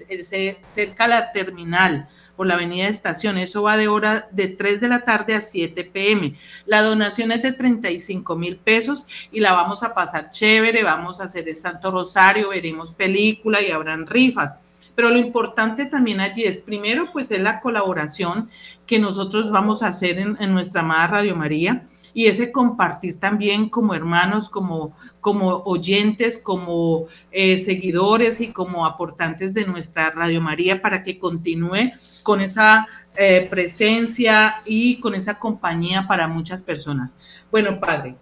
cerca 0.64 1.06
a 1.06 1.08
la 1.08 1.32
terminal 1.32 2.08
por 2.36 2.48
la 2.48 2.54
Avenida 2.54 2.88
Estación. 2.88 3.38
Eso 3.38 3.64
va 3.64 3.78
de 3.78 3.88
hora 3.88 4.30
de 4.32 4.48
3 4.48 4.80
de 4.80 4.88
la 4.88 5.04
tarde 5.04 5.36
a 5.36 5.42
7 5.42 5.84
pm. 5.86 6.36
La 6.66 6.82
donación 6.82 7.32
es 7.32 7.42
de 7.42 7.52
35 7.52 8.36
mil 8.36 8.58
pesos 8.58 9.06
y 9.32 9.40
la 9.40 9.54
vamos 9.54 9.84
a 9.84 9.94
pasar 9.94 10.30
chévere. 10.30 10.84
Vamos 10.84 11.20
a 11.20 11.26
hacer 11.26 11.50
el 11.50 11.60
Santo 11.60 11.92
Rosario, 11.92 12.50
veremos 12.50 12.92
película 12.92 13.62
y 13.62 13.72
habrán 13.72 14.08
rifas. 14.08 14.60
Pero 14.96 15.10
lo 15.10 15.18
importante 15.18 15.88
también 15.88 16.20
allí 16.20 16.44
es, 16.44 16.60
primero, 16.60 17.12
pues 17.12 17.32
es 17.32 17.40
la 17.40 17.60
colaboración 17.60 18.50
que 18.86 19.00
nosotros 19.00 19.50
vamos 19.50 19.82
a 19.82 19.88
hacer 19.88 20.20
en 20.20 20.54
nuestra 20.54 20.82
amada 20.82 21.08
Radio 21.08 21.36
María 21.36 21.84
y 22.14 22.28
ese 22.28 22.52
compartir 22.52 23.20
también 23.20 23.70
como 23.70 23.94
hermanos, 23.94 24.50
como, 24.50 24.96
como 25.20 25.64
oyentes, 25.66 26.38
como 26.38 27.08
eh, 27.32 27.58
seguidores 27.58 28.42
y 28.42 28.50
como 28.50 28.86
aportantes 28.86 29.54
de 29.54 29.66
nuestra 29.66 30.12
Radio 30.12 30.42
María 30.42 30.82
para 30.82 31.02
que 31.04 31.18
continúe 31.18 31.92
con 32.24 32.42
esa 32.42 32.88
eh, 33.18 33.48
presencia 33.50 34.56
y 34.66 35.00
con 35.00 35.16
esa 35.16 35.40
compañía 35.40 36.08
para 36.08 36.28
muchas 36.28 36.64
personas. 36.64 37.12
Bueno, 37.52 37.80
Padre, 37.80 38.16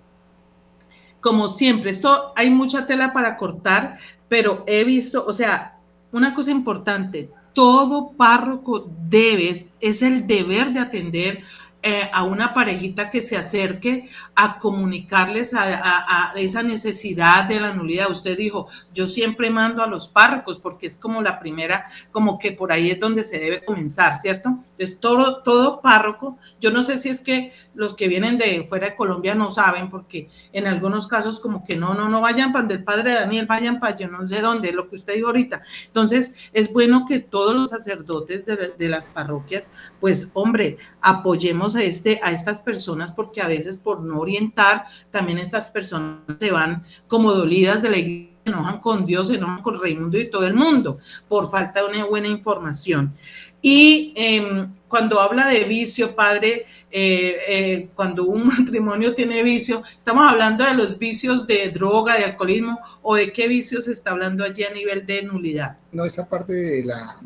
como 1.20 1.50
siempre, 1.50 1.92
esto 1.92 2.34
hay 2.36 2.50
mucha 2.50 2.86
tela 2.86 3.14
para 3.14 3.38
cortar, 3.38 3.98
pero 4.28 4.64
he 4.68 4.84
visto, 4.84 5.24
o 5.26 5.34
sea, 5.34 5.78
una 6.12 6.34
cosa 6.34 6.52
importante, 6.52 7.30
todo 7.54 8.12
párroco 8.12 8.89
debe, 9.08 9.68
es 9.80 10.02
el 10.02 10.26
deber 10.26 10.72
de 10.72 10.80
atender 10.80 11.44
eh, 11.84 12.10
a 12.14 12.24
una 12.24 12.54
parejita 12.54 13.10
que 13.10 13.24
se 13.24 13.36
acerque 13.36 14.08
a 14.36 14.60
comunicarles 14.60 15.56
a, 15.56 16.32
esa 16.36 16.62
necesidad 16.62 17.46
de 17.46 17.60
la 17.60 17.74
nulidad. 17.74 18.12
Usted 18.12 18.38
dijo, 18.38 18.68
yo 18.94 19.08
siempre 19.08 19.50
mando 19.50 19.82
a 19.82 19.88
los 19.88 20.08
párrocos 20.08 20.60
porque 20.60 20.86
es 20.86 20.96
como 20.96 21.24
la 21.24 21.40
primera, 21.40 21.88
como 22.12 22.38
que 22.38 22.52
por 22.52 22.72
ahí 22.72 22.92
es 22.92 23.00
donde 23.00 23.24
se 23.24 23.40
debe 23.40 23.66
comenzar, 23.66 24.14
¿cierto? 24.14 24.50
Entonces, 24.50 25.00
todo, 25.00 25.42
todo 25.42 25.82
párroco, 25.82 26.38
yo 26.60 26.70
no 26.70 26.84
sé 26.84 27.00
si 27.00 27.10
es 27.10 27.20
que 27.20 27.52
los 27.74 27.93
que 27.95 28.07
vienen 28.07 28.38
de 28.38 28.65
fuera 28.67 28.89
de 28.89 28.95
Colombia 28.95 29.36
no 29.36 29.51
saben 29.51 29.89
porque 29.89 30.30
en 30.53 30.67
algunos 30.67 31.07
casos 31.07 31.39
como 31.39 31.63
que 31.65 31.76
no, 31.76 31.93
no, 31.93 32.09
no 32.09 32.22
vayan 32.22 32.51
para 32.51 32.67
el 32.74 32.84
padre 32.84 33.13
Daniel, 33.13 33.45
vayan 33.45 33.80
para 33.80 33.95
yo 33.95 34.07
no 34.07 34.28
sé 34.28 34.41
dónde, 34.41 34.72
lo 34.72 34.89
que 34.89 34.95
usted 34.95 35.15
dijo 35.15 35.28
ahorita. 35.28 35.63
Entonces, 35.88 36.36
es 36.53 36.72
bueno 36.72 37.05
que 37.07 37.19
todos 37.19 37.55
los 37.55 37.69
sacerdotes 37.69 38.45
de, 38.45 38.89
las 38.89 39.09
parroquias, 39.09 39.72
pues, 39.99 40.32
hombre, 40.34 40.78
apoyemos 41.01 41.76
a, 41.76 41.84
este, 41.84 42.19
a 42.24 42.32
estas 42.32 42.59
personas 42.59 43.11
porque 43.11 43.41
a 43.41 43.47
veces 43.47 43.78
por 43.78 44.01
no 44.01 44.19
orientar, 44.19 44.86
también 45.11 45.39
estas 45.39 45.69
personas 45.69 46.19
se 46.39 46.51
van 46.51 46.84
como 47.07 47.34
dolidas 47.34 47.82
de 47.82 47.89
la 47.89 47.97
iglesia, 47.97 48.32
se 48.43 48.51
enojan 48.51 48.80
con 48.80 49.05
Dios, 49.05 49.28
se 49.28 49.36
enojan 49.36 49.61
con 49.61 49.80
Raimundo 49.80 50.17
y 50.17 50.30
todo 50.30 50.47
el 50.47 50.55
mundo 50.55 50.97
por 51.28 51.51
falta 51.51 51.82
de 51.82 51.88
una 51.88 52.05
buena 52.05 52.28
información. 52.28 53.13
Y 53.62 54.14
em, 54.16 54.74
cuando 54.88 55.20
habla 55.20 55.47
de 55.47 55.64
vicio, 55.66 56.16
padre, 56.16 56.66
eh, 56.91 57.38
eh, 57.47 57.89
cuando 57.95 58.26
un 58.26 58.47
matrimonio 58.57 59.14
tiene 59.14 59.43
vicio, 59.43 59.84
¿estamos 59.97 60.30
hablando 60.30 60.64
de 60.64 60.74
los 60.74 60.97
vicios 60.97 61.47
de 61.47 61.70
droga, 61.70 62.18
de 62.18 62.26
alcoholismo 62.26 62.80
o 63.01 63.16
de 63.16 63.32
qué 63.32 63.47
vicios 63.47 63.86
se 63.86 63.93
está 63.93 64.12
hablando 64.12 64.43
allí 64.43 64.64
a 64.64 64.74
nivel 64.74 65.05
de 65.05 65.24
nulidad? 65.24 65.78
No, 65.91 66.05
esa 66.05 66.28
parte 66.28 66.53
de 66.53 66.84
la, 66.84 67.18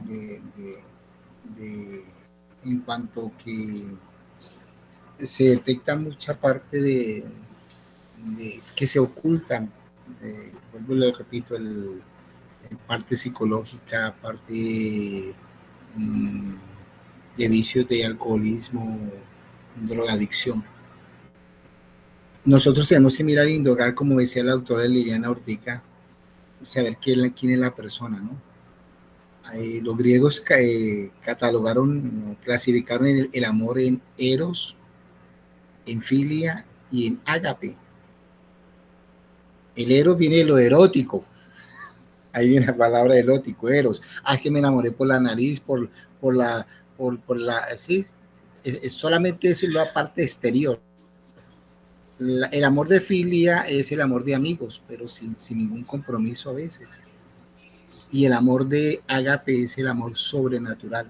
en 2.65 2.79
cuanto 2.81 3.31
que 3.43 3.83
se 5.19 5.45
detecta 5.45 5.95
mucha 5.95 6.39
parte 6.39 6.81
de, 6.81 7.23
que 8.75 8.87
se 8.87 8.99
ocultan, 8.99 9.71
eh, 10.21 10.51
vuelvo 10.71 10.93
y 10.93 10.97
lo 10.97 11.17
repito, 11.17 11.55
el, 11.55 12.01
parte 12.87 13.15
psicológica, 13.15 14.15
parte 14.21 15.35
de 15.95 17.47
vicios 17.47 17.87
de 17.87 18.05
alcoholismo, 18.05 18.99
drogadicción. 19.75 20.63
Nosotros 22.45 22.87
tenemos 22.87 23.17
que 23.17 23.23
mirar 23.23 23.47
e 23.47 23.55
indagar, 23.55 23.95
como 23.95 24.19
decía 24.19 24.43
la 24.43 24.51
doctora 24.51 24.85
Liliana 24.85 25.31
Ortica, 25.31 25.83
saber 26.61 26.97
quién, 26.97 27.29
quién 27.31 27.53
es 27.53 27.59
la 27.59 27.73
persona, 27.73 28.19
¿no? 28.19 28.39
Eh, 29.53 29.79
los 29.83 29.95
griegos 29.95 30.43
eh, 30.57 31.11
catalogaron, 31.23 32.37
clasificaron 32.43 33.07
el, 33.07 33.29
el, 33.31 33.45
amor 33.45 33.79
en 33.79 34.01
eros, 34.17 34.75
en 35.85 36.01
filia 36.01 36.65
y 36.91 37.07
en 37.07 37.19
ágape. 37.25 37.77
El 39.75 39.91
eros 39.91 40.17
viene 40.17 40.37
de 40.37 40.45
lo 40.45 40.57
erótico. 40.57 41.25
Ahí 42.35 42.49
viene 42.49 42.65
la 42.65 42.75
palabra 42.75 43.15
erótico, 43.15 43.69
eros. 43.69 44.01
Ah, 44.25 44.35
que 44.35 44.51
me 44.51 44.59
enamoré 44.59 44.91
por 44.91 45.07
la 45.07 45.21
nariz, 45.21 45.61
por, 45.61 45.89
por 46.19 46.35
la, 46.35 46.67
por, 46.97 47.17
por 47.21 47.39
la, 47.39 47.57
sí, 47.77 48.05
es, 48.61 48.91
solamente 48.91 49.49
eso 49.49 49.65
es 49.65 49.71
la 49.71 49.93
parte 49.93 50.21
exterior. 50.21 50.81
el 52.19 52.63
amor 52.65 52.89
de 52.89 52.99
filia 52.99 53.61
es 53.61 53.89
el 53.93 54.01
amor 54.01 54.25
de 54.25 54.35
amigos, 54.35 54.83
pero 54.85 55.07
sin, 55.07 55.39
sin 55.39 55.59
ningún 55.59 55.85
compromiso 55.85 56.49
a 56.49 56.53
veces. 56.53 57.05
Y 58.11 58.25
el 58.25 58.33
amor 58.33 58.67
de 58.67 59.01
ágape 59.07 59.63
es 59.63 59.77
el 59.77 59.87
amor 59.87 60.17
sobrenatural. 60.17 61.09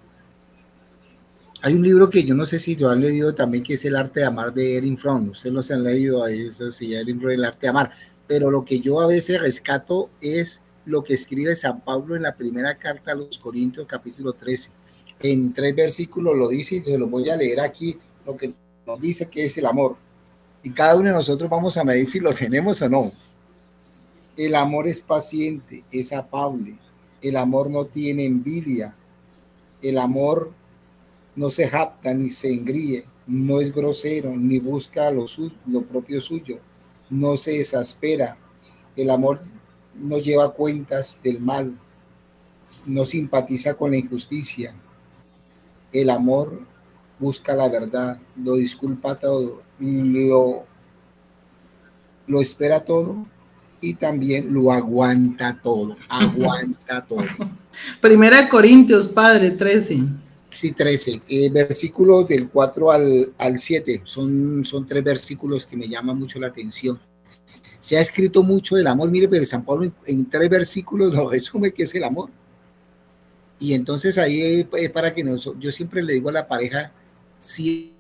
Hay 1.63 1.73
un 1.73 1.82
libro 1.82 2.07
que 2.07 2.23
yo 2.23 2.36
no 2.36 2.45
sé 2.45 2.59
si 2.59 2.76
lo 2.76 2.91
han 2.91 3.01
leído 3.01 3.34
también, 3.34 3.63
que 3.63 3.73
es 3.73 3.86
El 3.86 3.95
arte 3.95 4.19
de 4.19 4.28
amar 4.28 4.53
de 4.53 4.78
Erin 4.78 4.95
Fromm. 4.95 5.30
Ustedes 5.30 5.51
lo 5.51 5.76
han 5.76 5.84
leído 5.84 6.28
eso 6.28 6.71
sí, 6.71 6.93
Erin 6.93 7.19
Fromm, 7.19 7.32
El 7.32 7.45
arte 7.45 7.61
de 7.61 7.69
amar. 7.69 7.91
Pero 8.28 8.51
lo 8.51 8.63
que 8.63 8.80
yo 8.80 9.01
a 9.01 9.07
veces 9.07 9.41
rescato 9.41 10.11
es 10.21 10.61
lo 10.86 11.03
que 11.03 11.13
escribe 11.13 11.55
San 11.55 11.81
Pablo 11.81 12.15
en 12.15 12.21
la 12.21 12.36
primera 12.36 12.77
carta 12.77 13.11
a 13.11 13.15
los 13.15 13.38
Corintios, 13.38 13.88
capítulo 13.88 14.33
13. 14.33 14.71
En 15.21 15.53
tres 15.53 15.75
versículos 15.75 16.36
lo 16.36 16.47
dice 16.47 16.75
y 16.75 16.83
se 16.83 16.97
lo 16.97 17.07
voy 17.07 17.29
a 17.29 17.36
leer 17.36 17.59
aquí, 17.59 17.97
lo 18.25 18.38
que 18.38 18.53
nos 18.86 19.01
dice 19.01 19.27
que 19.27 19.45
es 19.45 19.57
el 19.57 19.65
amor. 19.65 19.97
Y 20.63 20.71
cada 20.71 20.95
uno 20.95 21.09
de 21.09 21.15
nosotros 21.15 21.49
vamos 21.49 21.77
a 21.77 21.83
medir 21.83 22.07
si 22.07 22.19
lo 22.19 22.31
tenemos 22.33 22.81
o 22.81 22.89
no. 22.89 23.11
El 24.38 24.55
amor 24.55 24.88
es 24.88 25.01
paciente, 25.01 25.83
es 25.91 26.11
afable. 26.13 26.77
El 27.21 27.38
amor 27.38 27.69
no 27.69 27.86
tiene 27.86 28.25
envidia. 28.25 28.95
El 29.81 29.97
amor 29.97 30.51
no 31.36 31.49
se 31.49 31.67
japta 31.67 32.13
ni 32.13 32.29
se 32.29 32.51
engríe, 32.51 33.05
no 33.27 33.59
es 33.59 33.73
grosero, 33.73 34.36
ni 34.36 34.59
busca 34.59 35.11
lo, 35.11 35.25
lo 35.67 35.81
propio 35.83 36.21
suyo, 36.21 36.59
no 37.09 37.38
se 37.38 37.59
exaspera, 37.59 38.38
El 38.95 39.09
amor 39.09 39.41
no 40.00 40.18
lleva 40.18 40.54
cuentas 40.54 41.20
del 41.24 41.39
mal, 41.39 41.78
no 42.86 43.06
simpatiza 43.06 43.74
con 43.74 43.91
la 43.91 43.98
injusticia. 43.98 44.74
El 45.91 46.10
amor 46.10 46.62
busca 47.20 47.56
la 47.56 47.70
verdad, 47.70 48.20
lo 48.36 48.56
disculpa 48.56 49.16
todo, 49.16 49.62
lo, 49.80 50.66
lo 52.28 52.41
espera 52.41 52.84
todo 52.84 53.26
y 53.80 53.93
también 53.93 54.54
lo 54.54 54.72
aguanta 54.72 55.60
todo, 55.62 55.96
aguanta 56.10 57.06
todo. 57.06 57.24
Primera 58.02 58.41
de 58.41 58.50
Corintios, 58.50 59.08
Padre, 59.08 59.52
13. 59.52 60.04
Sí, 60.50 60.72
13. 60.72 61.22
Eh, 61.28 61.50
versículos 61.50 62.28
del 62.28 62.48
4 62.48 62.91
al, 62.91 63.34
al 63.38 63.60
7. 63.60 64.02
Son, 64.06 64.64
son 64.64 64.88
tres 64.88 65.04
versículos 65.04 65.66
que 65.66 65.76
me 65.76 65.88
llaman 65.89 66.18
mucho 66.18 66.39
la 66.39 66.48
atención. 66.48 66.98
Se 67.86 67.95
ha 67.99 68.01
escrito 68.01 68.41
mucho 68.41 68.75
del 68.75 68.88
amor. 68.88 69.11
Mire, 69.11 69.27
pero 69.27 69.45
San 69.45 69.63
Pablo 69.63 69.91
en, 70.07 70.27
tres 70.27 70.49
versículos 70.49 71.13
lo 71.13 71.29
resume 71.29 71.71
que 71.71 71.83
es 71.83 71.93
el 71.93 72.03
amor. 72.03 72.31
Y 73.59 73.75
entonces 73.75 74.17
ahí 74.17 74.67
es 74.73 74.89
para 74.89 75.13
que 75.13 75.23
nos, 75.23 75.51
yo 75.59 75.71
siempre 75.71 76.01
le 76.01 76.13
digo 76.13 76.29
a 76.29 76.33
la 76.33 76.47
pareja, 76.47 76.91
si 77.38 77.93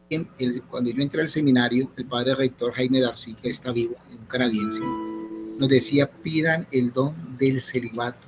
cuando 0.71 0.89
yo 0.89 1.03
entré 1.03 1.21
al 1.21 1.27
seminario, 1.27 1.91
el 1.97 2.05
padre 2.05 2.33
rector 2.33 2.73
Jaime 2.73 2.99
Darcy, 2.99 3.35
que 3.35 3.47
está 3.47 3.71
vivo, 3.71 3.93
un 4.09 4.25
canadiense, 4.25 4.81
nos 5.59 5.69
decía, 5.69 6.09
pidan 6.09 6.65
el 6.71 6.91
don 6.91 7.37
del 7.37 7.61
celibato, 7.61 8.25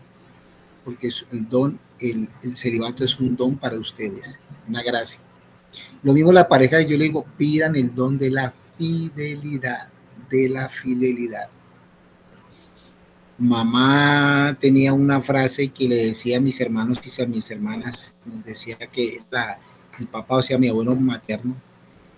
porque 0.85 1.09
el 1.31 1.49
don, 1.49 1.79
el, 1.99 2.29
el 2.43 2.55
celibato 2.55 3.03
es 3.03 3.19
un 3.19 3.35
don 3.35 3.57
para 3.57 3.79
ustedes, 3.79 4.39
una 4.67 4.83
gracia. 4.83 5.21
Lo 6.03 6.13
mismo 6.13 6.31
la 6.31 6.47
pareja, 6.47 6.81
yo 6.81 6.99
le 6.99 7.05
digo, 7.05 7.25
pidan 7.35 7.75
el 7.75 7.95
don 7.95 8.19
de 8.19 8.29
la 8.29 8.53
fidelidad, 8.77 9.89
de 10.29 10.49
la 10.49 10.69
fidelidad. 10.69 11.49
Mamá 13.37 14.57
tenía 14.59 14.93
una 14.93 15.21
frase 15.21 15.69
que 15.69 15.87
le 15.87 16.07
decía 16.07 16.37
a 16.37 16.41
mis 16.41 16.59
hermanos 16.59 16.99
y 17.05 17.21
a 17.21 17.27
mis 17.27 17.51
hermanas, 17.51 18.15
decía 18.43 18.77
que 18.77 19.21
el 19.99 20.07
papá, 20.07 20.35
o 20.37 20.41
sea, 20.41 20.57
mi 20.57 20.67
abuelo 20.67 20.95
materno, 20.95 21.55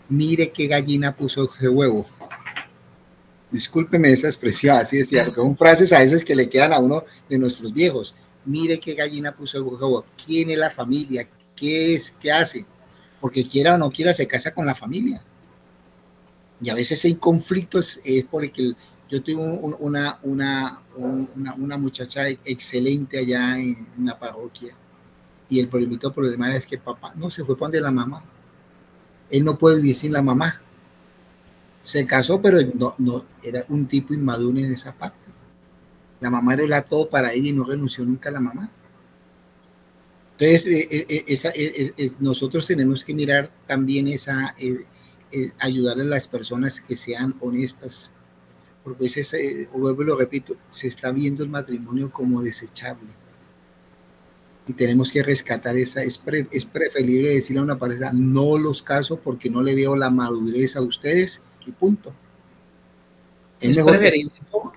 mire 0.08 0.50
qué 0.52 0.68
gallina 0.68 1.16
puso 1.16 1.50
ese 1.54 1.68
huevo. 1.68 2.06
Discúlpeme 3.52 4.12
esa 4.12 4.28
expresión, 4.28 4.78
así 4.78 4.98
decía, 4.98 5.26
porque 5.26 5.42
son 5.42 5.58
frases 5.58 5.92
a 5.92 6.00
veces 6.00 6.24
que 6.24 6.36
le 6.36 6.48
quedan 6.50 6.72
a 6.72 6.80
uno 6.80 7.04
de 7.28 7.38
nuestros 7.38 7.74
viejos. 7.74 8.16
Mire 8.46 8.80
qué 8.80 8.94
gallina 8.94 9.36
puso 9.36 9.58
el 9.58 9.64
huevo. 9.64 10.06
¿Quién 10.24 10.52
es 10.52 10.58
la 10.58 10.70
familia? 10.70 11.28
¿Qué 11.56 11.96
es? 11.96 12.14
¿Qué 12.20 12.32
hace? 12.32 12.66
Porque 13.20 13.46
quiera 13.48 13.76
o 13.76 13.78
no 13.78 13.92
quiera, 13.92 14.14
se 14.14 14.28
casa 14.28 14.54
con 14.54 14.66
la 14.66 14.76
familia. 14.76 15.22
Y 16.62 16.70
a 16.70 16.76
veces 16.76 17.04
hay 17.06 17.16
conflictos 17.16 18.00
es 18.04 18.26
porque 18.26 18.74
yo 19.10 19.24
tuve 19.24 19.36
una, 19.80 20.20
una, 20.24 20.82
una, 20.96 21.54
una, 21.56 21.78
muchacha 21.78 22.28
excelente 22.30 23.18
allá 23.18 23.58
en 23.58 23.88
la 24.04 24.20
parroquia 24.20 24.76
y 25.50 25.60
el 25.60 25.68
problemito 25.68 26.14
problema 26.14 26.56
es 26.56 26.66
que 26.68 26.78
papá 26.78 27.14
no 27.16 27.30
se 27.32 27.44
fue 27.44 27.56
para 27.56 27.68
donde 27.68 27.82
la 27.82 27.92
mamá. 27.92 28.24
Él 29.32 29.44
no 29.44 29.58
puede 29.58 29.78
vivir 29.78 29.96
sin 29.96 30.14
la 30.14 30.22
mamá. 30.22 30.62
Se 31.82 32.06
casó, 32.06 32.42
pero 32.42 32.60
no, 32.76 32.94
no 33.00 33.26
era 33.44 33.66
un 33.70 33.88
tipo 33.88 34.14
inmaduro 34.14 34.60
en 34.60 34.72
esa 34.72 34.94
parte. 34.94 35.18
La 36.20 36.30
mamá 36.30 36.54
era 36.54 36.82
todo 36.84 37.10
para 37.10 37.34
ella 37.34 37.50
y 37.50 37.54
no 37.54 37.64
renunció 37.64 38.06
nunca 38.06 38.30
a 38.30 38.34
la 38.34 38.40
mamá. 38.42 38.70
Entonces, 40.34 40.68
eh, 40.68 41.06
eh, 41.10 41.94
eh, 41.98 42.12
nosotros 42.20 42.66
tenemos 42.68 43.04
que 43.04 43.14
mirar 43.14 43.52
también 43.66 44.08
esa, 44.08 44.56
ayudar 45.60 46.00
a 46.00 46.04
las 46.04 46.28
personas 46.28 46.82
que 46.82 46.96
sean 46.96 47.36
honestas, 47.40 48.12
porque 48.84 49.06
ese, 49.06 49.70
vuelvo 49.74 50.04
y 50.04 50.06
lo 50.06 50.18
repito, 50.18 50.56
se 50.68 50.88
está 50.88 51.12
viendo 51.12 51.44
el 51.44 51.50
matrimonio 51.50 52.12
como 52.12 52.42
desechable 52.42 53.10
y 54.70 54.74
tenemos 54.74 55.12
que 55.12 55.24
rescatar 55.24 55.76
esa. 55.78 56.04
Es, 56.04 56.22
es 56.52 56.66
preferible 56.66 57.30
decirle 57.30 57.60
a 57.60 57.64
una 57.64 57.80
pareja, 57.80 58.12
no 58.14 58.56
los 58.60 58.84
caso 58.84 59.20
porque 59.20 59.50
no 59.50 59.64
le 59.64 59.74
veo 59.74 59.96
la 59.96 60.12
madurez 60.12 60.76
a 60.76 60.82
ustedes 60.82 61.42
y 61.66 61.72
punto. 61.72 62.14
Es, 63.60 63.76
mejor 63.76 64.00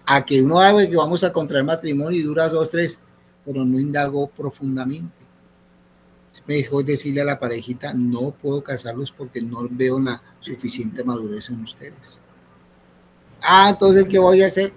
a 0.06 0.24
que 0.24 0.42
uno 0.42 0.58
haga 0.60 0.88
que 0.88 0.96
vamos 0.96 1.22
a 1.24 1.32
contraer 1.32 1.64
matrimonio 1.64 2.18
y 2.18 2.22
dura 2.22 2.48
dos, 2.48 2.70
tres, 2.70 3.00
pero 3.44 3.66
no 3.66 3.78
indagó 3.78 4.28
profundamente. 4.28 5.21
Mejor 6.46 6.84
decirle 6.84 7.20
a 7.20 7.24
la 7.24 7.38
parejita, 7.38 7.94
no 7.94 8.30
puedo 8.30 8.64
casarlos 8.64 9.12
porque 9.12 9.40
no 9.40 9.68
veo 9.70 10.00
la 10.00 10.22
suficiente 10.40 11.04
madurez 11.04 11.50
en 11.50 11.60
ustedes. 11.60 12.20
Ah, 13.42 13.68
entonces, 13.70 14.06
¿qué 14.08 14.18
voy 14.18 14.42
a 14.42 14.46
hacer? 14.46 14.72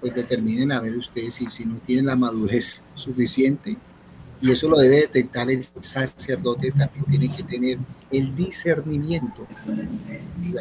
Pues 0.00 0.14
determinen 0.14 0.72
a 0.72 0.80
ver 0.80 0.96
ustedes 0.96 1.34
si, 1.34 1.46
si 1.46 1.64
no 1.64 1.76
tienen 1.76 2.06
la 2.06 2.16
madurez 2.16 2.82
suficiente 2.94 3.76
y 4.42 4.50
eso 4.50 4.68
lo 4.68 4.78
debe 4.78 5.00
detectar 5.00 5.50
el 5.50 5.62
sacerdote, 5.80 6.70
también 6.70 7.04
tiene 7.10 7.34
que 7.34 7.42
tener 7.42 7.78
el 8.10 8.34
discernimiento. 8.34 9.46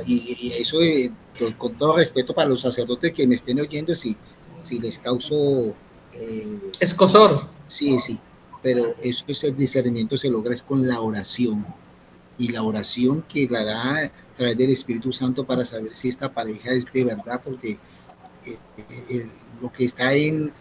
Y, 0.05 0.51
eso, 0.59 0.81
eh, 0.81 1.11
con 1.57 1.77
todo 1.77 1.95
respeto 1.95 2.33
para 2.33 2.49
los 2.49 2.61
sacerdotes 2.61 3.13
que 3.13 3.25
me 3.25 3.35
estén 3.35 3.59
oyendo, 3.59 3.95
si, 3.95 4.17
si 4.57 4.79
les 4.79 4.99
causo... 4.99 5.73
Eh, 6.13 6.71
Escosor. 6.79 7.47
Sí, 7.69 7.99
sí, 7.99 8.19
pero 8.61 8.95
eso 9.01 9.25
es 9.27 9.43
el 9.43 9.55
discernimiento 9.55 10.17
se 10.17 10.29
logra 10.29 10.53
es 10.53 10.63
con 10.63 10.87
la 10.87 11.01
oración. 11.01 11.65
Y 12.37 12.49
la 12.49 12.63
oración 12.63 13.23
que 13.27 13.47
la 13.49 13.65
da 13.65 14.05
a 14.05 14.11
través 14.37 14.57
del 14.57 14.69
Espíritu 14.69 15.11
Santo 15.11 15.45
para 15.45 15.65
saber 15.65 15.93
si 15.93 16.07
esta 16.07 16.33
pareja 16.33 16.71
es 16.71 16.85
de 16.85 17.03
verdad, 17.03 17.41
porque 17.43 17.77
eh, 18.45 19.27
lo 19.61 19.69
que 19.71 19.85
está 19.85 20.13
en 20.13 20.53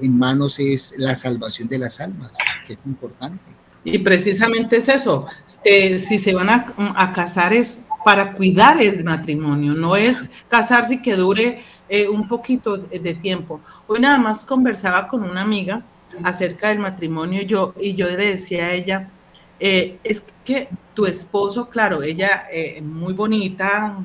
en 0.00 0.18
manos 0.18 0.58
es 0.58 0.94
la 0.96 1.14
salvación 1.14 1.68
de 1.68 1.78
las 1.78 2.00
almas, 2.00 2.32
que 2.66 2.74
es 2.74 2.78
importante. 2.84 3.44
Y 3.84 3.98
precisamente 3.98 4.78
es 4.78 4.88
eso, 4.88 5.26
eh, 5.64 5.98
si 6.00 6.18
se 6.18 6.34
van 6.34 6.50
a, 6.50 7.12
casar 7.14 7.52
es 7.52 7.86
para 8.04 8.32
cuidar 8.32 8.82
el 8.82 9.04
matrimonio, 9.04 9.74
no 9.74 9.94
es 9.94 10.30
casarse 10.48 10.94
y 10.94 11.02
que 11.02 11.14
dure 11.14 11.62
eh, 11.88 12.08
un 12.08 12.26
poquito 12.26 12.76
de 12.76 13.14
tiempo. 13.14 13.60
Hoy 13.86 14.00
nada 14.00 14.18
más 14.18 14.44
conversaba 14.44 15.06
con 15.06 15.22
una 15.22 15.42
amiga 15.42 15.84
acerca 16.22 16.68
del 16.68 16.78
matrimonio 16.78 17.42
yo, 17.42 17.74
y 17.80 17.94
yo 17.94 18.06
le 18.08 18.28
decía 18.28 18.66
a 18.66 18.72
ella, 18.72 19.10
eh, 19.58 19.98
es 20.04 20.24
que 20.44 20.68
tu 20.92 21.06
esposo, 21.06 21.68
claro, 21.68 22.02
ella 22.02 22.44
eh, 22.52 22.80
muy 22.82 23.14
bonita, 23.14 23.96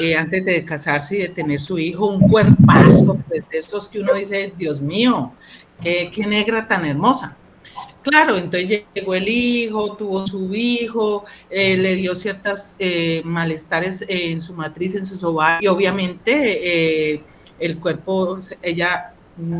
eh, 0.00 0.16
antes 0.16 0.44
de 0.44 0.64
casarse 0.64 1.16
y 1.16 1.20
de 1.22 1.28
tener 1.30 1.58
su 1.58 1.78
hijo, 1.78 2.06
un 2.06 2.28
cuerpazo 2.28 3.18
pues, 3.28 3.42
de 3.48 3.58
estos 3.58 3.88
que 3.88 4.00
uno 4.00 4.14
dice, 4.14 4.52
Dios 4.56 4.80
mío, 4.80 5.32
qué, 5.80 6.10
qué 6.12 6.26
negra 6.26 6.66
tan 6.66 6.84
hermosa. 6.84 7.36
Claro, 8.02 8.36
entonces 8.36 8.84
llegó 8.94 9.14
el 9.14 9.28
hijo, 9.28 9.94
tuvo 9.96 10.26
su 10.26 10.54
hijo, 10.54 11.26
le 11.50 11.96
dio 11.96 12.14
ciertas 12.14 12.74
malestares 13.24 14.06
en 14.08 14.40
su 14.40 14.54
matriz, 14.54 14.94
en 14.94 15.04
su 15.04 15.28
ovarios, 15.28 15.62
y 15.62 15.66
obviamente 15.66 17.22
el 17.58 17.78
cuerpo, 17.78 18.38
ella 18.62 19.09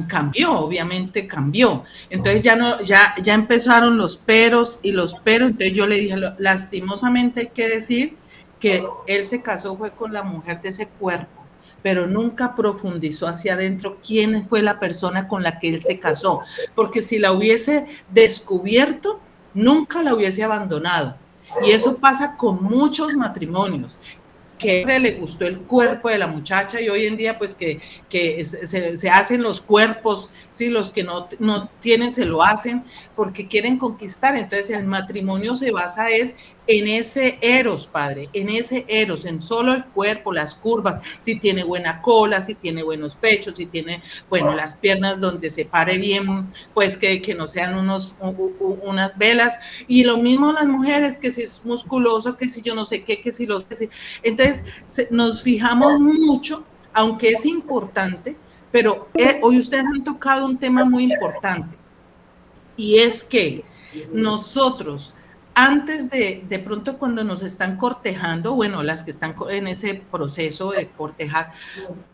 cambió, 0.09 0.53
obviamente 0.53 1.27
cambió. 1.27 1.85
Entonces 2.09 2.43
ya 2.43 2.57
no, 2.57 2.81
ya, 2.83 3.15
ya 3.23 3.35
empezaron 3.35 3.97
los 3.97 4.17
peros 4.17 4.81
y 4.83 4.93
los 4.93 5.15
peros. 5.17 5.51
Entonces 5.51 5.75
yo 5.75 5.87
le 5.87 6.01
dije, 6.01 6.17
lastimosamente 6.39 7.41
hay 7.41 7.47
que 7.49 7.69
decir 7.69 8.17
que 8.61 8.87
él 9.07 9.25
se 9.25 9.43
casó 9.43 9.77
fue 9.77 9.91
con 9.91 10.13
la 10.13 10.23
mujer 10.23 10.61
de 10.61 10.69
ese 10.69 10.87
cuerpo, 10.87 11.43
pero 11.83 12.07
nunca 12.07 12.55
profundizó 12.55 13.27
hacia 13.27 13.55
adentro 13.55 13.99
quién 14.07 14.47
fue 14.49 14.63
la 14.63 14.79
persona 14.79 15.27
con 15.27 15.43
la 15.43 15.59
que 15.59 15.71
él 15.71 15.83
se 15.83 15.99
casó, 15.99 16.43
porque 16.75 17.01
si 17.01 17.19
la 17.19 17.33
hubiese 17.33 17.87
descubierto, 18.11 19.19
nunca 19.55 20.03
la 20.03 20.15
hubiese 20.15 20.45
abandonado. 20.45 21.17
Y 21.65 21.71
eso 21.73 21.97
pasa 21.97 22.37
con 22.37 22.63
muchos 22.63 23.15
matrimonios 23.15 23.99
que 24.61 24.85
le 24.87 25.13
gustó 25.13 25.47
el 25.47 25.59
cuerpo 25.61 26.09
de 26.09 26.19
la 26.19 26.29
muchacha 26.29 26.81
y 26.81 26.89
hoy 26.89 27.07
en 27.07 27.17
día 27.17 27.39
pues 27.39 27.55
que, 27.55 27.81
que 28.09 28.45
se, 28.45 28.97
se, 28.97 29.11
hacen 29.11 29.43
los 29.43 29.61
cuerpos, 29.61 30.31
sí, 30.53 30.69
los 30.69 30.91
que 30.93 31.03
no, 31.03 31.29
no 31.41 31.69
tienen 31.81 32.13
se 32.13 32.27
lo 32.27 32.45
hacen 32.45 32.85
porque 33.17 33.49
quieren 33.49 33.79
conquistar. 33.79 34.37
Entonces 34.37 34.71
el 34.71 34.87
matrimonio 34.87 35.57
se 35.57 35.73
basa 35.73 36.11
es 36.11 36.37
en 36.71 36.87
ese 36.87 37.37
eros, 37.43 37.89
padre, 37.89 38.29
en 38.33 38.49
ese 38.49 38.85
eros, 38.87 39.25
en 39.25 39.43
solo 39.43 39.73
el 39.75 39.85
cuerpo, 39.87 40.33
las 40.33 40.55
curvas, 40.55 41.05
si 41.21 41.41
tiene 41.41 41.65
buena 41.65 42.01
cola, 42.01 42.41
si 42.41 42.55
tiene 42.55 42.85
buenos 42.85 43.17
pechos, 43.17 43.57
si 43.57 43.67
tiene, 43.67 44.05
bueno, 44.29 44.55
las 44.55 44.77
piernas 44.77 45.21
donde 45.21 45.51
se 45.51 45.65
pare 45.65 45.99
bien, 45.99 46.47
pues 46.73 46.97
que, 46.97 47.21
que 47.21 47.35
no 47.35 47.49
sean 47.49 47.77
unos, 47.77 48.15
unas 48.85 49.19
velas. 49.19 49.59
Y 49.89 50.05
lo 50.05 50.19
mismo 50.19 50.53
las 50.53 50.69
mujeres, 50.69 51.19
que 51.19 51.33
si 51.33 51.43
es 51.43 51.67
musculoso, 51.67 52.37
que 52.37 52.49
si 52.49 52.63
yo 52.63 52.77
no 52.77 52.85
sé 52.85 53.03
qué, 53.03 53.21
que 53.21 53.33
si 53.33 53.47
los... 53.47 53.67
Entonces 54.23 54.63
nos 55.11 55.43
fijamos 55.43 55.99
mucho, 55.99 56.65
aunque 56.93 57.31
es 57.31 57.47
importante, 57.47 58.37
pero 58.71 59.09
eh, 59.15 59.41
hoy 59.43 59.59
ustedes 59.59 59.87
han 59.87 60.05
tocado 60.05 60.47
un 60.47 60.57
tema 60.57 60.85
muy 60.85 61.13
importante, 61.13 61.77
y 62.77 63.01
es 63.01 63.25
que 63.25 63.65
nosotros 64.13 65.15
antes 65.67 66.09
de, 66.09 66.45
de 66.49 66.59
pronto 66.59 66.99
cuando 66.99 67.23
nos 67.23 67.43
están 67.43 67.77
cortejando, 67.77 68.55
bueno, 68.55 68.83
las 68.83 69.03
que 69.03 69.11
están 69.11 69.35
en 69.51 69.67
ese 69.67 69.95
proceso 69.95 70.71
de 70.71 70.89
cortejar, 70.89 71.53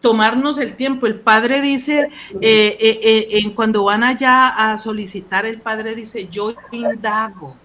tomarnos 0.00 0.58
el 0.58 0.74
tiempo. 0.74 1.06
El 1.06 1.20
padre 1.20 1.60
dice, 1.60 2.10
eh, 2.40 2.76
eh, 2.80 3.00
eh, 3.02 3.26
en 3.30 3.50
cuando 3.50 3.84
van 3.84 4.02
allá 4.02 4.48
a 4.48 4.78
solicitar, 4.78 5.46
el 5.46 5.60
padre 5.60 5.94
dice, 5.94 6.28
yo 6.28 6.54
indago, 6.72 7.56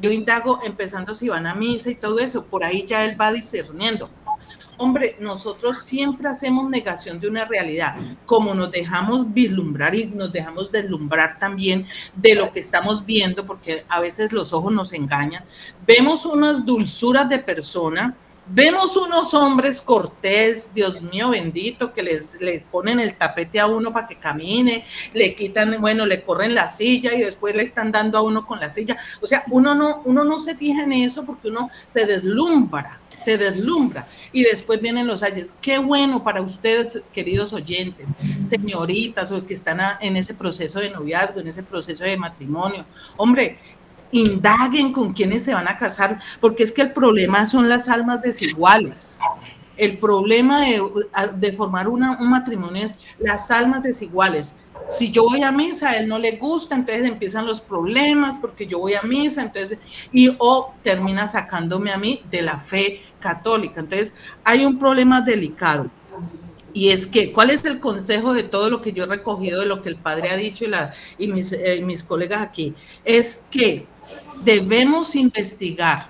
yo 0.00 0.10
indago 0.10 0.60
empezando 0.64 1.14
si 1.14 1.28
van 1.28 1.46
a 1.46 1.54
misa 1.54 1.90
y 1.90 1.94
todo 1.94 2.18
eso, 2.18 2.44
por 2.44 2.62
ahí 2.62 2.84
ya 2.84 3.04
él 3.04 3.20
va 3.20 3.32
discerniendo 3.32 4.10
hombre, 4.78 5.16
nosotros 5.20 5.82
siempre 5.82 6.28
hacemos 6.28 6.70
negación 6.70 7.20
de 7.20 7.28
una 7.28 7.44
realidad, 7.44 7.96
como 8.24 8.54
nos 8.54 8.70
dejamos 8.70 9.32
vislumbrar 9.32 9.94
y 9.94 10.06
nos 10.06 10.32
dejamos 10.32 10.72
deslumbrar 10.72 11.38
también 11.38 11.86
de 12.14 12.34
lo 12.34 12.50
que 12.52 12.60
estamos 12.60 13.04
viendo, 13.04 13.44
porque 13.44 13.84
a 13.88 14.00
veces 14.00 14.32
los 14.32 14.52
ojos 14.52 14.72
nos 14.72 14.92
engañan, 14.92 15.44
vemos 15.86 16.24
unas 16.24 16.64
dulzuras 16.64 17.28
de 17.28 17.38
persona, 17.38 18.16
Vemos 18.50 18.96
unos 18.96 19.34
hombres 19.34 19.80
cortés, 19.80 20.72
Dios 20.72 21.02
mío 21.02 21.30
bendito, 21.30 21.92
que 21.92 22.02
les 22.02 22.40
le 22.40 22.64
ponen 22.70 22.98
el 22.98 23.16
tapete 23.16 23.60
a 23.60 23.66
uno 23.66 23.92
para 23.92 24.06
que 24.06 24.16
camine, 24.16 24.86
le 25.12 25.34
quitan, 25.34 25.78
bueno, 25.80 26.06
le 26.06 26.22
corren 26.22 26.54
la 26.54 26.66
silla 26.66 27.12
y 27.14 27.20
después 27.20 27.54
le 27.54 27.62
están 27.62 27.92
dando 27.92 28.16
a 28.16 28.22
uno 28.22 28.46
con 28.46 28.58
la 28.58 28.70
silla. 28.70 28.96
O 29.20 29.26
sea, 29.26 29.44
uno 29.50 29.74
no, 29.74 30.00
uno 30.06 30.24
no 30.24 30.38
se 30.38 30.56
fija 30.56 30.84
en 30.84 30.92
eso 30.92 31.26
porque 31.26 31.48
uno 31.48 31.68
se 31.84 32.06
deslumbra 32.06 33.00
se 33.18 33.36
deslumbra 33.36 34.06
y 34.32 34.44
después 34.44 34.80
vienen 34.80 35.06
los 35.06 35.22
ayes. 35.22 35.54
Qué 35.60 35.78
bueno 35.78 36.22
para 36.22 36.40
ustedes, 36.40 37.02
queridos 37.12 37.52
oyentes, 37.52 38.14
señoritas 38.44 39.32
o 39.32 39.44
que 39.44 39.54
están 39.54 39.80
en 40.00 40.16
ese 40.16 40.34
proceso 40.34 40.78
de 40.78 40.90
noviazgo, 40.90 41.40
en 41.40 41.48
ese 41.48 41.62
proceso 41.62 42.04
de 42.04 42.16
matrimonio. 42.16 42.86
Hombre, 43.16 43.58
indaguen 44.12 44.92
con 44.92 45.12
quiénes 45.12 45.42
se 45.42 45.54
van 45.54 45.68
a 45.68 45.76
casar, 45.76 46.20
porque 46.40 46.62
es 46.62 46.72
que 46.72 46.82
el 46.82 46.92
problema 46.92 47.46
son 47.46 47.68
las 47.68 47.88
almas 47.88 48.22
desiguales. 48.22 49.18
El 49.76 49.98
problema 49.98 50.62
de, 50.62 51.52
formar 51.52 51.88
un 51.88 52.28
matrimonio 52.28 52.84
es 52.84 52.98
las 53.18 53.50
almas 53.50 53.82
desiguales 53.82 54.56
si 54.88 55.10
yo 55.10 55.24
voy 55.24 55.42
a 55.42 55.52
misa, 55.52 55.90
a 55.90 55.96
él 55.98 56.08
no 56.08 56.18
le 56.18 56.32
gusta, 56.32 56.74
entonces 56.74 57.04
empiezan 57.04 57.46
los 57.46 57.60
problemas 57.60 58.36
porque 58.36 58.66
yo 58.66 58.78
voy 58.78 58.94
a 58.94 59.02
misa, 59.02 59.42
entonces, 59.42 59.78
y 60.12 60.34
o 60.38 60.72
termina 60.82 61.26
sacándome 61.26 61.92
a 61.92 61.98
mí 61.98 62.22
de 62.30 62.42
la 62.42 62.58
fe 62.58 63.02
católica. 63.20 63.80
Entonces, 63.80 64.14
hay 64.44 64.64
un 64.64 64.78
problema 64.78 65.20
delicado. 65.20 65.90
Y 66.72 66.90
es 66.90 67.06
que, 67.06 67.32
¿cuál 67.32 67.50
es 67.50 67.64
el 67.64 67.80
consejo 67.80 68.32
de 68.32 68.44
todo 68.44 68.70
lo 68.70 68.80
que 68.80 68.92
yo 68.92 69.04
he 69.04 69.06
recogido, 69.06 69.60
de 69.60 69.66
lo 69.66 69.82
que 69.82 69.90
el 69.90 69.96
padre 69.96 70.30
ha 70.30 70.36
dicho 70.36 70.64
y, 71.18 71.32
eh, 71.32 71.82
mis 71.84 72.02
colegas 72.02 72.40
aquí? 72.40 72.74
Es 73.04 73.44
que 73.50 73.86
debemos 74.44 75.14
investigar, 75.14 76.08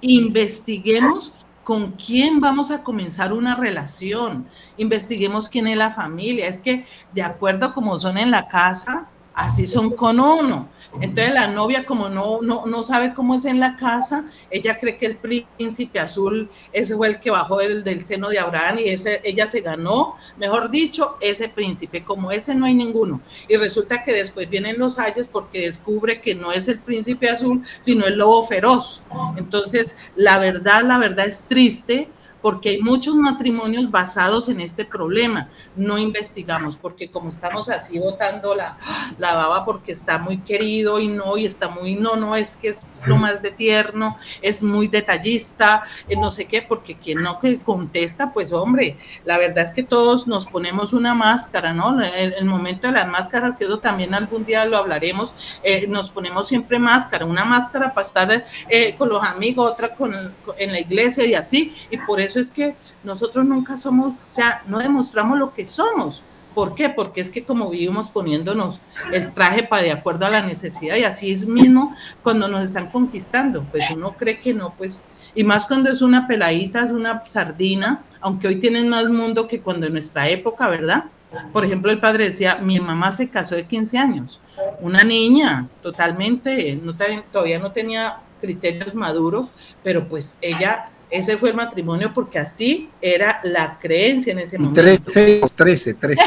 investiguemos 0.00 1.32
con 1.64 1.92
quién 1.92 2.40
vamos 2.40 2.70
a 2.70 2.82
comenzar 2.82 3.32
una 3.32 3.54
relación, 3.54 4.46
investiguemos 4.76 5.48
quién 5.48 5.66
es 5.66 5.76
la 5.76 5.90
familia, 5.90 6.46
es 6.46 6.60
que 6.60 6.86
de 7.12 7.22
acuerdo 7.22 7.72
como 7.72 7.98
son 7.98 8.18
en 8.18 8.30
la 8.30 8.48
casa, 8.48 9.08
así 9.34 9.66
son 9.66 9.90
con 9.90 10.20
uno. 10.20 10.68
Entonces 11.00 11.34
la 11.34 11.48
novia, 11.48 11.84
como 11.84 12.08
no, 12.08 12.40
no, 12.40 12.66
no 12.66 12.84
sabe 12.84 13.14
cómo 13.14 13.34
es 13.34 13.44
en 13.44 13.58
la 13.58 13.76
casa, 13.76 14.26
ella 14.50 14.78
cree 14.78 14.96
que 14.96 15.06
el 15.06 15.16
príncipe 15.16 15.98
azul 15.98 16.48
ese 16.72 16.96
fue 16.96 17.08
el 17.08 17.18
que 17.18 17.30
bajó 17.30 17.58
del, 17.58 17.82
del 17.82 18.04
seno 18.04 18.28
de 18.28 18.38
Abraham 18.38 18.78
y 18.78 18.90
ese, 18.90 19.20
ella 19.24 19.46
se 19.48 19.60
ganó, 19.60 20.14
mejor 20.36 20.70
dicho, 20.70 21.16
ese 21.20 21.48
príncipe. 21.48 22.04
Como 22.04 22.30
ese 22.30 22.54
no 22.54 22.66
hay 22.66 22.74
ninguno. 22.74 23.20
Y 23.48 23.56
resulta 23.56 24.04
que 24.04 24.12
después 24.12 24.48
vienen 24.48 24.78
los 24.78 24.98
ayes 25.00 25.26
porque 25.26 25.62
descubre 25.62 26.20
que 26.20 26.34
no 26.34 26.52
es 26.52 26.68
el 26.68 26.78
príncipe 26.78 27.28
azul, 27.28 27.64
sino 27.80 28.06
el 28.06 28.16
lobo 28.16 28.44
feroz. 28.44 29.02
Entonces, 29.36 29.96
la 30.14 30.38
verdad, 30.38 30.82
la 30.84 30.98
verdad 30.98 31.26
es 31.26 31.42
triste 31.42 32.08
porque 32.44 32.68
hay 32.68 32.82
muchos 32.82 33.14
matrimonios 33.14 33.90
basados 33.90 34.50
en 34.50 34.60
este 34.60 34.84
problema. 34.84 35.48
No 35.76 35.96
investigamos, 35.96 36.76
porque 36.76 37.10
como 37.10 37.30
estamos 37.30 37.70
así 37.70 37.98
botando 37.98 38.54
la, 38.54 38.76
la 39.16 39.32
baba 39.32 39.64
porque 39.64 39.92
está 39.92 40.18
muy 40.18 40.40
querido 40.42 41.00
y 41.00 41.08
no, 41.08 41.38
y 41.38 41.46
está 41.46 41.70
muy, 41.70 41.94
no, 41.94 42.16
no, 42.16 42.36
es 42.36 42.58
que 42.58 42.68
es 42.68 42.92
lo 43.06 43.16
más 43.16 43.40
de 43.40 43.50
tierno, 43.50 44.18
es 44.42 44.62
muy 44.62 44.88
detallista, 44.88 45.84
eh, 46.06 46.16
no 46.16 46.30
sé 46.30 46.44
qué, 46.44 46.60
porque 46.60 46.98
quien 46.98 47.22
no 47.22 47.40
que 47.40 47.60
contesta, 47.60 48.30
pues 48.34 48.52
hombre, 48.52 48.98
la 49.24 49.38
verdad 49.38 49.64
es 49.64 49.72
que 49.72 49.82
todos 49.82 50.26
nos 50.26 50.44
ponemos 50.44 50.92
una 50.92 51.14
máscara, 51.14 51.72
¿no? 51.72 51.98
El, 52.02 52.34
el 52.34 52.44
momento 52.44 52.88
de 52.88 52.92
las 52.92 53.08
máscaras, 53.08 53.56
que 53.56 53.64
eso 53.64 53.78
también 53.78 54.12
algún 54.12 54.44
día 54.44 54.66
lo 54.66 54.76
hablaremos, 54.76 55.34
eh, 55.62 55.86
nos 55.86 56.10
ponemos 56.10 56.46
siempre 56.46 56.78
máscara, 56.78 57.24
una 57.24 57.46
máscara 57.46 57.94
para 57.94 58.06
estar 58.06 58.44
eh, 58.68 58.94
con 58.98 59.08
los 59.08 59.24
amigos, 59.24 59.70
otra 59.72 59.94
con, 59.94 60.14
en 60.58 60.72
la 60.72 60.80
iglesia 60.80 61.24
y 61.24 61.34
así, 61.34 61.74
y 61.90 61.96
por 61.96 62.20
eso 62.20 62.33
es 62.40 62.50
que 62.50 62.76
nosotros 63.02 63.44
nunca 63.44 63.76
somos, 63.76 64.12
o 64.12 64.32
sea, 64.32 64.62
no 64.66 64.78
demostramos 64.78 65.38
lo 65.38 65.52
que 65.52 65.64
somos. 65.64 66.24
¿Por 66.54 66.74
qué? 66.74 66.88
Porque 66.88 67.20
es 67.20 67.30
que 67.30 67.44
como 67.44 67.68
vivimos 67.68 68.10
poniéndonos 68.10 68.80
el 69.12 69.32
traje 69.32 69.64
para 69.64 69.82
de 69.82 69.90
acuerdo 69.90 70.26
a 70.26 70.30
la 70.30 70.42
necesidad 70.42 70.96
y 70.96 71.02
así 71.02 71.32
es 71.32 71.46
mismo 71.46 71.94
cuando 72.22 72.46
nos 72.46 72.64
están 72.66 72.90
conquistando, 72.90 73.64
pues 73.64 73.84
uno 73.90 74.14
cree 74.16 74.38
que 74.38 74.54
no, 74.54 74.72
pues, 74.74 75.06
y 75.34 75.42
más 75.42 75.66
cuando 75.66 75.90
es 75.90 76.00
una 76.00 76.28
peladita, 76.28 76.84
es 76.84 76.92
una 76.92 77.24
sardina, 77.24 78.04
aunque 78.20 78.46
hoy 78.46 78.60
tienen 78.60 78.88
más 78.88 79.08
mundo 79.08 79.48
que 79.48 79.60
cuando 79.60 79.86
en 79.86 79.94
nuestra 79.94 80.28
época, 80.28 80.68
¿verdad? 80.68 81.06
Por 81.52 81.64
ejemplo, 81.64 81.90
el 81.90 81.98
padre 81.98 82.26
decía, 82.26 82.56
mi 82.56 82.78
mamá 82.78 83.10
se 83.10 83.28
casó 83.28 83.56
de 83.56 83.66
15 83.66 83.98
años, 83.98 84.40
una 84.80 85.02
niña 85.02 85.68
totalmente, 85.82 86.78
no, 86.82 86.94
todavía 87.32 87.58
no 87.58 87.72
tenía 87.72 88.18
criterios 88.40 88.94
maduros, 88.94 89.50
pero 89.82 90.06
pues 90.08 90.38
ella 90.40 90.90
ese 91.10 91.36
fue 91.36 91.50
el 91.50 91.56
matrimonio 91.56 92.12
porque 92.14 92.38
así 92.38 92.90
era 93.00 93.40
la 93.44 93.78
creencia 93.78 94.32
en 94.32 94.40
ese 94.40 94.58
momento. 94.58 94.80
13, 94.80 95.40
13, 95.54 95.94
13. 95.94 96.22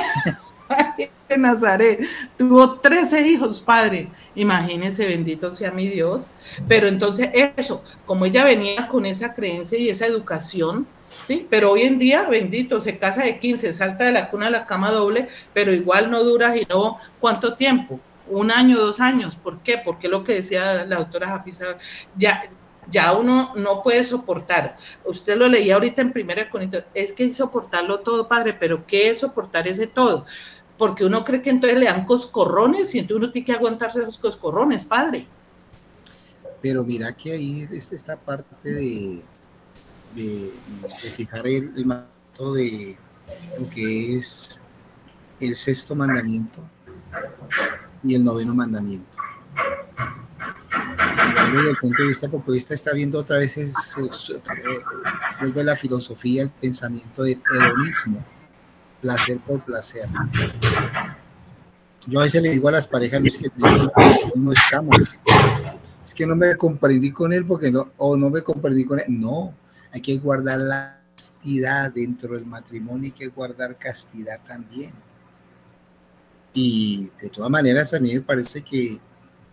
Nazaret 1.37 1.99
tuvo 2.37 2.79
13 2.79 3.27
hijos, 3.27 3.59
padre. 3.59 4.09
Imagínese, 4.35 5.05
bendito 5.05 5.51
sea 5.51 5.71
mi 5.71 5.87
Dios. 5.87 6.35
Pero 6.67 6.87
entonces 6.87 7.29
eso, 7.57 7.83
como 8.05 8.25
ella 8.25 8.43
venía 8.45 8.87
con 8.87 9.05
esa 9.05 9.33
creencia 9.33 9.77
y 9.77 9.89
esa 9.89 10.05
educación, 10.05 10.87
sí, 11.09 11.45
pero 11.49 11.71
hoy 11.71 11.81
en 11.81 11.99
día, 11.99 12.29
bendito, 12.29 12.79
se 12.79 12.97
casa 12.97 13.23
de 13.23 13.39
15, 13.39 13.73
salta 13.73 14.05
de 14.05 14.11
la 14.11 14.29
cuna 14.29 14.47
a 14.47 14.51
la 14.51 14.65
cama 14.65 14.91
doble, 14.91 15.27
pero 15.53 15.73
igual 15.73 16.11
no 16.11 16.23
dura 16.23 16.55
y 16.55 16.65
no, 16.69 16.99
¿cuánto 17.19 17.55
tiempo? 17.55 17.99
Un 18.29 18.51
año, 18.51 18.77
dos 18.77 18.99
años. 18.99 19.35
¿Por 19.35 19.59
qué? 19.59 19.77
Porque 19.83 20.07
lo 20.07 20.23
que 20.23 20.35
decía 20.35 20.85
la 20.85 20.97
doctora 20.97 21.29
Jafisa, 21.29 21.77
ya 22.15 22.41
ya 22.89 23.13
uno 23.13 23.53
no 23.55 23.83
puede 23.83 24.03
soportar. 24.03 24.77
Usted 25.05 25.37
lo 25.37 25.47
leía 25.47 25.75
ahorita 25.75 26.01
en 26.01 26.13
primera 26.13 26.49
Corintios, 26.49 26.85
es 26.93 27.13
que 27.13 27.31
soportarlo 27.33 27.99
todo, 27.99 28.27
padre, 28.27 28.53
pero 28.53 28.85
¿qué 28.85 29.09
es 29.09 29.19
soportar 29.19 29.67
ese 29.67 29.87
todo? 29.87 30.25
Porque 30.77 31.05
uno 31.05 31.25
cree 31.25 31.41
que 31.41 31.49
entonces 31.49 31.77
le 31.79 31.85
dan 31.85 32.05
coscorrones 32.05 32.93
y 32.95 32.99
entonces 32.99 33.23
uno 33.23 33.31
tiene 33.31 33.45
que 33.45 33.53
aguantarse 33.53 33.99
esos 33.99 34.17
coscorrones, 34.17 34.85
padre. 34.85 35.27
Pero 36.61 36.83
mira 36.83 37.15
que 37.15 37.31
ahí 37.31 37.67
está 37.71 37.95
esta 37.95 38.15
parte 38.15 38.55
de, 38.63 39.23
de, 40.15 40.51
fijar 41.15 41.45
el, 41.47 41.73
el 41.75 41.87
de 42.53 42.97
lo 43.59 43.69
que 43.69 44.17
es 44.17 44.61
el 45.39 45.55
sexto 45.55 45.95
mandamiento 45.95 46.61
y 48.03 48.15
el 48.15 48.23
noveno 48.23 48.55
mandamiento 48.55 49.16
desde 51.53 51.69
el 51.69 51.77
punto 51.77 52.01
de 52.01 52.07
vista 52.09 52.29
populista 52.29 52.73
está 52.73 52.93
viendo 52.93 53.19
otra 53.19 53.37
vez 53.37 53.57
es, 53.57 53.95
vuelve 55.39 55.63
la 55.63 55.75
filosofía, 55.75 56.43
el 56.43 56.49
pensamiento 56.49 57.23
del 57.23 57.41
hedonismo, 57.53 58.23
placer 59.01 59.39
por 59.39 59.63
placer. 59.63 60.07
Yo 62.07 62.19
a 62.19 62.23
veces 62.23 62.41
le 62.41 62.51
digo 62.51 62.69
a 62.69 62.71
las 62.71 62.87
parejas, 62.87 63.21
no 63.21 63.27
es 63.27 63.37
que 63.37 63.49
no 64.35 64.51
escamos, 64.51 64.97
es 66.05 66.13
que 66.13 66.25
no 66.25 66.35
me 66.35 66.55
comprendí 66.55 67.11
con 67.11 67.33
él 67.33 67.45
porque 67.45 67.69
no, 67.69 67.91
o 67.97 68.15
no 68.15 68.29
me 68.29 68.41
comprendí 68.41 68.85
con 68.85 68.99
él. 68.99 69.05
No, 69.09 69.53
hay 69.91 70.01
que 70.01 70.17
guardar 70.17 70.59
la 70.59 71.01
castidad 71.15 71.91
dentro 71.91 72.35
del 72.35 72.45
matrimonio, 72.45 73.05
hay 73.05 73.11
que 73.11 73.27
guardar 73.27 73.77
castidad 73.77 74.39
también. 74.47 74.93
Y 76.53 77.11
de 77.21 77.29
todas 77.29 77.51
maneras, 77.51 77.93
a 77.93 77.99
mí 77.99 78.13
me 78.13 78.21
parece 78.21 78.61
que, 78.61 78.99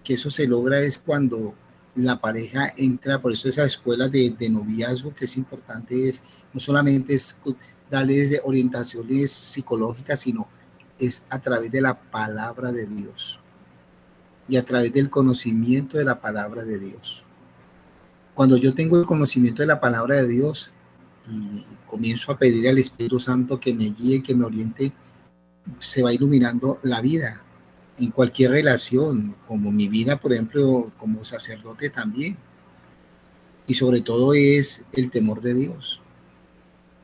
que 0.05 0.15
eso 0.15 0.31
se 0.31 0.47
logra 0.47 0.81
es 0.81 0.99
cuando 0.99 1.55
la 1.97 2.21
pareja 2.21 2.73
entra, 2.77 3.21
por 3.21 3.33
eso 3.33 3.49
esa 3.49 3.65
escuela 3.65 4.09
de, 4.09 4.35
noviazgo 4.51 5.15
que 5.15 5.25
es 5.25 5.37
importante 5.37 6.09
es 6.09 6.23
no 6.53 6.61
solamente 6.61 7.15
es 7.15 7.37
darles 7.91 8.41
orientaciones 8.45 9.33
psicológicas, 9.33 10.21
sino 10.21 10.49
es 10.99 11.23
a 11.31 11.39
través 11.39 11.71
de 11.71 11.81
la 11.81 12.01
palabra 12.11 12.73
de 12.73 12.87
Dios 12.87 13.41
y 14.49 14.57
a 14.57 14.65
través 14.65 14.93
del 14.93 15.09
conocimiento 15.09 15.97
de 15.97 16.05
la 16.05 16.21
palabra 16.21 16.65
de 16.65 16.79
Dios. 16.79 17.25
Cuando 18.35 18.57
yo 18.57 18.75
tengo 18.75 18.99
el 18.99 19.07
conocimiento 19.07 19.63
de 19.63 19.69
la 19.69 19.81
palabra 19.81 20.17
de 20.17 20.29
Dios 20.29 20.71
y 21.31 21.63
comienzo 21.87 22.33
a 22.33 22.39
pedir 22.39 22.69
al 22.69 22.79
Espíritu 22.79 23.19
Santo 23.19 23.61
que 23.61 23.73
me 23.73 23.91
guíe, 23.91 24.23
que 24.23 24.35
me 24.35 24.45
oriente, 24.45 24.93
se 25.79 26.03
va 26.03 26.13
iluminando 26.13 26.79
la 26.83 27.01
vida, 27.01 27.44
en 27.99 28.11
cualquier 28.11 28.51
relación, 28.53 29.37
como 29.47 29.71
mi 29.71 29.89
vida, 29.89 30.19
por 30.19 30.33
ejemplo, 30.33 30.93
como 30.99 31.25
sacerdote 31.25 31.91
también. 31.91 32.37
y 33.67 33.75
sobre 33.75 34.01
todo 34.03 34.35
es 34.35 34.85
el 34.93 35.11
temor 35.11 35.41
de 35.41 35.55
Dios. 35.55 36.01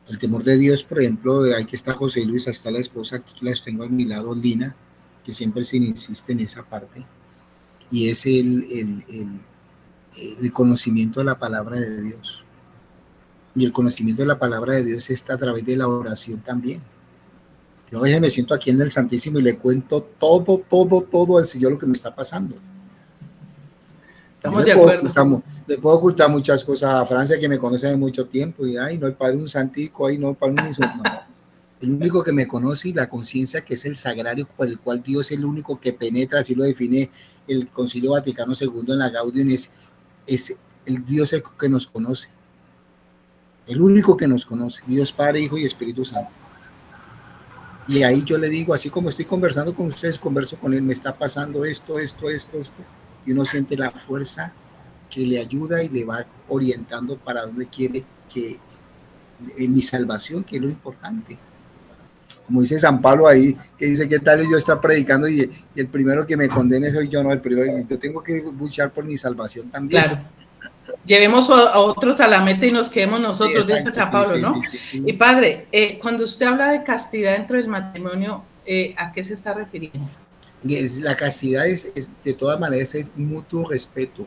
El 0.08 0.18
temor 0.18 0.42
de 0.44 0.58
Dios, 0.58 0.82
por 0.82 1.00
ejemplo, 1.00 1.40
aquí 1.58 1.76
está 1.76 1.94
José 1.94 2.24
Luis, 2.24 2.46
está 2.48 2.70
la 2.70 2.80
esposa, 2.80 3.16
aquí 3.16 3.34
las 3.42 3.62
tengo 3.64 3.84
a 3.84 3.88
mi 3.88 4.04
lado, 4.04 4.34
Lina, 4.34 4.74
que 5.24 5.32
siempre 5.32 5.64
se 5.64 5.76
insiste 5.78 6.32
en 6.32 6.40
esa 6.40 6.62
parte, 6.68 7.04
y 7.90 8.08
es 8.08 8.26
el, 8.26 8.64
el, 9.08 9.40
el 10.42 10.52
conocimiento 10.52 11.20
de 11.20 11.26
la 11.26 11.38
palabra 11.38 11.76
de 11.78 12.02
Dios. 12.02 12.44
Y 13.54 13.64
el 13.64 13.72
conocimiento 13.72 14.22
de 14.22 14.28
la 14.28 14.38
palabra 14.38 14.74
de 14.74 14.84
Dios 14.84 15.10
está 15.10 15.34
a 15.34 15.38
través 15.38 15.64
de 15.64 15.76
la 15.76 15.88
oración 15.88 16.40
también. 16.40 16.80
Yo 17.90 17.98
a 17.98 18.02
veces 18.02 18.20
me 18.20 18.30
siento 18.30 18.54
aquí 18.54 18.70
en 18.70 18.80
el 18.80 18.90
Santísimo 18.90 19.38
y 19.38 19.42
le 19.42 19.56
cuento 19.56 20.00
todo, 20.02 20.62
todo, 20.68 21.02
todo 21.02 21.38
al 21.38 21.46
Señor 21.46 21.72
lo 21.72 21.78
que 21.78 21.86
me 21.86 21.94
está 21.94 22.14
pasando. 22.14 22.56
Estamos 24.36 24.64
de 24.64 24.72
acuerdo. 24.72 25.10
Ocultar, 25.10 25.42
le 25.66 25.78
puedo 25.78 25.96
ocultar 25.96 26.30
muchas 26.30 26.64
cosas 26.64 26.94
a 26.94 27.04
Francia 27.04 27.38
que 27.38 27.48
me 27.48 27.58
conoce 27.58 27.88
de 27.88 27.96
mucho 27.96 28.26
tiempo 28.26 28.66
y, 28.66 28.76
ay, 28.76 28.96
no, 28.96 29.06
el 29.06 29.14
Padre 29.14 29.36
un 29.36 29.48
santico, 29.48 30.06
ay, 30.06 30.18
no, 30.18 30.30
el 30.30 30.36
Padre 30.36 30.54
un 30.54 31.02
no. 31.02 31.02
El 31.80 31.90
único 31.90 32.22
que 32.22 32.32
me 32.32 32.46
conoce 32.46 32.90
y 32.90 32.92
la 32.92 33.08
conciencia 33.08 33.62
que 33.62 33.74
es 33.74 33.84
el 33.86 33.96
sagrario 33.96 34.46
por 34.56 34.68
el 34.68 34.78
cual 34.78 35.02
Dios 35.02 35.30
es 35.30 35.38
el 35.38 35.44
único 35.44 35.80
que 35.80 35.92
penetra, 35.92 36.40
así 36.40 36.54
lo 36.54 36.62
define 36.64 37.10
el 37.48 37.68
Concilio 37.68 38.12
Vaticano 38.12 38.52
II 38.58 38.84
en 38.88 38.98
la 38.98 39.10
Gaudium, 39.10 39.50
es, 39.50 39.70
es 40.26 40.54
el 40.86 41.04
Dios 41.04 41.34
que 41.58 41.68
nos 41.68 41.86
conoce. 41.86 42.28
El 43.66 43.80
único 43.80 44.16
que 44.16 44.28
nos 44.28 44.46
conoce, 44.46 44.82
Dios 44.86 45.12
Padre, 45.12 45.40
Hijo 45.40 45.58
y 45.58 45.64
Espíritu 45.64 46.04
Santo. 46.04 46.30
Y 47.90 48.04
ahí 48.04 48.22
yo 48.22 48.38
le 48.38 48.48
digo, 48.48 48.72
así 48.72 48.88
como 48.88 49.08
estoy 49.08 49.24
conversando 49.24 49.74
con 49.74 49.88
ustedes, 49.88 50.16
converso 50.16 50.56
con 50.58 50.72
él, 50.72 50.82
me 50.82 50.92
está 50.92 51.18
pasando 51.18 51.64
esto, 51.64 51.98
esto, 51.98 52.30
esto, 52.30 52.56
esto 52.56 52.84
y 53.26 53.32
uno 53.32 53.44
siente 53.44 53.76
la 53.76 53.90
fuerza 53.90 54.52
que 55.08 55.26
le 55.26 55.40
ayuda 55.40 55.82
y 55.82 55.88
le 55.88 56.04
va 56.04 56.24
orientando 56.48 57.18
para 57.18 57.44
donde 57.44 57.66
quiere 57.66 58.04
que 58.32 58.58
en 59.58 59.74
mi 59.74 59.82
salvación, 59.82 60.44
que 60.44 60.56
es 60.56 60.62
lo 60.62 60.68
importante. 60.68 61.36
Como 62.46 62.60
dice 62.60 62.78
San 62.78 63.00
Pablo 63.00 63.26
ahí, 63.26 63.56
que 63.76 63.86
dice, 63.86 64.08
¿qué 64.08 64.20
tal 64.20 64.42
yo 64.48 64.56
está 64.56 64.80
predicando 64.80 65.28
y, 65.28 65.50
el 65.74 65.88
primero 65.88 66.24
que 66.24 66.36
me 66.36 66.48
condene 66.48 66.92
soy 66.92 67.08
yo, 67.08 67.24
no, 67.24 67.32
el 67.32 67.40
primero, 67.40 67.84
yo 67.88 67.98
tengo 67.98 68.22
que 68.22 68.44
luchar 68.56 68.92
por 68.92 69.04
mi 69.04 69.16
salvación 69.16 69.68
también. 69.68 70.02
Claro. 70.02 70.20
Llevemos 71.04 71.50
a 71.50 71.78
otros 71.78 72.20
a 72.20 72.28
la 72.28 72.40
meta 72.40 72.66
y 72.66 72.72
nos 72.72 72.88
quedemos 72.88 73.20
nosotros, 73.20 73.66
dice 73.66 73.92
San 73.92 74.10
Pablo, 74.10 74.38
¿no? 74.38 74.60
y 74.92 75.12
padre, 75.14 75.66
eh, 75.72 75.98
cuando 75.98 76.24
usted 76.24 76.46
habla 76.46 76.70
de 76.70 76.84
castidad 76.84 77.32
dentro 77.32 77.56
del 77.56 77.68
matrimonio, 77.68 78.44
eh, 78.66 78.94
¿a 78.96 79.12
qué 79.12 79.24
se 79.24 79.34
está 79.34 79.54
refiriendo? 79.54 80.06
La 80.62 81.16
castidad 81.16 81.66
es, 81.66 81.92
de 82.22 82.34
todas 82.34 82.60
maneras 82.60 82.94
es 82.94 83.06
mutuo 83.16 83.68
respeto, 83.68 84.26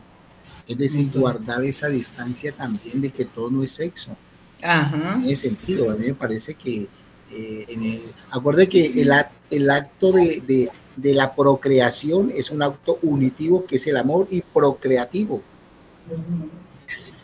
es 0.66 0.76
decir, 0.76 1.10
guardar 1.14 1.62
esa 1.64 1.88
distancia 1.88 2.52
también 2.52 3.00
de 3.00 3.10
que 3.10 3.24
todo 3.24 3.50
no 3.50 3.62
es 3.62 3.72
sexo. 3.72 4.16
En 4.60 5.24
ese 5.26 5.48
sentido, 5.48 5.90
a 5.90 5.94
mí 5.94 6.06
me 6.06 6.14
parece 6.14 6.54
que, 6.54 6.88
eh, 7.30 8.02
acuerde 8.30 8.68
que 8.68 8.84
el, 8.84 9.12
el 9.50 9.70
acto 9.70 10.12
de, 10.12 10.70
la 10.96 11.34
procreación 11.34 12.30
es 12.30 12.50
un 12.50 12.62
acto 12.62 12.98
unitivo 13.02 13.64
que 13.66 13.76
es 13.76 13.86
el 13.86 13.96
amor 13.96 14.26
y 14.30 14.40
procreativo. 14.40 15.42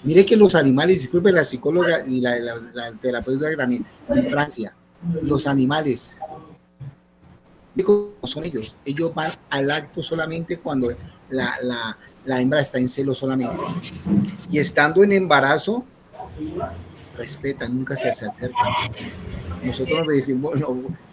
Mire 0.03 0.25
que 0.25 0.37
los 0.37 0.55
animales, 0.55 1.03
disculpe 1.03 1.31
la 1.31 1.45
psicóloga 1.45 2.07
y 2.07 2.21
la, 2.21 2.37
la 2.39 2.93
terapeuta 3.01 3.55
también, 3.57 3.85
en 4.09 4.27
Francia, 4.27 4.75
los 5.23 5.47
animales 5.47 6.19
son 8.23 8.45
ellos. 8.45 8.77
Ellos 8.85 9.13
van 9.15 9.33
al 9.51 9.71
acto 9.71 10.03
solamente 10.03 10.59
cuando 10.59 10.91
la, 11.31 11.55
la, 11.63 11.99
la 12.25 12.41
hembra 12.41 12.61
está 12.61 12.79
en 12.79 12.89
celo 12.89 13.15
solamente. 13.15 13.57
Y 14.51 14.59
estando 14.59 15.03
en 15.03 15.13
embarazo, 15.13 15.85
respetan, 17.17 17.77
nunca 17.77 17.97
se 17.97 18.09
acercan. 18.09 18.53
Nosotros 19.63 20.07
nos 20.07 20.15
decimos, 20.15 20.55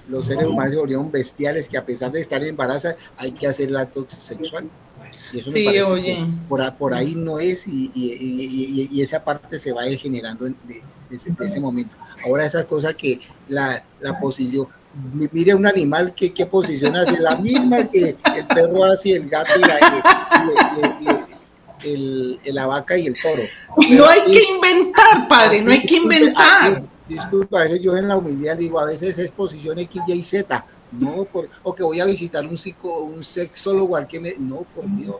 los 0.08 0.26
seres 0.26 0.48
humanos 0.48 0.72
se 0.72 0.80
volvieron 0.80 1.12
bestiales 1.12 1.68
que 1.68 1.78
a 1.78 1.86
pesar 1.86 2.12
de 2.12 2.22
estar 2.22 2.42
en 2.42 2.50
embarazo 2.50 2.90
hay 3.18 3.32
que 3.32 3.48
hacer 3.48 3.70
el 3.70 3.78
acto 3.78 4.06
sexual. 4.08 4.70
Y 5.34 5.40
eso 5.40 5.52
me 5.52 5.84
oye. 5.84 6.26
Por, 6.48 6.74
por, 6.76 6.94
ahí 6.94 7.16
no 7.16 7.40
es 7.40 7.68
y, 7.68 7.92
y, 7.94 8.90
y, 8.92 9.02
esa 9.02 9.24
parte 9.24 9.58
se 9.60 9.74
va 9.74 9.84
degenerando 9.84 10.46
de, 10.46 10.56
de, 10.68 10.84
ese, 11.12 11.32
de, 11.32 11.46
ese, 11.46 11.60
momento. 11.60 11.96
Ahora 12.26 12.46
esa 12.46 12.64
cosa 12.66 12.94
que 12.94 13.20
la, 13.50 13.84
la 14.00 14.20
posición, 14.20 14.68
mire 15.32 15.54
un 15.54 15.66
animal 15.66 16.14
que 16.14 16.34
qué 16.34 16.46
posición 16.46 16.96
hace, 16.96 17.20
la 17.20 17.38
misma 17.38 17.88
que 17.88 18.16
el 18.36 18.48
perro 18.48 18.86
hace, 18.86 19.12
el 19.14 19.30
gato 19.30 19.52
y 22.44 22.52
la, 22.52 22.68
vaca 22.68 22.98
y 22.98 23.08
el 23.08 23.14
toro. 23.22 23.44
no 23.90 24.06
hay 24.08 24.22
que 24.22 24.44
inventar, 24.44 25.28
padre, 25.28 25.62
no 25.62 25.72
hay 25.72 25.84
que 25.84 25.98
inventar. 25.98 26.84
disculpa, 27.08 27.60
a 27.60 27.64
veces 27.64 27.82
yo 27.82 27.96
en 27.98 28.08
la 28.08 28.18
humildad 28.18 28.58
digo, 28.58 28.80
a 28.80 28.86
veces 28.86 29.20
es 29.20 29.32
posición 29.32 29.78
X, 29.80 30.02
Y, 30.08 30.24
Z. 30.24 30.66
No, 30.92 31.26
por, 31.26 31.50
o 31.64 31.76
que 31.76 31.84
voy 31.84 32.00
a 32.00 32.06
visitar 32.06 32.46
un 32.46 32.58
psico, 32.58 33.02
un 33.02 33.24
sexólogo 33.24 33.96
al 33.96 34.08
que 34.08 34.20
me. 34.20 34.34
No, 34.40 34.66
por 34.74 34.86
Dios. 34.96 35.18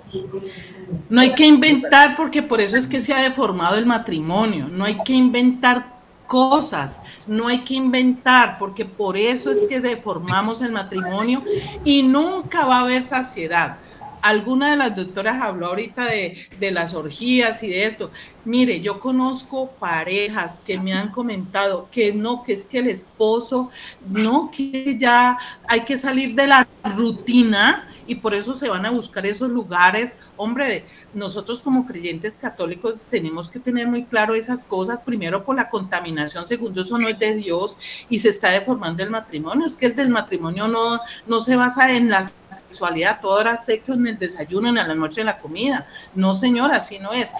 No 1.10 1.22
hay 1.22 1.34
que 1.34 1.46
inventar 1.46 2.16
porque 2.16 2.42
por 2.42 2.62
eso 2.62 2.78
es 2.78 2.88
que 2.88 3.02
se 3.02 3.14
ha 3.14 3.22
deformado 3.22 3.78
el 3.78 3.86
matrimonio. 3.86 4.68
No 4.70 4.86
hay 4.86 4.98
que 5.04 5.14
inventar 5.14 5.98
cosas, 6.28 7.02
no 7.26 7.48
hay 7.48 7.64
que 7.64 7.74
inventar, 7.74 8.58
porque 8.58 8.86
por 8.86 9.18
eso 9.18 9.50
es 9.50 9.64
que 9.64 9.80
deformamos 9.80 10.62
el 10.62 10.72
matrimonio 10.72 11.44
y 11.84 12.04
nunca 12.04 12.66
va 12.66 12.78
a 12.78 12.82
haber 12.82 13.02
saciedad. 13.02 13.78
Alguna 14.22 14.72
de 14.72 14.78
las 14.78 14.96
doctoras 14.96 15.42
habló 15.42 15.68
ahorita 15.68 16.06
de, 16.06 16.48
de, 16.60 16.72
las 16.72 16.94
orgías 16.94 17.64
y 17.64 17.70
de 17.70 17.86
esto. 17.86 18.12
Mire, 18.46 18.82
yo 18.82 19.00
conozco 19.00 19.72
parejas 19.72 20.62
que 20.66 20.78
me 20.78 20.94
han 20.94 21.12
comentado 21.12 21.88
que 21.92 22.14
no, 22.14 22.44
que 22.44 22.54
es 22.54 22.66
que 22.66 22.80
el 22.80 22.88
esposo, 22.88 23.70
no, 24.08 24.52
que 24.52 24.98
ya 24.98 25.38
hay 25.68 25.82
que 25.82 25.98
salir 25.98 26.36
de 26.36 26.48
la 26.48 26.68
rutina 26.96 27.88
y 28.08 28.16
por 28.16 28.34
eso 28.34 28.56
se 28.56 28.70
van 28.70 28.86
a 28.86 28.92
buscar 28.92 29.26
esos 29.26 29.50
lugares. 29.50 30.18
Hombre, 30.38 30.86
nosotros 31.14 31.62
como 31.62 31.86
creyentes 31.86 32.36
católicos 32.36 33.08
tenemos 33.10 33.50
que 33.50 33.60
tener 33.60 33.88
muy 33.88 34.06
claro 34.06 34.34
esas 34.34 34.64
cosas, 34.64 35.02
primero 35.02 35.44
por 35.44 35.56
la 35.56 35.70
contaminación, 35.70 36.48
segundo 36.48 36.82
eso 36.82 36.98
no 36.98 37.08
es 37.08 37.20
de 37.20 37.36
Dios 37.36 37.78
y 38.10 38.20
se 38.20 38.30
está 38.30 38.50
deformando 38.50 39.04
el 39.04 39.10
matrimonio. 39.10 39.66
Es 39.66 39.76
que 39.76 39.88
el 39.88 39.96
del 39.96 40.10
matrimonio 40.10 40.68
no, 40.68 41.00
no 41.28 41.40
se 41.40 41.56
basa 41.56 41.92
en 41.96 42.10
la 42.10 42.26
sexualidad, 42.50 43.20
todo 43.22 43.42
era 43.42 43.58
sexo 43.58 43.94
en 43.94 44.08
el 44.08 44.18
desayuno, 44.18 44.70
en 44.70 44.76
la 44.76 44.96
noche, 44.96 45.22
en 45.22 45.28
la 45.28 45.38
comida. 45.38 45.88
No, 46.16 46.34
señora, 46.34 46.78
así 46.78 47.00
no 47.00 47.12
es. 47.12 47.34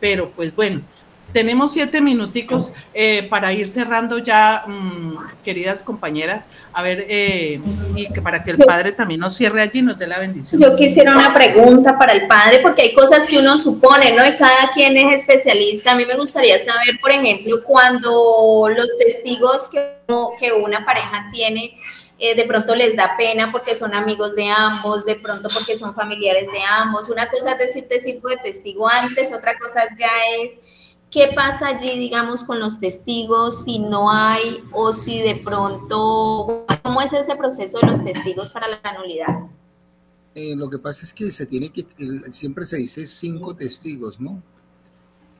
Pero 0.00 0.30
pues 0.30 0.54
bueno, 0.54 0.82
tenemos 1.32 1.72
siete 1.72 2.00
minuticos 2.00 2.72
eh, 2.94 3.26
para 3.28 3.52
ir 3.52 3.66
cerrando 3.66 4.18
ya, 4.18 4.64
mm, 4.66 5.16
queridas 5.44 5.82
compañeras. 5.82 6.46
A 6.72 6.82
ver, 6.82 7.06
eh, 7.08 7.60
y 7.94 8.10
que 8.12 8.22
para 8.22 8.42
que 8.42 8.52
el 8.52 8.58
padre 8.58 8.92
también 8.92 9.20
nos 9.20 9.36
cierre 9.36 9.62
allí, 9.62 9.82
nos 9.82 9.98
dé 9.98 10.06
la 10.06 10.18
bendición. 10.18 10.60
Yo 10.60 10.74
quisiera 10.76 11.12
una 11.12 11.34
pregunta 11.34 11.98
para 11.98 12.12
el 12.12 12.26
padre, 12.26 12.60
porque 12.60 12.82
hay 12.82 12.94
cosas 12.94 13.26
que 13.26 13.38
uno 13.38 13.58
supone, 13.58 14.12
¿no? 14.12 14.26
Y 14.26 14.36
cada 14.36 14.70
quien 14.72 14.96
es 14.96 15.20
especialista. 15.20 15.92
A 15.92 15.96
mí 15.96 16.04
me 16.06 16.16
gustaría 16.16 16.58
saber, 16.58 16.98
por 17.00 17.10
ejemplo, 17.10 17.62
cuando 17.64 18.68
los 18.74 18.96
testigos 18.98 19.68
que, 19.68 19.98
que 20.40 20.52
una 20.52 20.84
pareja 20.84 21.28
tiene, 21.32 21.78
eh, 22.20 22.34
de 22.34 22.44
pronto 22.44 22.74
les 22.74 22.96
da 22.96 23.16
pena 23.16 23.52
porque 23.52 23.76
son 23.76 23.94
amigos 23.94 24.34
de 24.34 24.48
ambos, 24.48 25.04
de 25.04 25.14
pronto 25.14 25.48
porque 25.54 25.76
son 25.76 25.94
familiares 25.94 26.50
de 26.50 26.60
ambos. 26.62 27.08
Una 27.10 27.28
cosa 27.28 27.52
es 27.52 27.58
decir 27.58 27.86
tipo 27.88 28.28
de 28.28 28.38
testigo 28.38 28.88
antes, 28.88 29.32
otra 29.32 29.56
cosa 29.56 29.82
ya 29.96 30.10
es 30.42 30.58
¿Qué 31.10 31.30
pasa 31.34 31.68
allí, 31.68 31.98
digamos, 31.98 32.44
con 32.44 32.60
los 32.60 32.80
testigos 32.80 33.64
si 33.64 33.78
no 33.78 34.10
hay 34.10 34.62
o 34.72 34.92
si 34.92 35.20
de 35.20 35.36
pronto, 35.36 36.66
cómo 36.82 37.00
es 37.00 37.14
ese 37.14 37.34
proceso 37.34 37.78
de 37.80 37.86
los 37.86 38.04
testigos 38.04 38.50
para 38.50 38.68
la 38.68 38.92
nulidad? 38.92 39.48
Eh, 40.34 40.54
lo 40.54 40.68
que 40.68 40.78
pasa 40.78 41.04
es 41.04 41.14
que 41.14 41.30
se 41.30 41.46
tiene 41.46 41.70
que, 41.70 41.86
siempre 42.30 42.66
se 42.66 42.76
dice 42.76 43.06
cinco 43.06 43.56
testigos, 43.56 44.20
¿no? 44.20 44.42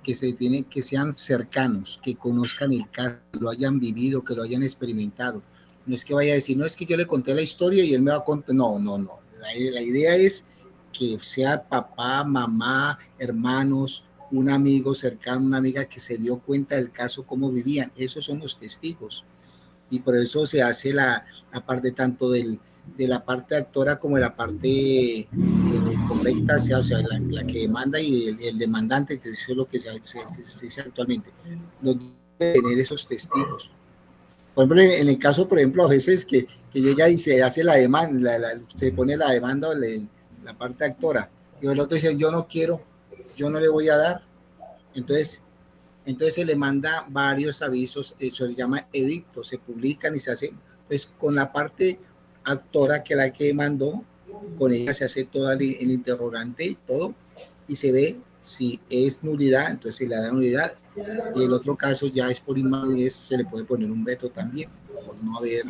Que 0.03 0.15
se 0.15 0.33
tiene, 0.33 0.65
que 0.65 0.81
sean 0.81 1.15
cercanos, 1.15 2.01
que 2.03 2.17
conozcan 2.17 2.73
el 2.73 2.91
caso, 2.91 3.19
lo 3.39 3.51
hayan 3.51 3.79
vivido, 3.79 4.25
que 4.25 4.35
lo 4.35 4.45
hayan 4.45 4.63
experimentado. 4.63 5.43
No 5.85 5.95
es 5.95 6.03
que 6.03 6.15
vaya 6.15 6.33
a 6.33 6.37
decir, 6.37 6.57
no 6.57 6.65
es 6.65 6.77
que 6.77 6.87
yo 6.87 6.97
le 6.97 7.07
conté 7.07 7.35
la 7.35 7.43
historia 7.43 7.85
y 7.85 7.93
él 7.93 8.01
me 8.01 8.11
va 8.11 8.19
a 8.19 8.25
contar. 8.25 8.55
No, 8.55 8.79
no, 8.79 8.97
no. 8.97 9.21
la 9.39 9.83
idea 9.83 10.17
es 10.17 10.47
que 10.93 11.19
sea 11.21 11.63
papá, 11.69 12.25
mamá, 12.25 12.99
hermanos, 13.19 14.08
un 14.31 14.51
amigo 14.51 14.95
cercano, 14.95 15.47
una 15.47 15.59
amiga 15.59 15.85
que 15.87 16.01
se 16.01 16.19
dio 16.19 16.39
cuenta 16.39 16.77
del 16.77 16.91
caso, 16.91 17.25
cómo 17.25 17.51
vivían. 17.51 17.91
Esos 17.97 18.25
son 18.25 18.39
los 18.41 18.59
testigos. 18.59 19.25
Y 19.91 20.01
por 20.01 20.17
eso 20.17 20.47
se 20.47 20.63
hace 20.63 20.93
la, 20.93 21.25
parte 21.67 21.93
tanto 21.93 22.31
del, 22.31 22.61
de 22.97 23.09
la 23.09 23.25
parte 23.25 23.57
actora 23.57 23.99
como 23.99 24.17
de 24.17 24.23
la 24.23 24.37
parte 24.37 24.69
eh, 24.69 25.29
o 26.77 26.83
sea, 26.83 26.99
la, 27.03 27.45
que 27.47 27.61
demanda 27.61 28.01
y 28.01 28.29
el, 28.29 28.59
demandante, 28.59 29.19
que 29.19 29.31
eso 29.31 29.53
es 29.53 29.57
lo 29.57 29.67
que 29.67 29.81
se, 29.81 29.91
dice 30.63 30.81
actualmente. 30.81 31.31
No 31.81 31.99
tener 32.39 32.79
esos 32.79 33.07
testigos. 33.07 33.73
Por 34.55 34.65
ejemplo, 34.65 34.83
en, 34.83 35.09
el 35.09 35.19
caso, 35.19 35.49
por 35.49 35.59
ejemplo, 35.59 35.85
a 35.85 35.89
veces 35.89 36.25
que, 36.25 36.47
que 36.73 36.81
llega 36.81 37.09
y 37.09 37.19
se 37.19 37.43
hace 37.43 37.63
la 37.63 37.75
demanda, 37.77 38.37
se 38.75 38.93
pone 38.93 39.17
la 39.17 39.31
demanda, 39.31 39.69
la 40.45 40.59
parte 40.59 40.85
actora, 40.85 41.31
y 41.61 41.67
el 41.67 41.79
otro 41.79 41.95
dice, 41.95 42.17
yo 42.17 42.31
no 42.31 42.47
quiero, 42.47 42.83
yo 43.39 43.49
no 43.49 43.61
le 43.61 43.69
voy 43.69 43.89
a 43.89 43.97
dar. 43.97 44.23
Entonces, 44.95 45.43
entonces 46.05 46.35
se 46.35 46.45
le 46.45 46.57
manda 46.57 47.07
varios 47.09 47.63
avisos, 47.63 48.17
eso 48.19 48.47
se 48.47 48.55
llama 48.55 48.89
edicto, 48.93 49.43
se 49.45 49.59
publican 49.59 50.15
y 50.15 50.19
se 50.19 50.33
hace, 50.33 50.53
pues 50.89 51.07
con 51.07 51.35
la 51.35 51.53
parte 51.53 52.01
actora 52.45 53.03
que 53.03 53.15
la 53.15 53.33
que 53.33 53.55
mandó, 53.55 54.03
con 54.59 54.73
ella 54.73 54.93
se 54.93 55.05
hace 55.05 55.25
todo 55.25 55.53
el, 55.53 55.63
interrogante 55.63 56.65
y 56.65 56.75
todo, 56.75 57.15
y 57.69 57.77
se 57.77 57.93
ve 57.93 58.17
si 58.41 58.81
es 58.89 59.23
nulidad, 59.23 59.71
entonces 59.71 59.97
se 59.97 60.09
le 60.09 60.17
da 60.17 60.33
nulidad, 60.33 60.73
y 61.35 61.45
el 61.45 61.53
otro 61.53 61.77
caso 61.77 62.07
ya 62.07 62.31
es 62.31 62.41
por 62.41 62.59
inmadurez, 62.59 63.15
se 63.15 63.37
le 63.37 63.45
puede 63.45 63.65
poner 63.65 63.91
un 63.91 64.03
veto 64.03 64.31
también, 64.31 64.71
por 65.07 65.23
no 65.23 65.37
haber... 65.37 65.67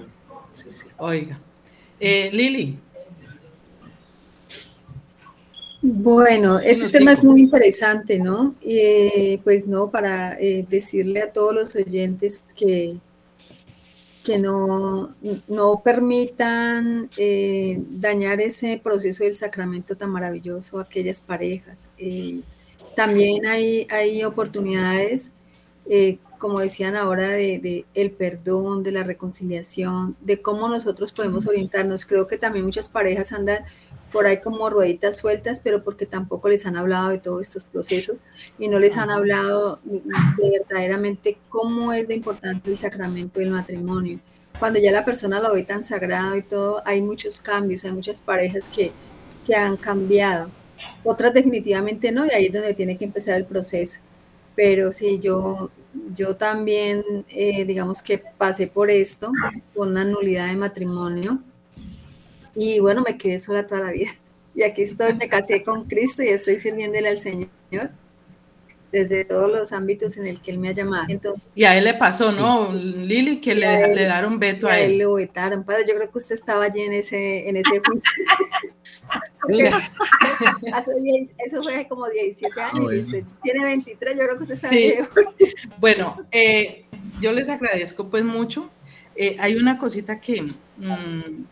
Oiga, 0.99 1.41
eh, 2.01 2.31
Lili, 2.33 2.79
bueno, 5.81 6.59
este 6.59 6.89
tema 6.89 7.13
es 7.13 7.23
muy 7.23 7.41
interesante, 7.41 8.19
¿no? 8.19 8.57
Y 8.61 8.79
eh, 8.81 9.41
pues 9.45 9.67
no, 9.67 9.91
para 9.91 10.39
eh, 10.41 10.67
decirle 10.69 11.23
a 11.23 11.33
todos 11.33 11.55
los 11.55 11.77
oyentes 11.77 12.43
que, 12.57 12.97
que 14.25 14.39
no, 14.39 15.15
no 15.47 15.81
permitan 15.85 17.09
eh, 17.17 17.81
dañar 17.91 18.41
ese 18.41 18.81
proceso 18.83 19.23
del 19.23 19.35
sacramento 19.35 19.97
tan 19.97 20.11
maravilloso 20.11 20.79
a 20.79 20.83
aquellas 20.83 21.21
parejas. 21.21 21.91
también 22.97 23.47
hay, 23.47 23.87
hay 23.89 24.25
oportunidades, 24.25 25.33
como 26.39 26.59
decían 26.59 26.97
ahora, 26.97 27.29
de, 27.29 27.61
de, 27.61 27.85
el 27.95 28.11
perdón, 28.11 28.83
de 28.83 28.91
la 28.91 29.05
reconciliación, 29.05 30.17
de 30.21 30.43
cómo 30.43 30.69
nosotros 30.69 31.13
podemos 31.13 31.47
orientarnos. 31.47 32.05
Creo 32.05 32.27
que 32.27 32.37
también 32.37 32.65
muchas 32.65 32.89
parejas 32.89 33.33
andan 33.33 33.65
por 34.13 34.27
ahí 34.27 34.41
como 34.41 34.71
rueditas 34.71 35.19
sueltas, 35.19 35.61
pero 35.63 35.85
porque 35.85 36.07
tampoco 36.07 36.49
les 36.49 36.67
han 36.67 36.77
hablado 36.77 37.11
de 37.11 37.19
todos 37.19 37.43
estos 37.43 37.65
procesos 37.65 38.23
y 38.59 38.69
no 38.69 38.79
les 38.79 38.97
han 38.97 39.11
hablado 39.11 39.81
de 39.85 40.51
verdaderamente 40.51 41.39
cómo 41.49 41.93
es 41.93 42.09
de 42.09 42.15
importante 42.15 42.71
el 42.71 42.77
sacramento 42.77 43.41
del 43.41 43.51
matrimonio. 43.51 44.21
Cuando 44.59 44.81
ya 44.81 44.91
la 44.91 45.05
persona 45.05 45.41
lo 45.41 45.53
ve 45.55 45.63
tan 45.63 45.85
sagrado 45.85 46.37
y 46.37 46.43
todo, 46.43 46.83
hay 46.85 47.01
muchos 47.03 47.41
cambios, 47.41 47.85
hay 47.85 47.93
muchas 47.93 48.21
parejas 48.21 48.69
que, 48.69 48.93
que 49.47 49.55
han 49.55 49.77
cambiado. 49.77 50.51
Otras 51.05 51.35
definitivamente 51.35 52.11
no, 52.11 52.27
y 52.27 52.31
ahí 52.31 52.47
es 52.47 52.53
donde 52.53 52.75
tiene 52.75 52.97
que 52.97 53.05
empezar 53.05 53.37
el 53.37 53.45
proceso. 53.45 54.01
Pero 54.57 54.91
sí, 54.91 55.21
yo, 55.21 55.71
yo 56.15 56.35
también, 56.35 57.05
eh, 57.29 57.65
digamos 57.65 58.03
que 58.03 58.19
pasé 58.19 58.67
por 58.67 58.91
esto, 58.91 59.31
con 59.75 59.91
una 59.91 60.05
nulidad 60.05 60.49
de 60.49 60.57
matrimonio, 60.57 61.41
y 62.59 62.81
bueno, 62.81 63.05
me 63.07 63.17
quedé 63.17 63.39
sola 63.39 63.67
toda 63.67 63.83
la 63.83 63.93
vida. 63.93 64.11
Y 64.55 64.65
aquí 64.65 64.83
estoy, 64.83 65.15
me 65.15 65.29
casé 65.29 65.63
con 65.63 65.85
Cristo 65.85 66.21
y 66.21 66.29
estoy 66.29 66.59
sirviéndole 66.59 67.09
al 67.09 67.19
Señor 67.19 67.49
desde 68.91 69.25
todos 69.25 69.49
los 69.49 69.73
ámbitos 69.73 70.17
en 70.17 70.27
el 70.27 70.41
que 70.41 70.51
Él 70.51 70.59
me 70.59 70.71
ha 70.71 70.73
llamado. 70.73 71.05
Entonces, 71.09 71.49
y 71.55 71.63
a 71.63 71.79
Él 71.79 71.85
le 71.85 71.95
pasó, 71.95 72.33
¿no, 72.33 72.73
Lili? 72.73 73.41
Que 73.41 73.55
le, 73.55 73.95
le 73.95 74.05
daron 74.07 74.41
veto 74.41 74.67
a, 74.67 74.81
Él. 74.81 74.99
le 74.99 75.07
vetaron. 75.07 75.63
Padre, 75.63 75.85
yo 75.87 75.95
creo 75.95 76.11
que 76.11 76.19
usted 76.19 76.35
estaba 76.35 76.65
allí 76.65 76.81
en 76.81 76.95
ese, 76.95 77.49
en 77.49 77.57
ese 77.57 77.81
juicio. 77.87 78.11
eso 81.47 81.63
fue 81.63 81.77
hace 81.77 81.87
como 81.87 82.09
17 82.09 82.61
años 82.61 82.95
y 82.95 82.99
usted 82.99 83.25
tiene 83.45 83.65
23, 83.65 84.17
yo 84.17 84.25
creo 84.25 84.37
que 84.39 84.43
usted 84.43 84.57
sabe. 84.57 85.07
Bueno, 85.79 86.17
eh, 86.33 86.85
yo 87.21 87.31
les 87.31 87.49
agradezco 87.49 88.11
pues 88.11 88.25
mucho. 88.25 88.69
Eh, 89.15 89.37
hay 89.39 89.55
una 89.55 89.79
cosita 89.79 90.21
que... 90.21 90.43
Mm, 90.79 91.45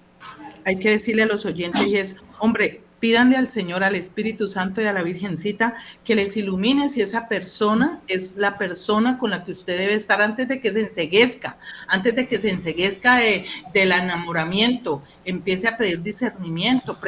hay 0.66 0.76
que 0.76 0.90
decirle 0.90 1.22
a 1.22 1.26
los 1.26 1.46
oyentes 1.46 1.86
y 1.86 1.96
es, 1.96 2.16
hombre, 2.40 2.82
pídanle 2.98 3.36
al 3.36 3.46
Señor, 3.46 3.84
al 3.84 3.94
Espíritu 3.94 4.48
Santo 4.48 4.82
y 4.82 4.86
a 4.86 4.92
la 4.92 5.04
Virgencita 5.04 5.76
que 6.04 6.16
les 6.16 6.36
ilumine 6.36 6.88
si 6.88 7.02
esa 7.02 7.28
persona 7.28 8.00
es 8.08 8.36
la 8.36 8.58
persona 8.58 9.16
con 9.16 9.30
la 9.30 9.44
que 9.44 9.52
usted 9.52 9.78
debe 9.78 9.94
estar 9.94 10.20
antes 10.20 10.48
de 10.48 10.60
que 10.60 10.72
se 10.72 10.80
enseguezca, 10.80 11.56
antes 11.86 12.16
de 12.16 12.26
que 12.26 12.36
se 12.36 12.50
enseguezca 12.50 13.18
del 13.72 13.92
enamoramiento, 13.92 15.04
empiece 15.24 15.68
a 15.68 15.76
pedir 15.76 16.02
discernimiento, 16.02 16.98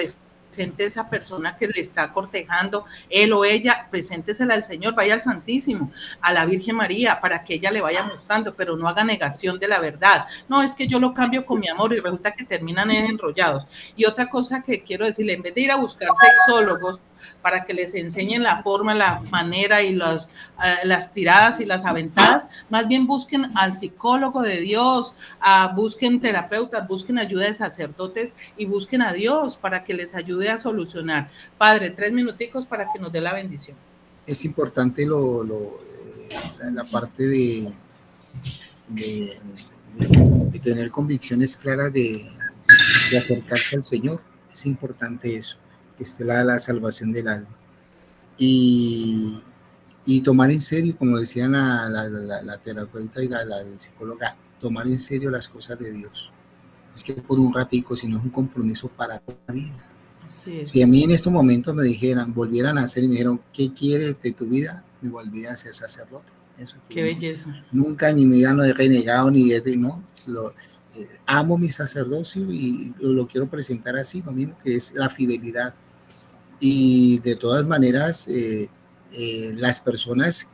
presente 0.48 0.84
esa 0.84 1.08
persona 1.08 1.56
que 1.56 1.68
le 1.68 1.80
está 1.80 2.12
cortejando, 2.12 2.86
él 3.10 3.32
o 3.32 3.44
ella, 3.44 3.86
preséntesela 3.90 4.54
al 4.54 4.64
Señor, 4.64 4.94
vaya 4.94 5.14
al 5.14 5.22
Santísimo, 5.22 5.92
a 6.20 6.32
la 6.32 6.46
Virgen 6.46 6.76
María, 6.76 7.20
para 7.20 7.44
que 7.44 7.54
ella 7.54 7.70
le 7.70 7.80
vaya 7.80 8.02
mostrando, 8.04 8.54
pero 8.54 8.76
no 8.76 8.88
haga 8.88 9.04
negación 9.04 9.58
de 9.58 9.68
la 9.68 9.78
verdad. 9.78 10.26
No, 10.48 10.62
es 10.62 10.74
que 10.74 10.86
yo 10.86 10.98
lo 10.98 11.14
cambio 11.14 11.44
con 11.44 11.60
mi 11.60 11.68
amor 11.68 11.92
y 11.92 12.00
resulta 12.00 12.32
que 12.32 12.44
terminan 12.44 12.90
enrollados. 12.90 13.64
Y 13.96 14.06
otra 14.06 14.28
cosa 14.28 14.62
que 14.62 14.82
quiero 14.82 15.04
decirle, 15.04 15.34
en 15.34 15.42
vez 15.42 15.54
de 15.54 15.60
ir 15.60 15.70
a 15.70 15.76
buscar 15.76 16.08
sexólogos, 16.14 17.00
para 17.42 17.64
que 17.64 17.74
les 17.74 17.94
enseñen 17.94 18.42
la 18.42 18.62
forma, 18.62 18.94
la 18.94 19.20
manera 19.30 19.82
y 19.82 19.94
los, 19.94 20.26
eh, 20.64 20.74
las 20.84 21.12
tiradas 21.12 21.60
y 21.60 21.64
las 21.64 21.84
aventadas. 21.84 22.48
Más 22.70 22.88
bien 22.88 23.06
busquen 23.06 23.56
al 23.56 23.74
psicólogo 23.74 24.42
de 24.42 24.60
Dios, 24.60 25.14
busquen 25.74 26.20
terapeutas, 26.20 26.86
busquen 26.86 27.18
ayuda 27.18 27.46
de 27.46 27.54
sacerdotes 27.54 28.34
y 28.56 28.66
busquen 28.66 29.02
a 29.02 29.12
Dios 29.12 29.56
para 29.56 29.84
que 29.84 29.94
les 29.94 30.14
ayude 30.14 30.48
a 30.50 30.58
solucionar. 30.58 31.30
Padre, 31.56 31.90
tres 31.90 32.12
minuticos 32.12 32.66
para 32.66 32.92
que 32.92 32.98
nos 32.98 33.12
dé 33.12 33.20
la 33.20 33.34
bendición. 33.34 33.76
Es 34.26 34.44
importante 34.44 35.02
eh, 35.02 35.06
la 36.72 36.84
parte 36.84 37.26
de, 37.26 37.72
de, 38.88 39.38
tener 40.62 40.90
convicciones 40.90 41.56
claras 41.56 41.92
de, 41.92 42.28
de 43.10 43.18
acercarse 43.18 43.76
al 43.76 43.84
Señor. 43.84 44.20
Es 44.52 44.66
importante 44.66 45.36
eso 45.36 45.58
que 45.98 46.04
esté 46.04 46.24
la, 46.24 46.44
la 46.44 46.58
salvación 46.60 47.12
del 47.12 47.28
alma. 47.28 47.48
Y, 48.38 49.42
y 50.06 50.22
tomar 50.22 50.50
en 50.50 50.60
serio, 50.62 50.96
como 50.96 51.18
decía 51.18 51.48
la, 51.48 51.90
la, 51.90 52.08
la, 52.42 52.56
terapeuta 52.58 53.22
y 53.22 53.28
la, 53.28 53.44
psicóloga, 53.76 54.36
tomar 54.60 54.86
en 54.86 54.98
serio 54.98 55.30
las 55.30 55.48
cosas 55.48 55.78
de 55.78 55.92
Dios. 55.92 56.30
Es 56.94 57.02
que 57.02 57.12
por 57.14 57.38
un 57.38 57.52
ratico, 57.52 57.96
si 57.96 58.06
no 58.06 58.16
es 58.16 58.24
un 58.24 58.30
compromiso 58.30 58.88
para 58.88 59.18
toda 59.18 59.38
la 59.48 59.54
vida. 59.54 59.84
Si 60.62 60.82
a 60.82 60.86
mí 60.86 61.04
en 61.04 61.10
estos 61.10 61.32
momentos 61.32 61.74
me 61.74 61.82
dijeran, 61.82 62.32
volvieran 62.32 62.78
a 62.78 62.82
hacer 62.82 63.04
y 63.04 63.08
me 63.08 63.12
dijeron, 63.12 63.40
¿qué 63.52 63.72
quieres 63.74 64.16
de 64.22 64.32
tu 64.32 64.46
vida? 64.46 64.84
Me 65.02 65.10
volvía 65.10 65.52
a 65.52 65.56
ser 65.56 65.74
sacerdote. 65.74 66.32
Eso 66.58 66.76
Qué 66.88 67.02
belleza. 67.02 67.64
Nunca 67.70 68.12
ni 68.12 68.24
vida 68.26 68.52
no 68.52 68.62
he 68.64 68.72
renegado 68.72 69.30
ni 69.30 69.52
he, 69.52 69.62
no, 69.76 70.02
lo, 70.26 70.50
eh, 70.94 71.06
amo 71.26 71.58
mi 71.58 71.70
sacerdocio 71.70 72.50
y 72.50 72.94
lo 72.98 73.26
quiero 73.26 73.48
presentar 73.48 73.96
así, 73.96 74.22
lo 74.22 74.32
mismo 74.32 74.56
que 74.58 74.74
es 74.76 74.92
la 74.94 75.08
fidelidad 75.08 75.74
y 76.60 77.18
de 77.20 77.36
todas 77.36 77.66
maneras, 77.66 78.26
eh, 78.28 78.68
eh, 79.12 79.54
las 79.56 79.80
personas 79.80 80.50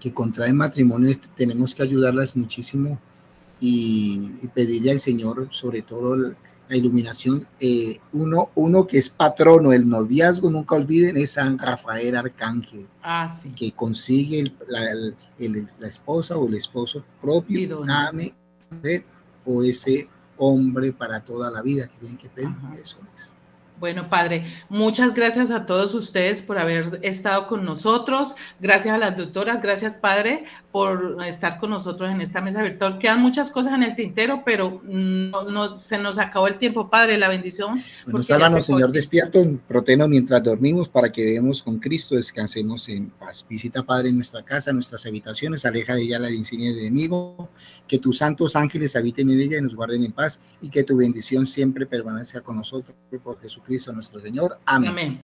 que 0.00 0.12
contraen 0.12 0.56
matrimonio 0.56 1.16
tenemos 1.36 1.74
que 1.74 1.82
ayudarlas 1.82 2.36
muchísimo 2.36 3.00
y, 3.60 4.48
pedirle 4.54 4.92
al 4.92 5.00
Señor 5.00 5.48
sobre 5.50 5.82
todo 5.82 6.16
la, 6.16 6.36
iluminación. 6.70 7.46
Eh, 7.60 7.98
uno, 8.12 8.50
uno 8.54 8.86
que 8.86 8.98
es 8.98 9.10
patrono 9.10 9.70
del 9.70 9.88
noviazgo, 9.88 10.50
nunca 10.50 10.74
olviden, 10.74 11.16
es 11.16 11.32
San 11.32 11.58
Rafael 11.58 12.16
Arcángel, 12.16 12.86
ah, 13.02 13.32
que 13.54 13.72
consigue 13.72 14.52
la, 14.68 15.86
esposa 15.86 16.36
o 16.36 16.48
el 16.48 16.54
esposo 16.54 17.04
propio, 17.20 17.84
ame, 17.86 18.34
o 19.44 19.62
ese 19.62 20.08
hombre 20.38 20.92
para 20.92 21.20
toda 21.20 21.50
la 21.50 21.62
vida 21.62 21.86
que 21.86 21.98
tienen 21.98 22.18
que 22.18 22.28
pedir. 22.28 22.48
Eso 22.80 22.98
es. 23.14 23.33
Bueno, 23.84 24.08
Padre, 24.08 24.46
muchas 24.70 25.12
gracias 25.12 25.50
a 25.50 25.66
todos 25.66 25.92
ustedes 25.92 26.40
por 26.40 26.56
haber 26.56 27.00
estado 27.02 27.46
con 27.46 27.66
nosotros. 27.66 28.34
Gracias 28.58 28.94
a 28.94 28.96
las 28.96 29.14
doctoras, 29.14 29.60
gracias, 29.60 29.96
Padre, 29.96 30.46
por 30.72 31.22
estar 31.26 31.58
con 31.58 31.68
nosotros 31.68 32.10
en 32.10 32.22
esta 32.22 32.40
mesa 32.40 32.62
virtual. 32.62 32.96
Quedan 32.98 33.20
muchas 33.20 33.50
cosas 33.50 33.74
en 33.74 33.82
el 33.82 33.94
tintero, 33.94 34.40
pero 34.42 34.80
no, 34.84 35.76
se 35.76 35.98
nos 35.98 36.16
acabó 36.16 36.48
el 36.48 36.56
tiempo, 36.56 36.88
Padre, 36.88 37.18
la 37.18 37.28
bendición. 37.28 37.78
Bueno, 38.06 38.22
sálvanos, 38.22 38.64
Señor, 38.64 38.90
despierto 38.90 39.38
en 39.38 39.58
proteno 39.58 40.08
mientras 40.08 40.42
dormimos 40.42 40.88
para 40.88 41.12
que 41.12 41.22
veamos 41.22 41.62
con 41.62 41.78
Cristo, 41.78 42.14
descansemos 42.14 42.88
en 42.88 43.10
paz. 43.10 43.44
Visita, 43.46 43.82
Padre, 43.82 44.10
nuestra 44.14 44.42
casa, 44.42 44.72
nuestras 44.72 45.04
habitaciones, 45.04 45.66
aleja 45.66 45.94
de 45.94 46.04
ella 46.04 46.18
la 46.18 46.30
insignia 46.30 46.72
de 46.72 46.86
enemigo, 46.86 47.50
que 47.86 47.98
tus 47.98 48.16
santos 48.16 48.56
ángeles 48.56 48.96
habiten 48.96 49.28
en 49.28 49.40
ella 49.40 49.58
y 49.58 49.60
nos 49.60 49.74
guarden 49.74 50.02
en 50.04 50.12
paz, 50.12 50.40
y 50.62 50.70
que 50.70 50.84
tu 50.84 50.96
bendición 50.96 51.44
siempre 51.44 51.84
permanezca 51.84 52.40
con 52.40 52.56
nosotros 52.56 52.96
por 53.22 53.38
Jesús 53.40 53.62
Cristo 53.74 53.92
nuestro 53.92 54.20
Señor. 54.20 54.56
Amén. 54.66 55.20